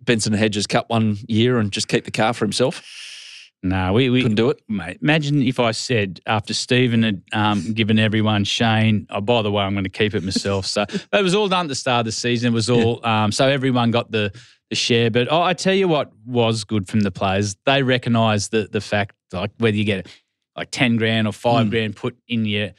Benson 0.02 0.32
Hedges 0.34 0.66
Cup 0.66 0.90
one 0.90 1.16
year 1.28 1.58
and 1.58 1.70
just 1.72 1.88
keep 1.88 2.04
the 2.04 2.10
car 2.10 2.32
for 2.34 2.44
himself? 2.44 2.82
No, 3.64 3.92
we, 3.92 4.10
we 4.10 4.22
Couldn't 4.22 4.34
do 4.36 4.50
it. 4.50 4.60
mate. 4.68 4.98
Imagine 5.02 5.40
if 5.42 5.60
I 5.60 5.70
said 5.70 6.20
after 6.26 6.52
Stephen 6.52 7.04
had 7.04 7.22
um, 7.32 7.72
given 7.74 7.96
everyone 7.98 8.42
Shane, 8.44 9.06
oh, 9.10 9.20
by 9.20 9.40
the 9.42 9.52
way, 9.52 9.62
I'm 9.62 9.72
going 9.74 9.84
to 9.84 9.90
keep 9.90 10.14
it 10.14 10.24
myself. 10.24 10.66
So 10.66 10.84
but 11.10 11.20
it 11.20 11.22
was 11.22 11.34
all 11.34 11.48
done 11.48 11.66
at 11.66 11.68
the 11.68 11.74
start 11.76 12.00
of 12.00 12.06
the 12.06 12.12
season. 12.12 12.52
It 12.52 12.54
was 12.54 12.68
all 12.68 13.04
um, 13.06 13.30
so 13.30 13.46
everyone 13.48 13.90
got 13.92 14.10
the 14.10 14.32
the 14.70 14.76
share. 14.76 15.10
But 15.10 15.28
oh, 15.30 15.42
I 15.42 15.52
tell 15.54 15.74
you 15.74 15.86
what 15.86 16.10
was 16.26 16.64
good 16.64 16.88
from 16.88 17.00
the 17.00 17.10
players. 17.12 17.56
They 17.66 17.82
recognised 17.84 18.50
the 18.50 18.68
the 18.70 18.80
fact 18.80 19.14
like 19.32 19.50
whether 19.58 19.76
you 19.76 19.84
get 19.84 20.08
like 20.56 20.70
ten 20.72 20.96
grand 20.96 21.28
or 21.28 21.32
five 21.32 21.66
Mm. 21.68 21.70
grand 21.70 21.96
put 21.96 22.16
in 22.26 22.44
your 22.46 22.70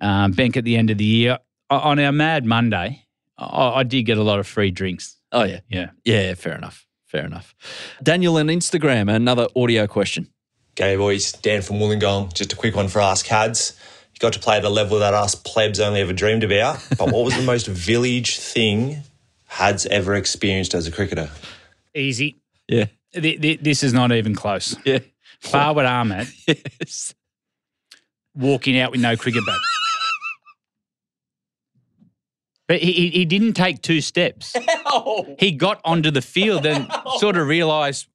um, 0.00 0.32
bank 0.32 0.56
at 0.56 0.64
the 0.64 0.76
end 0.76 0.90
of 0.90 0.98
the 0.98 1.04
year. 1.04 1.38
On 1.70 1.98
our 2.00 2.12
Mad 2.12 2.44
Monday, 2.44 3.06
I, 3.38 3.68
I 3.76 3.82
did 3.84 4.02
get 4.02 4.18
a 4.18 4.22
lot 4.22 4.38
of 4.40 4.46
free 4.46 4.70
drinks. 4.72 5.16
Oh, 5.30 5.44
yeah. 5.44 5.60
Yeah. 5.68 5.90
Yeah, 6.04 6.34
fair 6.34 6.54
enough. 6.54 6.84
Fair 7.12 7.26
enough. 7.26 7.54
Daniel 8.02 8.38
on 8.38 8.46
Instagram, 8.46 9.14
another 9.14 9.46
audio 9.54 9.86
question. 9.86 10.28
G'day 10.76 10.96
boys, 10.96 11.32
Dan 11.32 11.60
from 11.60 11.76
Wollongong. 11.76 12.32
Just 12.32 12.54
a 12.54 12.56
quick 12.56 12.74
one 12.74 12.88
for 12.88 13.00
Ask 13.02 13.26
Hads. 13.26 13.78
You 14.14 14.18
got 14.18 14.32
to 14.32 14.38
play 14.40 14.56
at 14.56 14.64
a 14.64 14.70
level 14.70 14.98
that 15.00 15.12
us 15.12 15.34
plebs 15.34 15.78
only 15.78 16.00
ever 16.00 16.14
dreamed 16.14 16.42
about. 16.42 16.82
But 16.98 17.12
what 17.12 17.26
was 17.26 17.36
the 17.36 17.42
most 17.42 17.66
village 17.90 18.38
thing 18.38 19.02
Hads 19.46 19.84
ever 19.84 20.14
experienced 20.14 20.72
as 20.72 20.86
a 20.86 20.90
cricketer? 20.90 21.28
Easy. 21.94 22.40
Yeah. 22.66 22.86
Th- 23.12 23.38
th- 23.38 23.60
This 23.60 23.82
is 23.82 23.92
not 23.92 24.10
even 24.12 24.34
close. 24.34 24.74
Yeah. 24.86 25.00
Fawad 25.44 25.86
Ahmed 25.86 26.28
Yes. 26.46 27.14
walking 28.34 28.78
out 28.78 28.90
with 28.90 29.02
no 29.02 29.18
cricket 29.18 29.44
bat. 29.44 29.58
But 32.72 32.80
he, 32.80 33.10
he, 33.10 33.26
didn't 33.26 33.52
take 33.52 33.82
two 33.82 34.00
steps. 34.00 34.56
He 35.38 35.52
got 35.52 35.78
onto 35.84 36.10
the 36.10 36.22
field 36.22 36.64
and 36.64 36.90
sort 37.18 37.36
of 37.36 37.46
realised, 37.46 38.06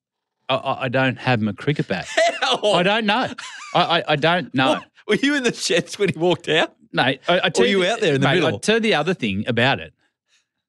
I, 0.50 0.78
I, 0.82 0.90
don't 0.90 1.18
have 1.20 1.42
my 1.42 1.52
cricket 1.52 1.88
bat. 1.88 2.08
I 2.42 2.82
don't 2.82 3.06
know. 3.06 3.28
I, 3.76 4.00
I, 4.00 4.04
I 4.08 4.16
don't 4.16 4.52
know. 4.56 4.80
Were 5.08 5.16
you 5.16 5.36
in 5.36 5.44
the 5.44 5.54
sheds 5.54 6.00
when 6.00 6.10
he 6.10 6.18
walked 6.18 6.48
out? 6.50 6.74
Mate, 6.92 7.22
I, 7.28 7.42
I 7.44 7.50
tell 7.50 7.68
you 7.68 7.82
the- 7.82 7.92
out 7.92 8.00
there 8.00 8.16
in 8.16 8.22
the 8.22 8.28
mate, 8.28 8.36
middle? 8.36 8.56
I 8.56 8.58
tell 8.58 8.78
you 8.78 8.82
the 8.82 8.96
other 8.96 9.14
thing 9.14 9.44
about 9.48 9.80
it. 9.80 9.94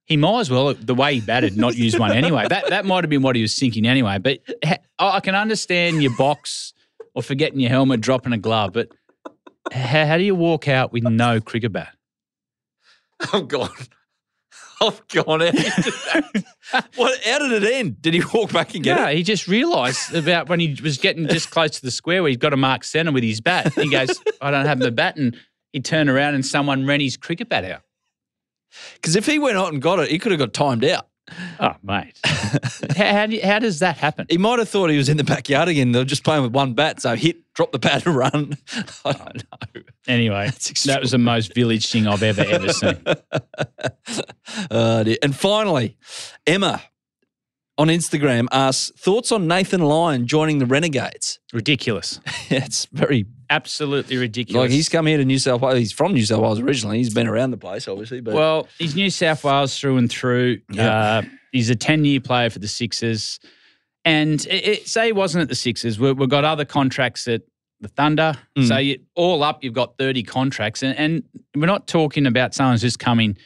he 0.04 0.18
might 0.18 0.40
as 0.40 0.50
well, 0.50 0.74
the 0.74 0.94
way 0.94 1.14
he 1.14 1.20
batted, 1.22 1.56
not 1.56 1.74
use 1.74 1.98
one 1.98 2.12
anyway. 2.12 2.46
That 2.46 2.68
that 2.68 2.84
might 2.84 3.04
have 3.04 3.10
been 3.10 3.22
what 3.22 3.36
he 3.36 3.40
was 3.40 3.58
thinking 3.58 3.86
anyway. 3.86 4.18
But 4.18 4.40
I 4.98 5.20
can 5.20 5.34
understand 5.34 6.02
your 6.02 6.14
box 6.18 6.74
or 7.14 7.22
forgetting 7.22 7.58
your 7.58 7.70
helmet, 7.70 8.02
dropping 8.02 8.34
a 8.34 8.38
glove. 8.38 8.74
But 8.74 8.90
how, 9.72 10.04
how 10.04 10.18
do 10.18 10.24
you 10.24 10.34
walk 10.34 10.68
out 10.68 10.92
with 10.92 11.04
no 11.04 11.40
cricket 11.40 11.72
bat? 11.72 11.94
I'm 13.32 13.46
gone. 13.46 13.70
I've 14.80 15.06
gone 15.08 15.42
out. 15.42 15.54
what? 16.94 17.24
How 17.24 17.38
did 17.40 17.64
it 17.64 17.72
end? 17.72 18.00
Did 18.00 18.14
he 18.14 18.22
walk 18.32 18.52
back 18.52 18.74
and 18.74 18.84
get 18.84 18.96
Yeah, 18.96 19.08
it? 19.08 19.16
he 19.16 19.22
just 19.24 19.48
realised 19.48 20.14
about 20.14 20.48
when 20.48 20.60
he 20.60 20.76
was 20.80 20.98
getting 20.98 21.26
just 21.26 21.50
close 21.50 21.72
to 21.72 21.82
the 21.82 21.90
square 21.90 22.22
where 22.22 22.28
he's 22.28 22.36
got 22.36 22.50
to 22.50 22.56
mark 22.56 22.84
centre 22.84 23.10
with 23.10 23.24
his 23.24 23.40
bat. 23.40 23.72
He 23.74 23.90
goes, 23.90 24.20
I 24.40 24.52
don't 24.52 24.66
have 24.66 24.78
the 24.78 24.92
bat. 24.92 25.16
And 25.16 25.36
he 25.72 25.80
turned 25.80 26.08
around 26.08 26.34
and 26.36 26.46
someone 26.46 26.86
ran 26.86 27.00
his 27.00 27.16
cricket 27.16 27.48
bat 27.48 27.64
out. 27.64 27.82
Because 28.94 29.16
if 29.16 29.26
he 29.26 29.38
went 29.40 29.56
out 29.58 29.72
and 29.72 29.82
got 29.82 29.98
it, 29.98 30.10
he 30.10 30.18
could 30.20 30.30
have 30.30 30.38
got 30.38 30.52
timed 30.52 30.84
out. 30.84 31.08
Oh, 31.60 31.74
mate. 31.82 32.18
how, 32.24 33.04
how, 33.12 33.26
do 33.26 33.34
you- 33.36 33.42
how 33.42 33.58
does 33.58 33.78
that 33.80 33.96
happen? 33.96 34.26
He 34.28 34.38
might 34.38 34.58
have 34.58 34.68
thought 34.68 34.90
he 34.90 34.96
was 34.96 35.08
in 35.08 35.16
the 35.16 35.24
backyard 35.24 35.68
again. 35.68 35.92
They 35.92 35.98
were 35.98 36.04
just 36.04 36.24
playing 36.24 36.42
with 36.42 36.52
one 36.52 36.74
bat, 36.74 37.00
so 37.02 37.14
hit, 37.16 37.36
drop 37.54 37.72
the 37.72 37.78
bat, 37.78 38.06
and 38.06 38.16
run. 38.16 38.56
I 39.04 39.12
don't 39.12 39.36
know. 39.74 39.82
Anyway, 40.06 40.50
that 40.86 40.98
was 41.00 41.10
the 41.10 41.18
most 41.18 41.54
village 41.54 41.90
thing 41.90 42.06
I've 42.06 42.22
ever, 42.22 42.42
ever 42.42 42.72
seen. 42.72 42.98
Uh, 44.70 45.04
and 45.22 45.36
finally, 45.36 45.96
Emma 46.46 46.82
on 47.78 47.86
Instagram 47.86 48.48
asks 48.50 48.90
thoughts 48.98 49.30
on 49.30 49.46
Nathan 49.46 49.80
Lyon 49.80 50.26
joining 50.26 50.58
the 50.58 50.66
Renegades. 50.66 51.38
Ridiculous. 51.52 52.20
it's 52.50 52.86
very 52.86 53.26
Absolutely 53.50 54.16
ridiculous. 54.18 54.60
like 54.60 54.70
he's 54.70 54.88
come 54.88 55.06
here 55.06 55.16
to 55.16 55.24
New 55.24 55.38
South 55.38 55.62
Wales. 55.62 55.78
He's 55.78 55.92
from 55.92 56.12
New 56.12 56.24
South 56.24 56.40
Wales 56.40 56.60
originally. 56.60 56.98
He's 56.98 57.14
been 57.14 57.28
around 57.28 57.52
the 57.52 57.56
place, 57.56 57.88
obviously, 57.88 58.20
but 58.20 58.34
Well, 58.34 58.68
he's 58.78 58.94
New 58.94 59.08
South 59.08 59.44
Wales 59.44 59.78
through 59.78 59.96
and 59.96 60.10
through. 60.10 60.60
Yeah. 60.70 60.90
Uh, 60.90 61.22
he's 61.52 61.70
a 61.70 61.76
10 61.76 62.04
year 62.04 62.20
player 62.20 62.50
for 62.50 62.58
the 62.58 62.68
Sixers. 62.68 63.38
And 64.04 64.44
it, 64.46 64.66
it, 64.66 64.88
say 64.88 65.06
he 65.06 65.12
wasn't 65.12 65.42
at 65.42 65.48
the 65.48 65.54
Sixers, 65.54 65.98
we, 66.00 66.12
we've 66.12 66.28
got 66.28 66.44
other 66.44 66.64
contracts 66.64 67.28
at 67.28 67.42
the 67.80 67.88
Thunder. 67.88 68.34
Mm. 68.56 68.68
So 68.68 68.76
you, 68.76 68.98
all 69.14 69.42
up, 69.44 69.62
you've 69.62 69.72
got 69.72 69.96
30 69.98 70.24
contracts. 70.24 70.82
And, 70.82 70.98
and 70.98 71.22
we're 71.54 71.66
not 71.66 71.86
talking 71.86 72.26
about 72.26 72.54
someone 72.54 72.74
who's 72.74 72.82
just 72.82 72.98
coming 72.98 73.38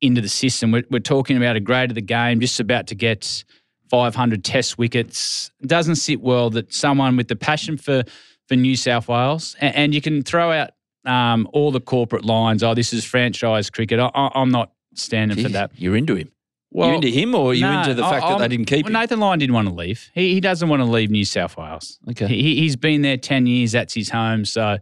into 0.00 0.20
the 0.20 0.28
system. 0.28 0.70
We're, 0.70 0.84
we're 0.90 1.00
talking 1.00 1.36
about 1.36 1.56
a 1.56 1.60
grade 1.60 1.90
of 1.90 1.96
the 1.96 2.02
game, 2.02 2.40
just 2.40 2.60
about 2.60 2.86
to 2.88 2.94
get 2.94 3.44
500 3.90 4.44
test 4.44 4.78
wickets. 4.78 5.50
It 5.60 5.68
doesn't 5.68 5.96
sit 5.96 6.20
well 6.20 6.50
that 6.50 6.72
someone 6.72 7.16
with 7.16 7.28
the 7.28 7.36
passion 7.36 7.76
for, 7.76 8.02
for 8.48 8.56
New 8.56 8.76
South 8.76 9.08
Wales, 9.08 9.56
and, 9.60 9.74
and 9.76 9.94
you 9.94 10.00
can 10.00 10.22
throw 10.22 10.52
out 10.52 10.70
um, 11.04 11.48
all 11.52 11.70
the 11.70 11.80
corporate 11.80 12.24
lines. 12.24 12.62
Oh, 12.62 12.74
this 12.74 12.92
is 12.92 13.04
franchise 13.04 13.70
cricket. 13.70 14.00
I, 14.00 14.10
I, 14.14 14.30
I'm 14.34 14.50
not 14.50 14.72
standing 14.94 15.42
for 15.42 15.50
that. 15.50 15.72
you're 15.76 15.96
into 15.96 16.14
him. 16.14 16.30
Well, 16.70 16.88
you 16.88 16.94
into 16.96 17.08
him, 17.08 17.34
or 17.36 17.50
are 17.50 17.54
you 17.54 17.60
no, 17.60 17.78
into 17.80 17.94
the 17.94 18.02
fact 18.02 18.22
that 18.22 18.30
I'm- 18.32 18.40
they 18.40 18.48
didn't 18.48 18.66
keep 18.66 18.84
well, 18.86 18.94
him? 18.94 19.00
Nathan 19.00 19.20
Lyon 19.20 19.38
didn't 19.38 19.54
want 19.54 19.68
to 19.68 19.74
leave. 19.74 20.10
He, 20.12 20.34
he 20.34 20.40
doesn't 20.40 20.68
want 20.68 20.80
to 20.80 20.86
leave 20.86 21.08
New 21.08 21.24
South 21.24 21.56
Wales. 21.56 22.00
Okay. 22.10 22.26
He, 22.26 22.42
he- 22.42 22.56
he's 22.62 22.74
been 22.74 23.02
there 23.02 23.16
10 23.16 23.46
years. 23.46 23.72
That's 23.72 23.94
his 23.94 24.10
home. 24.10 24.44
So 24.44 24.78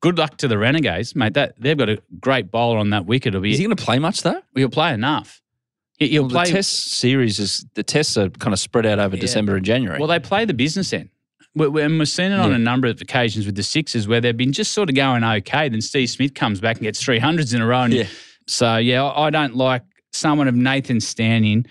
good 0.00 0.18
luck 0.18 0.36
to 0.36 0.46
the 0.48 0.56
Renegades, 0.56 1.16
mate. 1.16 1.34
That 1.34 1.54
They've 1.58 1.76
got 1.76 1.88
a 1.88 2.00
great 2.20 2.52
bowler 2.52 2.78
on 2.78 2.90
that 2.90 3.06
wicket. 3.06 3.28
It'll 3.34 3.40
be, 3.40 3.50
Is 3.50 3.58
he 3.58 3.64
going 3.64 3.76
to 3.76 3.82
play 3.82 3.98
much 3.98 4.22
though? 4.22 4.40
he'll 4.54 4.68
play 4.68 4.92
enough. 4.94 5.42
He'll 5.98 6.22
Well, 6.24 6.30
play. 6.30 6.44
the 6.44 6.50
test 6.52 6.92
series 6.92 7.38
is 7.38 7.64
the 7.74 7.82
tests 7.82 8.16
are 8.18 8.28
kind 8.28 8.52
of 8.52 8.58
spread 8.58 8.84
out 8.86 8.98
over 8.98 9.16
Yeah. 9.16 9.20
December 9.22 9.56
and 9.56 9.64
January. 9.64 9.98
Well, 9.98 10.08
they 10.08 10.18
play 10.18 10.44
the 10.44 10.52
business 10.54 10.92
end. 10.92 11.08
We- 11.54 11.68
we- 11.68 11.82
And 11.82 11.98
we've 11.98 12.06
seen 12.08 12.32
it 12.32 12.38
on 12.38 12.50
Yeah. 12.50 12.56
a 12.56 12.58
number 12.58 12.86
of 12.88 13.00
occasions 13.00 13.46
with 13.46 13.54
the 13.54 13.62
Sixers 13.62 14.06
where 14.06 14.20
they've 14.20 14.36
been 14.36 14.52
just 14.52 14.72
sort 14.72 14.90
of 14.90 14.94
going 14.94 15.24
okay. 15.24 15.68
Then 15.70 15.80
Steve 15.80 16.10
Smith 16.10 16.34
comes 16.34 16.60
back 16.60 16.76
and 16.76 16.82
gets 16.84 17.02
300s 17.02 17.54
in 17.54 17.62
a 17.62 17.66
row. 17.66 17.82
And 17.82 17.94
Yeah. 17.94 18.06
So, 18.46 18.76
yeah, 18.76 19.02
I 19.04 19.26
I 19.28 19.30
don't 19.30 19.56
like 19.56 19.82
someone 20.12 20.48
of 20.48 20.54
Nathan's 20.54 21.06
standing 21.08 21.64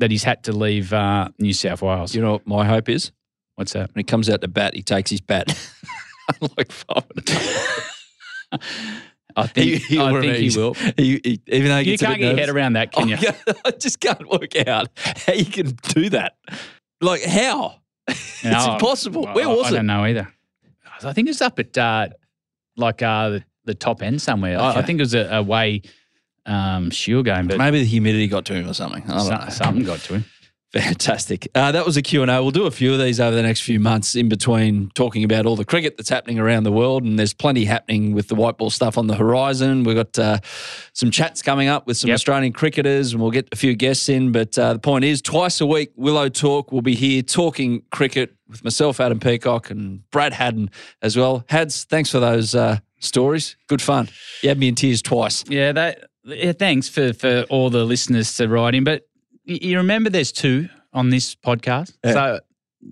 that 0.00 0.10
he's 0.10 0.24
had 0.24 0.42
to 0.44 0.52
leave 0.52 0.92
uh, 0.92 1.28
New 1.38 1.52
South 1.52 1.80
Wales. 1.82 2.14
you 2.14 2.20
know 2.20 2.32
what 2.32 2.46
my 2.46 2.64
hope 2.66 2.88
is? 2.88 3.12
What's 3.54 3.72
that? 3.72 3.94
When 3.94 4.00
he 4.00 4.04
comes 4.04 4.28
out 4.28 4.40
to 4.42 4.48
bat, 4.48 4.74
he 4.74 4.82
takes 4.82 5.10
his 5.10 5.20
bat. 5.20 5.56
Unlike 6.40 6.72
I 9.36 9.46
think, 9.46 9.82
He- 9.82 9.98
I 10.00 10.20
think 10.20 10.36
he 10.36 10.58
will. 10.58 10.74
He, 10.74 11.20
he, 11.22 11.40
even 11.48 11.68
though 11.68 11.78
You 11.78 11.96
can't 11.98 12.18
get 12.18 12.28
your 12.28 12.36
head 12.36 12.48
around 12.48 12.72
that, 12.74 12.92
can 12.92 13.08
you? 13.08 13.16
I, 13.20 13.54
I 13.66 13.70
just 13.72 14.00
can't 14.00 14.28
work 14.28 14.56
out 14.66 14.88
how 15.26 15.32
you 15.34 15.44
can 15.44 15.76
do 15.94 16.08
that. 16.10 16.36
Like 17.00 17.22
how? 17.22 17.80
it's 18.08 18.42
impossible. 18.44 19.26
I- 19.28 19.34
Where 19.34 19.48
was 19.48 19.66
I 19.66 19.68
it? 19.68 19.72
I 19.72 19.76
don't 19.76 19.86
know 19.86 20.04
either. 20.04 20.28
I 21.04 21.12
think 21.12 21.28
it's 21.28 21.40
up 21.40 21.58
at 21.60 21.76
uh, 21.78 22.08
like 22.76 23.02
uh, 23.02 23.28
the, 23.28 23.44
the 23.66 23.74
top 23.74 24.02
end 24.02 24.20
somewhere. 24.20 24.58
I, 24.58 24.76
I 24.76 24.82
think 24.82 24.98
it 24.98 25.02
was 25.02 25.14
a, 25.14 25.28
away 25.36 25.82
um, 26.46 26.90
shield 26.90 27.26
game, 27.26 27.46
but 27.46 27.58
Maybe 27.58 27.78
the 27.80 27.84
humidity 27.86 28.26
got 28.26 28.44
to 28.46 28.54
him 28.54 28.68
or 28.68 28.74
something. 28.74 29.04
I 29.04 29.16
don't 29.18 29.20
so- 29.26 29.36
know. 29.36 29.48
something 29.50 29.84
got 29.84 30.00
to 30.00 30.14
him. 30.14 30.24
Fantastic. 30.72 31.48
Uh, 31.54 31.72
that 31.72 31.86
was 31.86 31.96
a 31.96 32.02
Q&A. 32.02 32.26
We'll 32.26 32.50
do 32.50 32.66
a 32.66 32.70
few 32.70 32.92
of 32.92 32.98
these 32.98 33.20
over 33.20 33.34
the 33.34 33.42
next 33.42 33.62
few 33.62 33.80
months 33.80 34.14
in 34.14 34.28
between 34.28 34.90
talking 34.94 35.24
about 35.24 35.46
all 35.46 35.56
the 35.56 35.64
cricket 35.64 35.96
that's 35.96 36.10
happening 36.10 36.38
around 36.38 36.64
the 36.64 36.72
world. 36.72 37.04
And 37.04 37.18
there's 37.18 37.32
plenty 37.32 37.64
happening 37.64 38.12
with 38.12 38.28
the 38.28 38.34
white 38.34 38.58
ball 38.58 38.68
stuff 38.68 38.98
on 38.98 39.06
the 39.06 39.14
horizon. 39.14 39.82
We've 39.84 39.96
got 39.96 40.18
uh, 40.18 40.38
some 40.92 41.10
chats 41.10 41.40
coming 41.40 41.68
up 41.68 41.86
with 41.86 41.96
some 41.96 42.08
Yep. 42.08 42.14
Australian 42.16 42.52
cricketers 42.52 43.12
and 43.14 43.22
we'll 43.22 43.30
get 43.30 43.48
a 43.50 43.56
few 43.56 43.74
guests 43.74 44.10
in. 44.10 44.30
But 44.30 44.58
uh, 44.58 44.74
the 44.74 44.78
point 44.78 45.04
is, 45.04 45.22
twice 45.22 45.60
a 45.62 45.66
week, 45.66 45.90
Willow 45.96 46.28
Talk 46.28 46.70
will 46.70 46.82
be 46.82 46.94
here 46.94 47.22
talking 47.22 47.82
cricket 47.90 48.34
with 48.46 48.62
myself, 48.62 49.00
Adam 49.00 49.20
Peacock, 49.20 49.70
and 49.70 50.08
Brad 50.10 50.34
Haddin 50.34 50.70
as 51.00 51.16
well. 51.16 51.44
Hadds, 51.48 51.84
thanks 51.84 52.10
for 52.10 52.20
those 52.20 52.54
uh, 52.54 52.78
stories. 52.98 53.56
Good 53.68 53.80
fun. 53.80 54.10
You 54.42 54.50
had 54.50 54.58
me 54.58 54.68
in 54.68 54.74
tears 54.74 55.00
twice. 55.00 55.44
Yeah, 55.48 55.72
that. 55.72 56.04
Yeah, 56.24 56.52
thanks 56.52 56.90
for 56.90 57.14
for 57.14 57.44
all 57.48 57.70
the 57.70 57.84
listeners 57.84 58.36
to 58.36 58.48
write 58.48 58.74
in. 58.74 58.84
But 58.84 59.08
you 59.54 59.76
remember, 59.78 60.10
there's 60.10 60.32
two 60.32 60.68
on 60.92 61.10
this 61.10 61.34
podcast, 61.34 61.96
Yeah. 62.04 62.12
so 62.12 62.40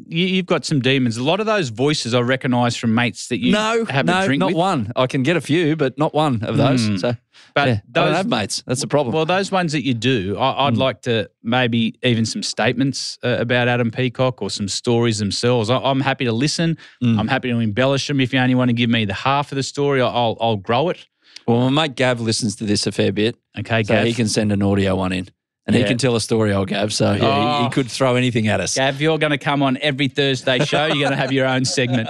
you, 0.08 0.26
you've 0.26 0.46
got 0.46 0.64
some 0.64 0.80
demons. 0.80 1.16
A 1.16 1.22
lot 1.22 1.38
of 1.40 1.46
those 1.46 1.68
voices 1.68 2.12
I 2.12 2.20
recognise 2.20 2.76
from 2.76 2.94
mates 2.94 3.28
that 3.28 3.38
you 3.40 3.52
no, 3.52 3.84
have 3.84 4.04
no, 4.06 4.20
a 4.22 4.26
drink 4.26 4.40
not 4.40 4.46
with. 4.48 4.56
one. 4.56 4.92
I 4.96 5.06
can 5.06 5.22
get 5.22 5.36
a 5.36 5.40
few, 5.40 5.76
but 5.76 5.96
not 5.96 6.12
one 6.12 6.42
of 6.42 6.56
those. 6.56 6.88
Mm. 6.88 7.00
So, 7.00 7.14
But 7.54 7.68
yeah, 7.68 7.74
I 7.74 7.82
don't 7.92 8.06
those- 8.08 8.16
have 8.16 8.26
mates. 8.26 8.62
That's 8.66 8.80
the 8.80 8.88
problem. 8.88 9.14
Well, 9.14 9.24
those 9.26 9.52
ones 9.52 9.72
that 9.72 9.84
you 9.84 9.94
do, 9.94 10.36
I, 10.38 10.66
I'd 10.66 10.74
Mm. 10.74 10.78
like 10.78 11.02
to 11.02 11.30
maybe 11.42 11.94
even 12.02 12.26
some 12.26 12.42
statements 12.42 13.16
uh, 13.22 13.36
about 13.38 13.68
Adam 13.68 13.90
Peacock 13.92 14.42
or 14.42 14.50
some 14.50 14.66
stories 14.68 15.18
themselves. 15.18 15.70
I, 15.70 15.78
I'm 15.78 16.00
happy 16.00 16.24
to 16.24 16.32
listen. 16.32 16.76
Mm. 17.02 17.18
I'm 17.20 17.28
happy 17.28 17.48
to 17.50 17.58
embellish 17.58 18.08
them. 18.08 18.20
If 18.20 18.32
you 18.32 18.40
only 18.40 18.54
want 18.56 18.70
to 18.70 18.74
give 18.74 18.90
me 18.90 19.04
the 19.04 19.14
half 19.14 19.52
of 19.52 19.56
the 19.56 19.62
story, 19.62 20.02
I'll 20.02 20.36
I'll 20.40 20.56
grow 20.56 20.88
it. 20.88 21.06
Well, 21.46 21.70
my 21.70 21.86
mate 21.86 21.94
Gav 21.94 22.20
listens 22.20 22.56
to 22.56 22.64
this 22.64 22.88
a 22.88 22.92
fair 22.92 23.12
bit, 23.12 23.36
Okay, 23.56 23.84
so 23.84 23.94
Gav. 23.94 24.04
he 24.04 24.12
can 24.14 24.26
send 24.26 24.50
an 24.50 24.62
audio 24.64 24.96
one 24.96 25.12
in, 25.12 25.28
and 25.66 25.76
he 25.76 25.84
can 25.84 25.98
tell 25.98 26.16
a 26.16 26.20
story. 26.20 26.52
Old 26.52 26.68
Gav, 26.68 26.92
so 26.92 27.12
yeah, 27.12 27.18
he, 27.18 27.60
he 27.62 27.66
Oh. 27.66 27.70
could 27.72 27.90
throw 27.90 28.16
anything 28.16 28.48
at 28.48 28.60
us. 28.60 28.74
Gav, 28.76 29.00
you're 29.00 29.18
going 29.18 29.32
to 29.32 29.38
come 29.38 29.62
on 29.62 29.78
every 29.82 30.08
Thursday 30.08 30.58
show. 30.64 30.86
You're 30.86 31.08
going 31.08 31.10
to 31.10 31.16
have 31.16 31.32
your 31.32 31.46
own 31.46 31.64
segment. 31.64 32.08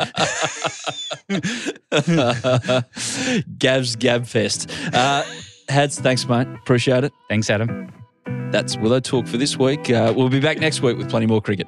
Gav's 3.58 3.96
Gab 3.96 4.26
Fest. 4.26 4.70
Uh, 4.92 5.22
Hadds, 5.68 5.98
thanks, 6.00 6.26
mate. 6.28 6.46
Appreciate 6.62 7.04
it. 7.04 7.12
Thanks, 7.28 7.50
Adam. 7.50 7.92
That's 8.50 8.76
Willow 8.76 9.00
Talk 9.00 9.26
for 9.26 9.36
this 9.36 9.56
week. 9.58 9.90
Uh, 9.90 10.12
we'll 10.16 10.28
be 10.28 10.40
back 10.40 10.58
next 10.58 10.82
week 10.82 10.96
with 10.96 11.10
plenty 11.10 11.26
more 11.26 11.40
cricket. 11.42 11.66